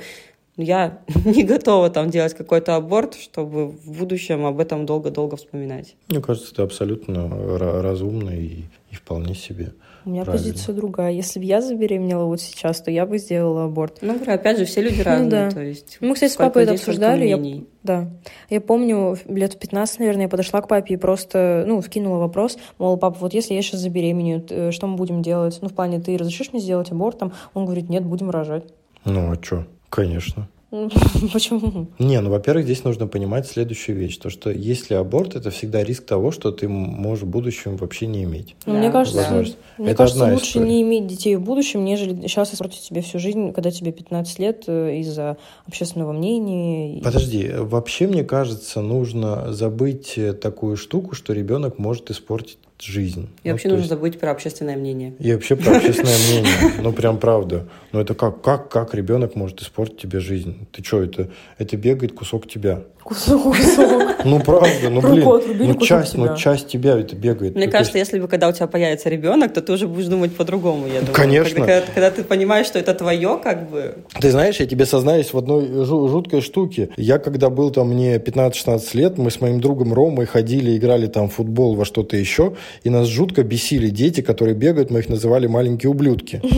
я 0.58 1.00
не 1.26 1.44
готова 1.44 1.90
там 1.90 2.10
делать 2.10 2.34
какой-то 2.34 2.76
аборт, 2.76 3.16
чтобы 3.16 3.68
в 3.68 4.00
будущем 4.00 4.46
об 4.46 4.60
этом 4.60 4.86
долго-долго 4.86 5.38
вспоминать. 5.38 5.96
Мне 6.08 6.22
кажется, 6.22 6.52
это 6.54 6.64
абсолютно 6.64 7.30
разумно 7.58 8.32
и, 8.32 8.64
и 8.92 8.96
вполне 8.96 9.36
себе. 9.36 9.74
У 10.06 10.10
меня 10.10 10.24
Правильно. 10.24 10.52
позиция 10.52 10.76
другая. 10.76 11.12
Если 11.12 11.40
бы 11.40 11.46
я 11.46 11.62
забеременела 11.62 12.26
вот 12.26 12.42
сейчас, 12.42 12.82
то 12.82 12.92
я 12.92 13.06
бы 13.06 13.18
сделала 13.18 13.66
аборт. 13.66 14.00
Ну, 14.02 14.16
говорю, 14.16 14.34
опять 14.34 14.58
же, 14.58 14.66
все 14.66 14.82
люди 14.82 15.02
разные. 15.02 15.26
Ну, 15.26 15.30
да. 15.30 15.50
то 15.50 15.62
есть, 15.62 15.98
Мы, 16.00 16.14
кстати, 16.14 16.32
с 16.32 16.36
папой 16.36 16.64
это 16.64 16.74
обсуждали. 16.74 17.26
Я, 17.26 17.64
да. 17.84 18.10
Я 18.50 18.62
помню, 18.62 19.18
лет 19.28 19.54
в 19.54 19.60
15, 19.60 20.00
наверное, 20.00 20.24
я 20.24 20.30
подошла 20.30 20.62
к 20.62 20.68
папе 20.68 20.96
и 20.96 20.98
просто, 20.98 21.64
ну, 21.68 21.82
вкинула 21.82 22.18
вопрос, 22.18 22.58
мол, 22.78 22.98
папа, 22.98 23.18
вот 23.20 23.34
если 23.34 23.54
я 23.54 23.62
сейчас 23.62 23.82
забеременею, 23.82 24.46
э, 24.50 24.72
что 24.72 24.88
мы 24.88 24.96
будем 24.96 25.22
делать? 25.22 25.58
Ну, 25.62 25.70
в 25.70 25.74
плане, 25.74 26.00
ты 26.00 26.18
разрешишь 26.18 26.52
мне 26.52 26.62
сделать 26.62 26.92
аборт? 26.92 27.20
Там, 27.20 27.34
он 27.54 27.66
говорит, 27.66 27.90
нет, 27.90 28.04
будем 28.04 28.30
рожать. 28.30 28.64
Ну, 29.06 29.32
а 29.32 29.36
что? 29.42 29.66
Конечно. 29.90 30.48
Почему? 31.34 31.88
Не, 31.98 32.22
ну, 32.22 32.30
во-первых, 32.30 32.66
здесь 32.66 32.84
нужно 32.84 33.08
понимать 33.08 33.48
следующую 33.48 33.98
вещь. 33.98 34.18
То, 34.18 34.30
что 34.30 34.52
если 34.52 34.94
аборт, 34.94 35.36
это 35.36 35.50
всегда 35.50 35.84
риск 35.84 36.06
того, 36.06 36.32
что 36.32 36.52
ты 36.52 36.68
можешь 36.68 37.24
в 37.24 37.28
будущем 37.28 37.76
вообще 37.78 38.06
не 38.06 38.24
иметь. 38.24 38.56
Ну, 38.68 38.74
да. 38.74 38.80
Мне 38.80 38.92
кажется, 38.92 39.28
да. 39.30 39.46
мне 39.80 39.92
это 39.92 39.98
кажется 39.98 40.32
лучше 40.32 40.46
история. 40.46 40.68
не 40.68 40.82
иметь 40.84 41.08
детей 41.08 41.36
в 41.38 41.42
будущем, 41.42 41.84
нежели 41.84 42.28
сейчас 42.28 42.54
испортить 42.54 42.82
себе 42.82 43.02
всю 43.02 43.18
жизнь, 43.18 43.52
когда 43.52 43.72
тебе 43.72 43.92
15 43.92 44.40
лет 44.40 44.64
э, 44.68 44.98
из-за 45.00 45.38
общественного 45.66 46.12
мнения. 46.12 47.02
Подожди, 47.02 47.52
вообще, 47.52 48.08
мне 48.08 48.24
кажется, 48.24 48.82
нужно 48.82 49.52
забыть 49.52 50.18
э, 50.18 50.34
такую 50.34 50.78
штуку, 50.78 51.16
что 51.16 51.34
ребенок 51.34 51.80
может 51.80 52.12
испортить 52.12 52.60
жизнь. 52.82 53.30
И 53.44 53.50
ну, 53.50 53.54
вообще 53.54 53.68
нужно 53.68 53.82
есть... 53.82 53.90
забыть 53.90 54.20
про 54.20 54.32
общественное 54.32 54.78
мнение. 54.78 55.14
И 55.20 55.34
вообще 55.34 55.56
про 55.56 55.78
общественное 55.78 56.18
мнение. 56.30 56.82
Ну, 56.82 56.94
прям 56.94 57.18
правда. 57.18 57.68
Ну, 57.92 58.00
это 58.00 58.14
как, 58.14 58.42
как, 58.42 58.70
как 58.70 58.94
ребенок 58.94 59.36
может 59.36 59.62
испортить 59.62 59.98
тебе 59.98 60.20
жизнь? 60.20 60.68
Ты 60.72 60.84
что, 60.84 61.02
это, 61.02 61.30
это 61.58 61.78
бегает 61.78 62.14
кусок 62.14 62.48
тебя. 62.48 62.84
Кусок. 63.10 64.26
Ну, 64.26 64.40
правда, 64.40 64.90
ну, 64.90 65.02
блин, 65.02 65.26
ну, 65.68 65.76
часть, 65.76 66.16
ну, 66.16 66.36
часть 66.38 66.68
тебя 66.68 66.98
это 66.98 67.16
бегает. 67.16 67.56
Мне 67.56 67.68
кажется, 67.68 67.98
если 67.98 68.20
бы, 68.20 68.28
когда 68.28 68.48
у 68.48 68.52
тебя 68.52 68.68
появится 68.68 69.10
ребенок, 69.10 69.54
то 69.54 69.62
ты 69.62 69.74
уже 69.74 69.88
будешь 69.88 70.08
думать 70.08 70.36
по-другому, 70.36 70.86
я 70.88 71.00
думаю. 71.00 71.14
Конечно. 71.14 71.56
Когда, 71.56 71.82
когда 71.82 72.12
ты 72.12 72.24
понимаешь, 72.24 72.68
что 72.68 72.80
это 72.80 72.94
твое, 72.94 73.40
как 73.42 73.70
бы... 73.70 73.96
Ты 74.20 74.32
знаешь, 74.32 74.60
я 74.60 74.66
тебе 74.66 74.86
сознаюсь 74.86 75.34
в 75.34 75.38
одной 75.38 75.86
жуткой 75.86 76.42
штуке. 76.42 76.90
Я, 76.98 77.20
когда 77.20 77.50
был 77.50 77.72
там, 77.72 77.90
мне 77.90 78.18
15-16 78.18 78.82
лет, 78.94 79.18
мы 79.18 79.32
с 79.32 79.42
моим 79.42 79.60
другом 79.60 79.94
Ромой 79.94 80.26
ходили, 80.26 80.78
играли 80.78 81.08
там 81.08 81.30
в 81.30 81.34
футбол 81.34 81.76
во 81.76 81.86
что-то 81.86 82.16
еще, 82.16 82.54
и 82.84 82.90
нас 82.90 83.08
жутко 83.08 83.44
бесили 83.44 83.90
дети, 83.90 84.22
которые 84.22 84.56
бегают, 84.56 84.92
мы 84.92 85.00
их 85.00 85.10
называли 85.10 85.48
маленькие 85.48 85.90
ублюдки. 85.90 86.42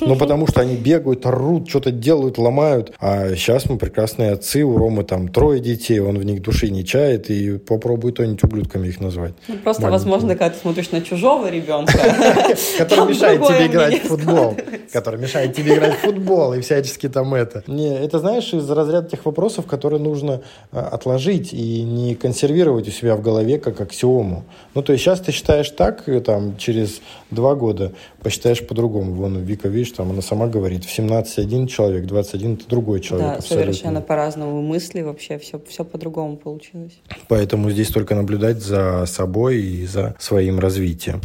Ну, 0.00 0.16
потому 0.16 0.46
что 0.46 0.60
они 0.60 0.76
бегают, 0.76 1.24
орут, 1.26 1.68
что-то 1.68 1.90
делают, 1.90 2.38
ломают. 2.38 2.92
А 3.00 3.34
сейчас 3.34 3.68
мы 3.68 3.78
прекрасные 3.78 4.32
отцы, 4.32 4.62
у 4.62 4.76
Ромы 4.76 5.04
там 5.04 5.28
трое 5.28 5.60
детей, 5.60 5.93
он 5.98 6.18
в 6.18 6.24
них 6.24 6.42
души 6.42 6.70
не 6.70 6.84
чает, 6.84 7.30
и 7.30 7.58
попробуй 7.58 8.12
кто-нибудь 8.12 8.42
ублюдками 8.44 8.88
их 8.88 9.00
назвать. 9.00 9.34
Ну, 9.48 9.56
просто, 9.56 9.90
возможно, 9.90 10.30
когда 10.30 10.50
ты 10.50 10.60
смотришь 10.60 10.90
на 10.90 11.00
чужого 11.00 11.50
ребенка, 11.50 11.92
который 12.78 13.08
мешает 13.08 13.42
тебе 13.46 13.66
играть 13.66 14.02
в 14.02 14.08
футбол, 14.08 14.56
который 14.92 15.20
мешает 15.20 15.54
тебе 15.54 15.74
играть 15.74 15.94
в 15.94 16.00
футбол 16.00 16.54
и 16.54 16.60
всячески 16.60 17.08
там 17.08 17.34
это. 17.34 17.62
Не, 17.66 17.96
это, 17.96 18.18
знаешь, 18.18 18.52
из 18.52 18.68
разряда 18.70 19.08
тех 19.08 19.24
вопросов, 19.24 19.66
которые 19.66 20.00
нужно 20.00 20.42
а, 20.72 20.88
отложить 20.88 21.52
и 21.52 21.82
не 21.82 22.14
консервировать 22.14 22.88
у 22.88 22.90
себя 22.90 23.16
в 23.16 23.22
голове 23.22 23.58
как 23.58 23.80
аксиому. 23.80 24.44
Ну, 24.74 24.82
то 24.82 24.92
есть 24.92 25.04
сейчас 25.04 25.20
ты 25.20 25.32
считаешь 25.32 25.70
так, 25.70 26.04
там, 26.24 26.56
через 26.56 27.00
два 27.30 27.54
года 27.54 27.92
посчитаешь 28.22 28.66
по-другому. 28.66 29.12
Вон 29.12 29.38
Вика, 29.38 29.68
видишь, 29.68 29.92
там 29.92 30.10
она 30.10 30.22
сама 30.22 30.46
говорит, 30.46 30.84
в 30.84 30.90
17 30.90 31.38
один 31.38 31.66
человек, 31.66 32.06
21 32.06 32.54
это 32.54 32.68
другой 32.68 33.00
человек. 33.00 33.28
Да, 33.28 33.34
абсолютно. 33.36 33.72
совершенно 33.72 34.00
по-разному 34.00 34.62
мысли 34.62 35.02
вообще, 35.02 35.38
все, 35.38 35.60
все 35.68 35.83
по-другому 35.84 36.36
получилось. 36.36 36.98
Поэтому 37.28 37.70
здесь 37.70 37.90
только 37.90 38.14
наблюдать 38.14 38.62
за 38.62 39.06
собой 39.06 39.62
и 39.62 39.86
за 39.86 40.14
своим 40.18 40.58
развитием. 40.58 41.20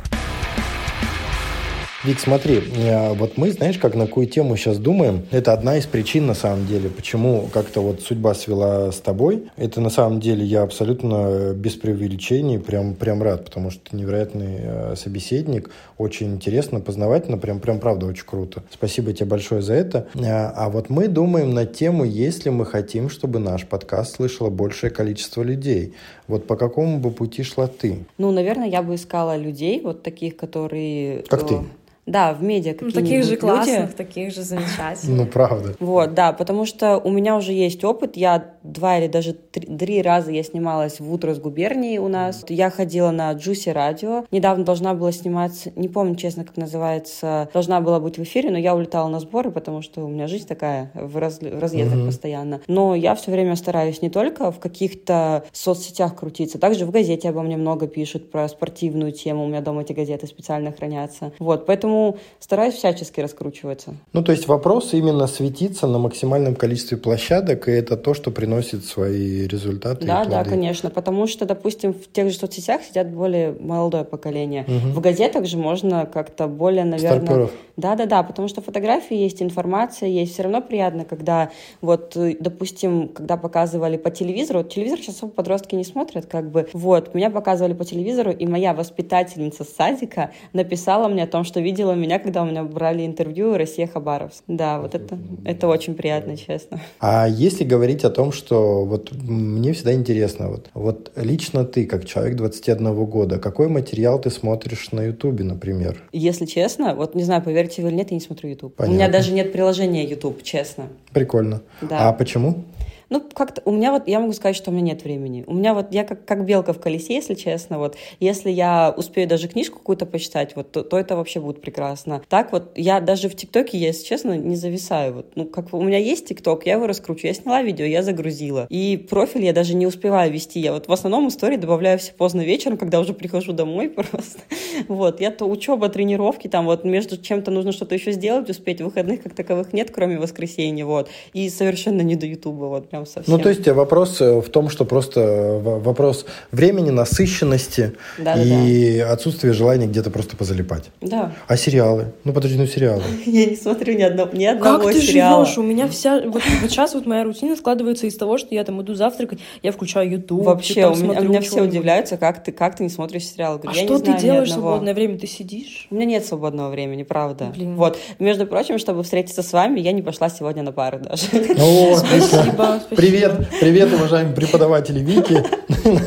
Вик, 2.01 2.21
смотри, 2.21 2.61
э, 2.77 3.13
вот 3.13 3.35
мы, 3.35 3.51
знаешь, 3.51 3.77
как 3.77 3.93
на 3.93 4.05
какую 4.07 4.25
тему 4.25 4.55
сейчас 4.55 4.77
думаем, 4.77 5.25
это 5.31 5.51
одна 5.51 5.75
из 5.75 5.85
причин, 5.85 6.27
на 6.27 6.33
самом 6.33 6.65
деле, 6.65 6.89
почему 6.89 7.49
как-то 7.51 7.81
вот 7.81 8.01
судьба 8.01 8.33
свела 8.35 8.93
с 8.93 9.01
тобой. 9.01 9.49
Это, 9.57 9.81
на 9.81 9.89
самом 9.89 10.21
деле, 10.21 10.45
я 10.45 10.61
абсолютно 10.61 11.53
без 11.53 11.73
преувеличений 11.73 12.57
прям, 12.57 12.95
прям 12.95 13.21
рад, 13.21 13.43
потому 13.43 13.69
что 13.69 13.81
ты 13.89 13.97
невероятный 13.97 14.59
э, 14.59 14.95
собеседник, 14.95 15.71
очень 15.97 16.35
интересно, 16.35 16.79
познавательно, 16.79 17.37
прям, 17.37 17.59
прям 17.59 17.79
правда 17.79 18.05
очень 18.05 18.25
круто. 18.25 18.63
Спасибо 18.71 19.11
тебе 19.11 19.25
большое 19.25 19.61
за 19.61 19.73
это. 19.73 20.07
Э, 20.15 20.53
а 20.55 20.69
вот 20.69 20.89
мы 20.89 21.09
думаем 21.09 21.53
на 21.53 21.65
тему, 21.65 22.05
если 22.05 22.47
мы 22.47 22.65
хотим, 22.65 23.09
чтобы 23.09 23.39
наш 23.39 23.65
подкаст 23.65 24.15
слышало 24.15 24.49
большее 24.49 24.89
количество 24.89 25.43
людей. 25.43 25.95
Вот 26.29 26.45
по 26.45 26.55
какому 26.55 26.99
бы 26.99 27.09
пути 27.09 27.43
шла 27.43 27.67
ты? 27.67 28.05
Ну, 28.19 28.31
наверное, 28.31 28.69
я 28.69 28.83
бы 28.83 28.93
искала 28.93 29.35
людей, 29.35 29.81
вот 29.81 30.03
таких, 30.03 30.37
которые... 30.37 31.23
Как 31.27 31.45
ты? 31.47 31.57
Да, 32.05 32.33
в 32.33 32.41
медиа 32.41 32.75
ну, 32.79 32.91
Таких 32.91 33.23
же 33.23 33.35
классных, 33.35 33.93
таких 33.93 34.33
же 34.33 34.41
замечательных. 34.41 35.17
Ну, 35.17 35.25
правда. 35.25 35.75
Вот, 35.79 36.13
да, 36.13 36.33
потому 36.33 36.65
что 36.65 36.97
у 36.97 37.11
меня 37.11 37.35
уже 37.35 37.51
есть 37.51 37.83
опыт. 37.83 38.15
Я 38.17 38.53
два 38.63 38.97
или 38.97 39.07
даже 39.07 39.33
три, 39.33 39.65
три 39.77 40.01
раза 40.01 40.31
я 40.31 40.43
снималась 40.43 40.99
в 40.99 41.11
«Утро 41.11 41.33
с 41.33 41.39
губернией» 41.39 41.97
у 41.97 42.07
нас. 42.07 42.45
Я 42.49 42.69
ходила 42.69 43.11
на 43.11 43.31
Джуси 43.33 43.69
радио. 43.69 44.25
Недавно 44.31 44.63
должна 44.63 44.93
была 44.93 45.11
сниматься, 45.11 45.71
не 45.75 45.87
помню, 45.87 46.15
честно, 46.15 46.43
как 46.43 46.57
называется, 46.57 47.49
должна 47.53 47.81
была 47.81 47.99
быть 47.99 48.17
в 48.17 48.23
эфире, 48.23 48.51
но 48.51 48.57
я 48.57 48.75
улетала 48.75 49.07
на 49.07 49.19
сборы, 49.19 49.51
потому 49.51 49.81
что 49.81 50.03
у 50.03 50.07
меня 50.07 50.27
жизнь 50.27 50.47
такая 50.47 50.91
в, 50.93 51.17
раз, 51.17 51.39
в 51.39 51.59
разъездах 51.59 51.99
mm-hmm. 51.99 52.05
постоянно. 52.05 52.61
Но 52.67 52.95
я 52.95 53.15
все 53.15 53.31
время 53.31 53.55
стараюсь 53.55 54.01
не 54.01 54.09
только 54.09 54.51
в 54.51 54.59
каких-то 54.59 55.43
соцсетях 55.51 56.15
крутиться, 56.15 56.59
также 56.59 56.85
в 56.85 56.91
газете 56.91 57.29
обо 57.29 57.41
мне 57.41 57.57
много 57.57 57.87
пишут 57.87 58.31
про 58.31 58.47
спортивную 58.47 59.11
тему. 59.11 59.45
У 59.45 59.47
меня 59.47 59.61
дома 59.61 59.81
эти 59.81 59.93
газеты 59.93 60.27
специально 60.27 60.71
хранятся. 60.71 61.31
Вот, 61.39 61.65
поэтому 61.65 62.17
стараюсь 62.39 62.75
всячески 62.75 63.21
раскручиваться. 63.21 63.95
Ну, 64.13 64.23
то 64.23 64.31
есть 64.31 64.47
вопрос 64.47 64.93
именно 64.93 65.27
светиться 65.27 65.87
на 65.87 65.97
максимальном 65.97 66.55
количестве 66.55 66.97
площадок, 66.97 67.67
и 67.67 67.71
это 67.71 67.97
то, 67.97 68.13
что 68.13 68.31
приносит 68.31 68.48
свои 68.85 69.47
результаты. 69.47 70.05
Да, 70.05 70.25
да, 70.25 70.43
конечно, 70.43 70.89
потому 70.89 71.27
что, 71.27 71.45
допустим, 71.45 71.93
в 71.93 72.11
тех 72.11 72.29
же 72.29 72.37
соцсетях 72.37 72.81
сидят 72.83 73.09
более 73.09 73.55
молодое 73.59 74.03
поколение. 74.03 74.63
Угу. 74.63 74.99
В 74.99 75.01
газетах 75.01 75.45
же 75.45 75.57
можно 75.57 76.05
как-то 76.05 76.47
более, 76.47 76.85
наверное... 76.85 77.25
Старперов. 77.25 77.51
Да, 77.79 77.95
да, 77.95 78.05
да, 78.05 78.23
потому 78.23 78.47
что 78.49 78.61
фотографии 78.61 79.15
есть, 79.15 79.41
информация 79.41 80.09
есть. 80.09 80.33
Все 80.33 80.43
равно 80.43 80.61
приятно, 80.61 81.05
когда 81.05 81.49
вот, 81.81 82.17
допустим, 82.39 83.07
когда 83.07 83.37
показывали 83.37 83.95
по 83.95 84.11
телевизору, 84.11 84.59
вот 84.59 84.69
телевизор 84.73 84.99
сейчас 84.99 85.15
особо 85.15 85.31
подростки 85.31 85.75
не 85.75 85.85
смотрят, 85.85 86.25
как 86.25 86.51
бы, 86.51 86.67
вот, 86.73 87.13
меня 87.13 87.29
показывали 87.29 87.73
по 87.73 87.85
телевизору, 87.85 88.31
и 88.31 88.45
моя 88.45 88.73
воспитательница 88.73 89.63
садика 89.63 90.31
написала 90.51 91.07
мне 91.07 91.23
о 91.23 91.27
том, 91.27 91.45
что 91.45 91.61
видела 91.61 91.93
меня, 91.93 92.19
когда 92.19 92.43
у 92.43 92.45
меня 92.45 92.63
брали 92.63 93.05
интервью 93.05 93.55
Россия 93.55 93.87
Хабаровск. 93.87 94.43
Да, 94.47 94.81
вот 94.81 94.93
это, 94.95 95.17
это 95.45 95.67
очень 95.67 95.95
приятно, 95.95 96.35
честно. 96.35 96.81
А 96.99 97.27
если 97.29 97.63
говорить 97.63 98.03
о 98.03 98.09
том, 98.09 98.33
что 98.33 98.83
вот 98.83 99.11
мне 99.13 99.71
всегда 99.71 99.93
интересно, 99.93 100.49
вот, 100.49 100.69
вот 100.73 101.11
лично 101.15 101.63
ты, 101.63 101.85
как 101.85 102.05
человек 102.05 102.35
21 102.35 103.05
года, 103.05 103.39
какой 103.39 103.69
материал 103.69 104.19
ты 104.19 104.29
смотришь 104.29 104.91
на 104.91 105.03
Ютубе, 105.03 105.45
например? 105.45 106.03
Если 106.11 106.45
честно, 106.45 106.93
вот 106.93 107.15
не 107.15 107.23
знаю, 107.23 107.41
поверьте 107.41 107.68
вы 107.77 107.89
или 107.89 107.95
нет, 107.95 108.11
я 108.11 108.15
не 108.15 108.21
смотрю 108.21 108.49
Ютуб. 108.49 108.79
У 108.79 108.85
меня 108.87 109.07
даже 109.07 109.31
нет 109.31 109.51
приложения 109.51 110.03
Ютуб, 110.03 110.43
честно. 110.43 110.87
Прикольно. 111.13 111.61
Да. 111.81 112.09
А 112.09 112.13
почему? 112.13 112.63
Ну, 113.09 113.21
как-то 113.33 113.61
у 113.65 113.71
меня 113.71 113.91
вот, 113.91 114.07
я 114.07 114.19
могу 114.19 114.33
сказать, 114.33 114.55
что 114.55 114.71
у 114.71 114.73
меня 114.73 114.93
нет 114.93 115.03
времени. 115.03 115.43
У 115.47 115.53
меня 115.53 115.73
вот, 115.73 115.87
я 115.91 116.03
как, 116.03 116.25
как 116.25 116.45
белка 116.45 116.73
в 116.73 116.79
колесе, 116.79 117.15
если 117.15 117.33
честно, 117.33 117.79
вот, 117.79 117.97
если 118.19 118.51
я 118.51 118.93
успею 118.95 119.27
даже 119.27 119.47
книжку 119.47 119.79
какую-то 119.79 120.05
почитать, 120.05 120.55
вот, 120.55 120.71
то, 120.71 120.83
то 120.83 120.97
это 120.97 121.15
вообще 121.15 121.39
будет 121.39 121.61
прекрасно. 121.61 122.21
Так 122.29 122.51
вот, 122.51 122.71
я 122.75 122.99
даже 123.01 123.29
в 123.29 123.35
ТикТоке, 123.35 123.77
если 123.77 124.05
честно, 124.05 124.33
не 124.37 124.55
зависаю. 124.55 125.13
Вот, 125.15 125.31
ну, 125.35 125.45
как 125.45 125.73
у 125.73 125.81
меня 125.81 125.97
есть 125.97 126.27
ТикТок, 126.27 126.65
я 126.65 126.73
его 126.73 126.87
раскручу, 126.87 127.27
я 127.27 127.33
сняла 127.33 127.63
видео, 127.63 127.85
я 127.85 128.03
загрузила. 128.03 128.67
И 128.69 128.97
профиль 129.09 129.45
я 129.45 129.53
даже 129.53 129.75
не 129.75 129.87
успеваю 129.87 130.31
вести. 130.31 130.59
Я 130.59 130.73
вот 130.73 130.87
в 130.87 130.91
основном 130.91 131.27
истории 131.29 131.57
добавляю 131.57 131.97
все 131.97 132.13
поздно 132.13 132.41
вечером, 132.41 132.77
когда 132.77 132.99
уже 132.99 133.13
прихожу 133.13 133.53
домой 133.53 133.89
просто. 133.95 134.41
Вот, 134.87 135.19
я 135.19 135.31
то 135.31 135.45
учеба, 135.45 135.89
тренировки, 135.89 136.47
там 136.47 136.65
вот 136.65 136.83
между 136.83 137.17
чем-то 137.17 137.51
нужно 137.51 137.71
что-то 137.71 137.95
еще 137.95 138.11
сделать, 138.11 138.49
успеть. 138.49 138.81
Выходных 138.81 139.23
как 139.23 139.33
таковых 139.33 139.73
нет, 139.73 139.91
кроме 139.91 140.17
воскресенья, 140.17 140.85
вот. 140.85 141.09
И 141.33 141.49
совершенно 141.49 142.01
не 142.01 142.15
до 142.15 142.25
Ютуба, 142.25 142.65
вот 142.65 142.89
прям 142.89 142.98
совсем. 143.05 143.33
Ну, 143.35 143.41
то 143.41 143.49
есть 143.49 143.67
вопрос 143.67 144.21
э, 144.21 144.39
в 144.39 144.49
том, 144.49 144.69
что 144.69 144.85
просто 144.85 145.19
э, 145.21 145.59
вопрос 145.59 146.25
времени, 146.51 146.89
насыщенности 146.89 147.93
да, 148.17 148.41
и 148.41 148.99
да. 148.99 149.11
отсутствие 149.11 149.53
желания 149.53 149.87
где-то 149.87 150.09
просто 150.09 150.35
позалипать. 150.35 150.85
Да. 151.01 151.33
А 151.47 151.57
сериалы? 151.57 152.13
Ну, 152.23 152.33
подожди, 152.33 152.57
ну 152.57 152.65
сериалы. 152.65 153.03
Я 153.25 153.45
не 153.45 153.55
смотрю 153.55 153.97
ни, 153.97 154.01
одного, 154.01 154.31
ни 154.33 154.45
одного 154.45 154.83
как 154.83 154.93
ты 154.93 155.01
сериала. 155.01 155.45
живешь? 155.45 155.57
У 155.57 155.63
меня 155.63 155.87
вся... 155.87 156.21
Вот, 156.21 156.43
вот 156.61 156.69
сейчас 156.69 156.93
вот 156.93 157.05
моя 157.05 157.23
рутина 157.23 157.55
складывается 157.55 158.07
из 158.07 158.15
того, 158.15 158.37
что 158.37 158.53
я 158.55 158.63
там 158.63 158.81
иду 158.81 158.93
завтракать, 158.93 159.39
я 159.63 159.71
включаю 159.71 160.09
YouTube. 160.09 160.43
Вообще, 160.43 160.87
у 160.87 160.95
меня, 160.95 161.19
у 161.19 161.23
меня 161.23 161.41
все 161.41 161.63
удивляются, 161.63 162.17
как 162.17 162.43
ты, 162.43 162.51
как 162.51 162.75
ты 162.75 162.83
не 162.83 162.89
смотришь 162.89 163.25
сериалы. 163.25 163.59
Говорю, 163.59 163.79
а 163.79 163.83
что 163.83 163.99
ты 163.99 164.17
делаешь 164.17 164.49
в 164.49 164.53
свободное 164.53 164.93
время? 164.93 165.17
Ты 165.17 165.27
сидишь? 165.27 165.87
У 165.89 165.95
меня 165.95 166.05
нет 166.05 166.25
свободного 166.25 166.69
времени, 166.69 167.03
правда. 167.03 167.51
Блин. 167.53 167.75
Вот. 167.75 167.97
Между 168.19 168.45
прочим, 168.45 168.77
чтобы 168.77 169.03
встретиться 169.03 169.43
с 169.43 169.53
вами, 169.53 169.79
я 169.79 169.91
не 169.91 170.01
пошла 170.01 170.29
сегодня 170.29 170.63
на 170.63 170.71
пары 170.71 170.99
даже. 170.99 171.25
О, 171.59 171.95
спасибо. 171.97 172.81
Привет, 172.95 173.47
привет, 173.59 173.93
уважаемые 173.93 174.35
преподаватели 174.35 174.99
Вики. 174.99 175.43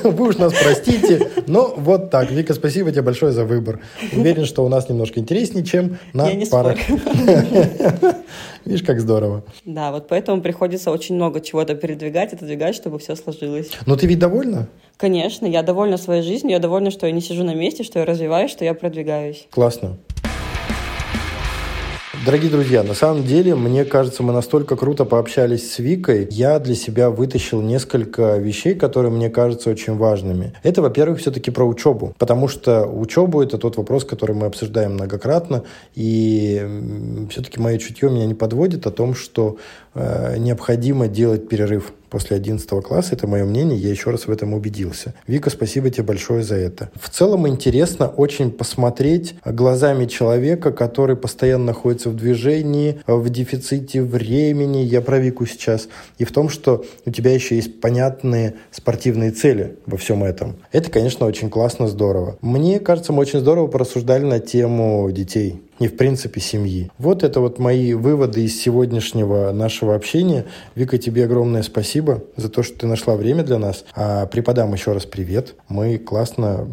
Вы 0.08 0.28
уж 0.28 0.36
нас 0.38 0.52
простите, 0.52 1.30
но 1.46 1.72
вот 1.76 2.10
так. 2.10 2.30
Вика, 2.30 2.54
спасибо 2.54 2.90
тебе 2.90 3.02
большое 3.02 3.30
за 3.32 3.44
выбор. 3.44 3.80
Уверен, 4.12 4.44
что 4.46 4.64
у 4.64 4.68
нас 4.68 4.88
немножко 4.88 5.20
интереснее, 5.20 5.64
чем 5.64 5.98
на 6.12 6.28
я 6.28 6.34
не 6.34 6.46
парах. 6.46 6.78
Видишь, 8.64 8.82
как 8.84 9.00
здорово. 9.00 9.44
Да, 9.64 9.92
вот 9.92 10.08
поэтому 10.08 10.42
приходится 10.42 10.90
очень 10.90 11.14
много 11.14 11.40
чего-то 11.40 11.74
передвигать, 11.74 12.32
отодвигать, 12.32 12.74
чтобы 12.74 12.98
все 12.98 13.14
сложилось. 13.14 13.70
Но 13.86 13.96
ты 13.96 14.06
ведь 14.06 14.18
довольна? 14.18 14.68
Конечно, 14.96 15.46
я 15.46 15.62
довольна 15.62 15.98
своей 15.98 16.22
жизнью, 16.22 16.52
я 16.52 16.58
довольна, 16.58 16.90
что 16.90 17.06
я 17.06 17.12
не 17.12 17.20
сижу 17.20 17.44
на 17.44 17.54
месте, 17.54 17.84
что 17.84 18.00
я 18.00 18.04
развиваюсь, 18.04 18.50
что 18.50 18.64
я 18.64 18.74
продвигаюсь. 18.74 19.46
Классно. 19.50 19.98
Дорогие 22.24 22.52
друзья, 22.52 22.84
на 22.84 22.94
самом 22.94 23.24
деле, 23.24 23.56
мне 23.56 23.84
кажется, 23.84 24.22
мы 24.22 24.32
настолько 24.32 24.76
круто 24.76 25.04
пообщались 25.04 25.72
с 25.72 25.80
Викой. 25.80 26.28
Я 26.30 26.60
для 26.60 26.76
себя 26.76 27.10
вытащил 27.10 27.60
несколько 27.60 28.36
вещей, 28.36 28.76
которые 28.76 29.10
мне 29.10 29.28
кажутся 29.28 29.70
очень 29.70 29.96
важными. 29.96 30.52
Это, 30.62 30.82
во-первых, 30.82 31.18
все-таки 31.18 31.50
про 31.50 31.64
учебу, 31.64 32.14
потому 32.18 32.46
что 32.46 32.86
учебу– 32.86 33.40
это 33.42 33.58
тот 33.58 33.76
вопрос, 33.76 34.04
который 34.04 34.36
мы 34.36 34.46
обсуждаем 34.46 34.92
многократно, 34.92 35.64
и 35.96 37.26
все-таки 37.28 37.58
мое 37.58 37.78
чутье 37.78 38.08
меня 38.08 38.26
не 38.26 38.34
подводит 38.34 38.86
о 38.86 38.92
том, 38.92 39.16
что 39.16 39.56
э, 39.94 40.36
необходимо 40.38 41.08
делать 41.08 41.48
перерыв 41.48 41.92
после 42.12 42.36
11 42.36 42.68
класса. 42.82 43.14
Это 43.14 43.26
мое 43.26 43.44
мнение, 43.44 43.78
я 43.78 43.88
еще 43.88 44.10
раз 44.10 44.26
в 44.26 44.30
этом 44.30 44.52
убедился. 44.52 45.14
Вика, 45.26 45.48
спасибо 45.48 45.88
тебе 45.88 46.02
большое 46.02 46.42
за 46.42 46.56
это. 46.56 46.90
В 47.00 47.08
целом 47.08 47.48
интересно 47.48 48.06
очень 48.06 48.50
посмотреть 48.50 49.34
глазами 49.46 50.04
человека, 50.04 50.72
который 50.72 51.16
постоянно 51.16 51.64
находится 51.64 52.10
в 52.10 52.16
движении, 52.16 53.00
в 53.06 53.30
дефиците 53.30 54.02
времени. 54.02 54.78
Я 54.78 55.00
про 55.00 55.18
Вику 55.18 55.46
сейчас. 55.46 55.88
И 56.18 56.24
в 56.24 56.32
том, 56.32 56.50
что 56.50 56.84
у 57.06 57.10
тебя 57.10 57.32
еще 57.32 57.56
есть 57.56 57.80
понятные 57.80 58.56
спортивные 58.70 59.30
цели 59.30 59.78
во 59.86 59.96
всем 59.96 60.22
этом. 60.22 60.56
Это, 60.70 60.90
конечно, 60.90 61.24
очень 61.24 61.48
классно, 61.48 61.88
здорово. 61.88 62.36
Мне 62.42 62.78
кажется, 62.78 63.14
мы 63.14 63.20
очень 63.20 63.40
здорово 63.40 63.68
порассуждали 63.68 64.24
на 64.24 64.38
тему 64.38 65.10
детей 65.10 65.62
и, 65.78 65.88
в 65.88 65.96
принципе, 65.96 66.40
семьи. 66.40 66.90
Вот 66.98 67.24
это 67.24 67.40
вот 67.40 67.58
мои 67.58 67.94
выводы 67.94 68.44
из 68.44 68.60
сегодняшнего 68.60 69.52
нашего 69.52 69.94
общения. 69.94 70.44
Вика, 70.74 70.98
тебе 70.98 71.24
огромное 71.24 71.62
спасибо 71.62 72.22
за 72.36 72.48
то, 72.48 72.62
что 72.62 72.78
ты 72.78 72.86
нашла 72.86 73.16
время 73.16 73.42
для 73.42 73.58
нас. 73.58 73.84
А 73.94 74.26
преподам 74.26 74.72
еще 74.72 74.92
раз 74.92 75.06
привет. 75.06 75.54
Мы 75.68 75.98
классно, 75.98 76.68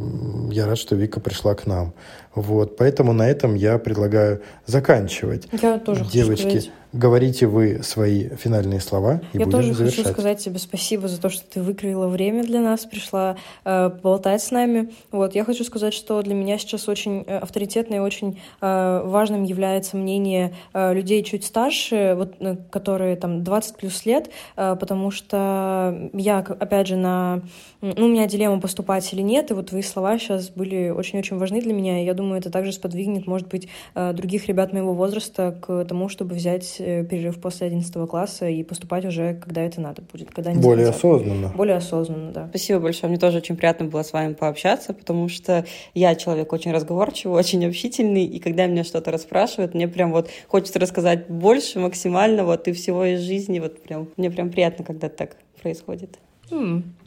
я 0.51 0.67
рад, 0.67 0.77
что 0.77 0.95
Вика 0.95 1.19
пришла 1.19 1.55
к 1.55 1.65
нам. 1.65 1.93
Вот, 2.35 2.77
поэтому 2.77 3.13
на 3.13 3.27
этом 3.27 3.55
я 3.55 3.79
предлагаю 3.79 4.41
заканчивать. 4.65 5.47
Я 5.61 5.79
тоже 5.79 6.05
Девочки, 6.05 6.43
хочу 6.43 6.59
сказать. 6.59 6.78
Говорите 6.91 7.47
вы 7.47 7.81
свои 7.83 8.29
финальные 8.29 8.79
слова 8.79 9.21
и 9.33 9.37
Я 9.37 9.45
будем 9.45 9.59
тоже 9.59 9.73
завершать. 9.73 10.05
хочу 10.05 10.13
сказать 10.13 10.39
тебе 10.39 10.59
спасибо 10.59 11.07
за 11.07 11.21
то, 11.21 11.29
что 11.29 11.43
ты 11.47 11.61
выкроила 11.61 12.07
время 12.07 12.43
для 12.43 12.61
нас, 12.61 12.85
пришла 12.85 13.37
э, 13.63 13.89
болтать 14.01 14.41
с 14.41 14.51
нами. 14.51 14.91
Вот, 15.11 15.35
я 15.35 15.43
хочу 15.43 15.63
сказать, 15.63 15.93
что 15.93 16.21
для 16.21 16.33
меня 16.33 16.57
сейчас 16.57 16.87
очень 16.89 17.23
э, 17.27 17.37
авторитетно 17.37 17.95
и 17.95 17.99
очень 17.99 18.39
э, 18.61 19.01
важным 19.05 19.43
является 19.43 19.97
мнение 19.97 20.53
э, 20.73 20.93
людей 20.93 21.23
чуть 21.23 21.45
старше, 21.45 22.15
вот, 22.17 22.35
э, 22.39 22.55
которые 22.71 23.15
там 23.15 23.43
20 23.43 23.75
плюс 23.75 24.05
лет, 24.05 24.29
э, 24.55 24.75
потому 24.79 25.11
что 25.11 26.09
я, 26.13 26.39
опять 26.39 26.87
же, 26.87 26.95
на... 26.95 27.41
Ну, 27.81 28.05
у 28.05 28.09
меня 28.09 28.27
дилемма 28.27 28.59
поступать 28.59 29.13
или 29.13 29.21
нет, 29.21 29.51
и 29.51 29.53
вот 29.53 29.67
твои 29.67 29.81
слова 29.83 30.19
сейчас 30.19 30.49
были 30.49 30.89
очень-очень 30.89 31.37
важны 31.37 31.61
для 31.61 31.73
меня, 31.73 32.01
и 32.01 32.05
я 32.05 32.13
думаю, 32.13 32.39
это 32.39 32.49
также 32.49 32.73
сподвигнет, 32.73 33.25
может 33.27 33.47
быть, 33.47 33.67
э, 33.95 34.11
других 34.13 34.47
ребят 34.47 34.73
моего 34.73 34.93
возраста 34.93 35.57
к 35.61 35.85
тому, 35.85 36.09
чтобы 36.09 36.35
взять 36.35 36.78
перерыв 36.79 37.39
после 37.39 37.67
11 37.67 38.07
класса 38.09 38.47
и 38.47 38.63
поступать 38.63 39.05
уже, 39.05 39.35
когда 39.35 39.61
это 39.61 39.81
надо 39.81 40.01
будет. 40.01 40.31
Когда 40.31 40.51
они 40.51 40.61
Более 40.61 40.89
осознанно. 40.89 41.49
Более 41.49 41.77
осознанно, 41.77 42.31
да. 42.31 42.47
Спасибо 42.49 42.79
большое. 42.79 43.09
Мне 43.09 43.19
тоже 43.19 43.37
очень 43.37 43.55
приятно 43.55 43.85
было 43.85 44.03
с 44.03 44.13
вами 44.13 44.33
пообщаться, 44.33 44.93
потому 44.93 45.29
что 45.29 45.65
я 45.93 46.15
человек 46.15 46.51
очень 46.53 46.71
разговорчивый, 46.71 47.37
очень 47.37 47.65
общительный, 47.65 48.25
и 48.25 48.39
когда 48.39 48.65
меня 48.67 48.83
что-то 48.83 49.11
расспрашивают, 49.11 49.73
мне 49.73 49.87
прям 49.87 50.11
вот 50.11 50.29
хочется 50.47 50.79
рассказать 50.79 51.27
больше 51.27 51.79
максимально 51.79 52.43
вот 52.43 52.67
и 52.67 52.73
всего 52.73 53.05
из 53.05 53.21
жизни. 53.21 53.59
Вот 53.59 53.81
прям, 53.83 54.09
мне 54.17 54.31
прям 54.31 54.49
приятно, 54.49 54.83
когда 54.85 55.09
так 55.09 55.35
происходит. 55.61 56.19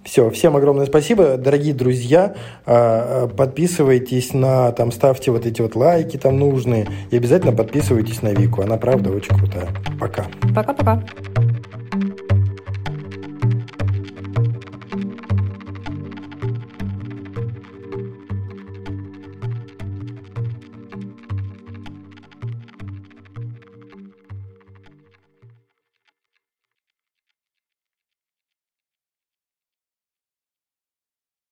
Все, 0.04 0.30
всем 0.30 0.56
огромное 0.56 0.86
спасибо, 0.86 1.36
дорогие 1.36 1.74
друзья. 1.74 2.34
А, 2.66 3.24
а, 3.24 3.28
подписывайтесь 3.28 4.34
на, 4.34 4.72
там, 4.72 4.90
ставьте 4.90 5.30
вот 5.30 5.46
эти 5.46 5.62
вот 5.62 5.76
лайки 5.76 6.16
там 6.16 6.38
нужные. 6.38 6.88
И 7.10 7.16
обязательно 7.16 7.52
подписывайтесь 7.52 8.20
на 8.20 8.30
Вику. 8.30 8.62
Она, 8.62 8.78
правда, 8.78 9.10
очень 9.10 9.36
крутая. 9.36 9.68
Пока. 10.00 10.26
Пока-пока. 10.54 11.02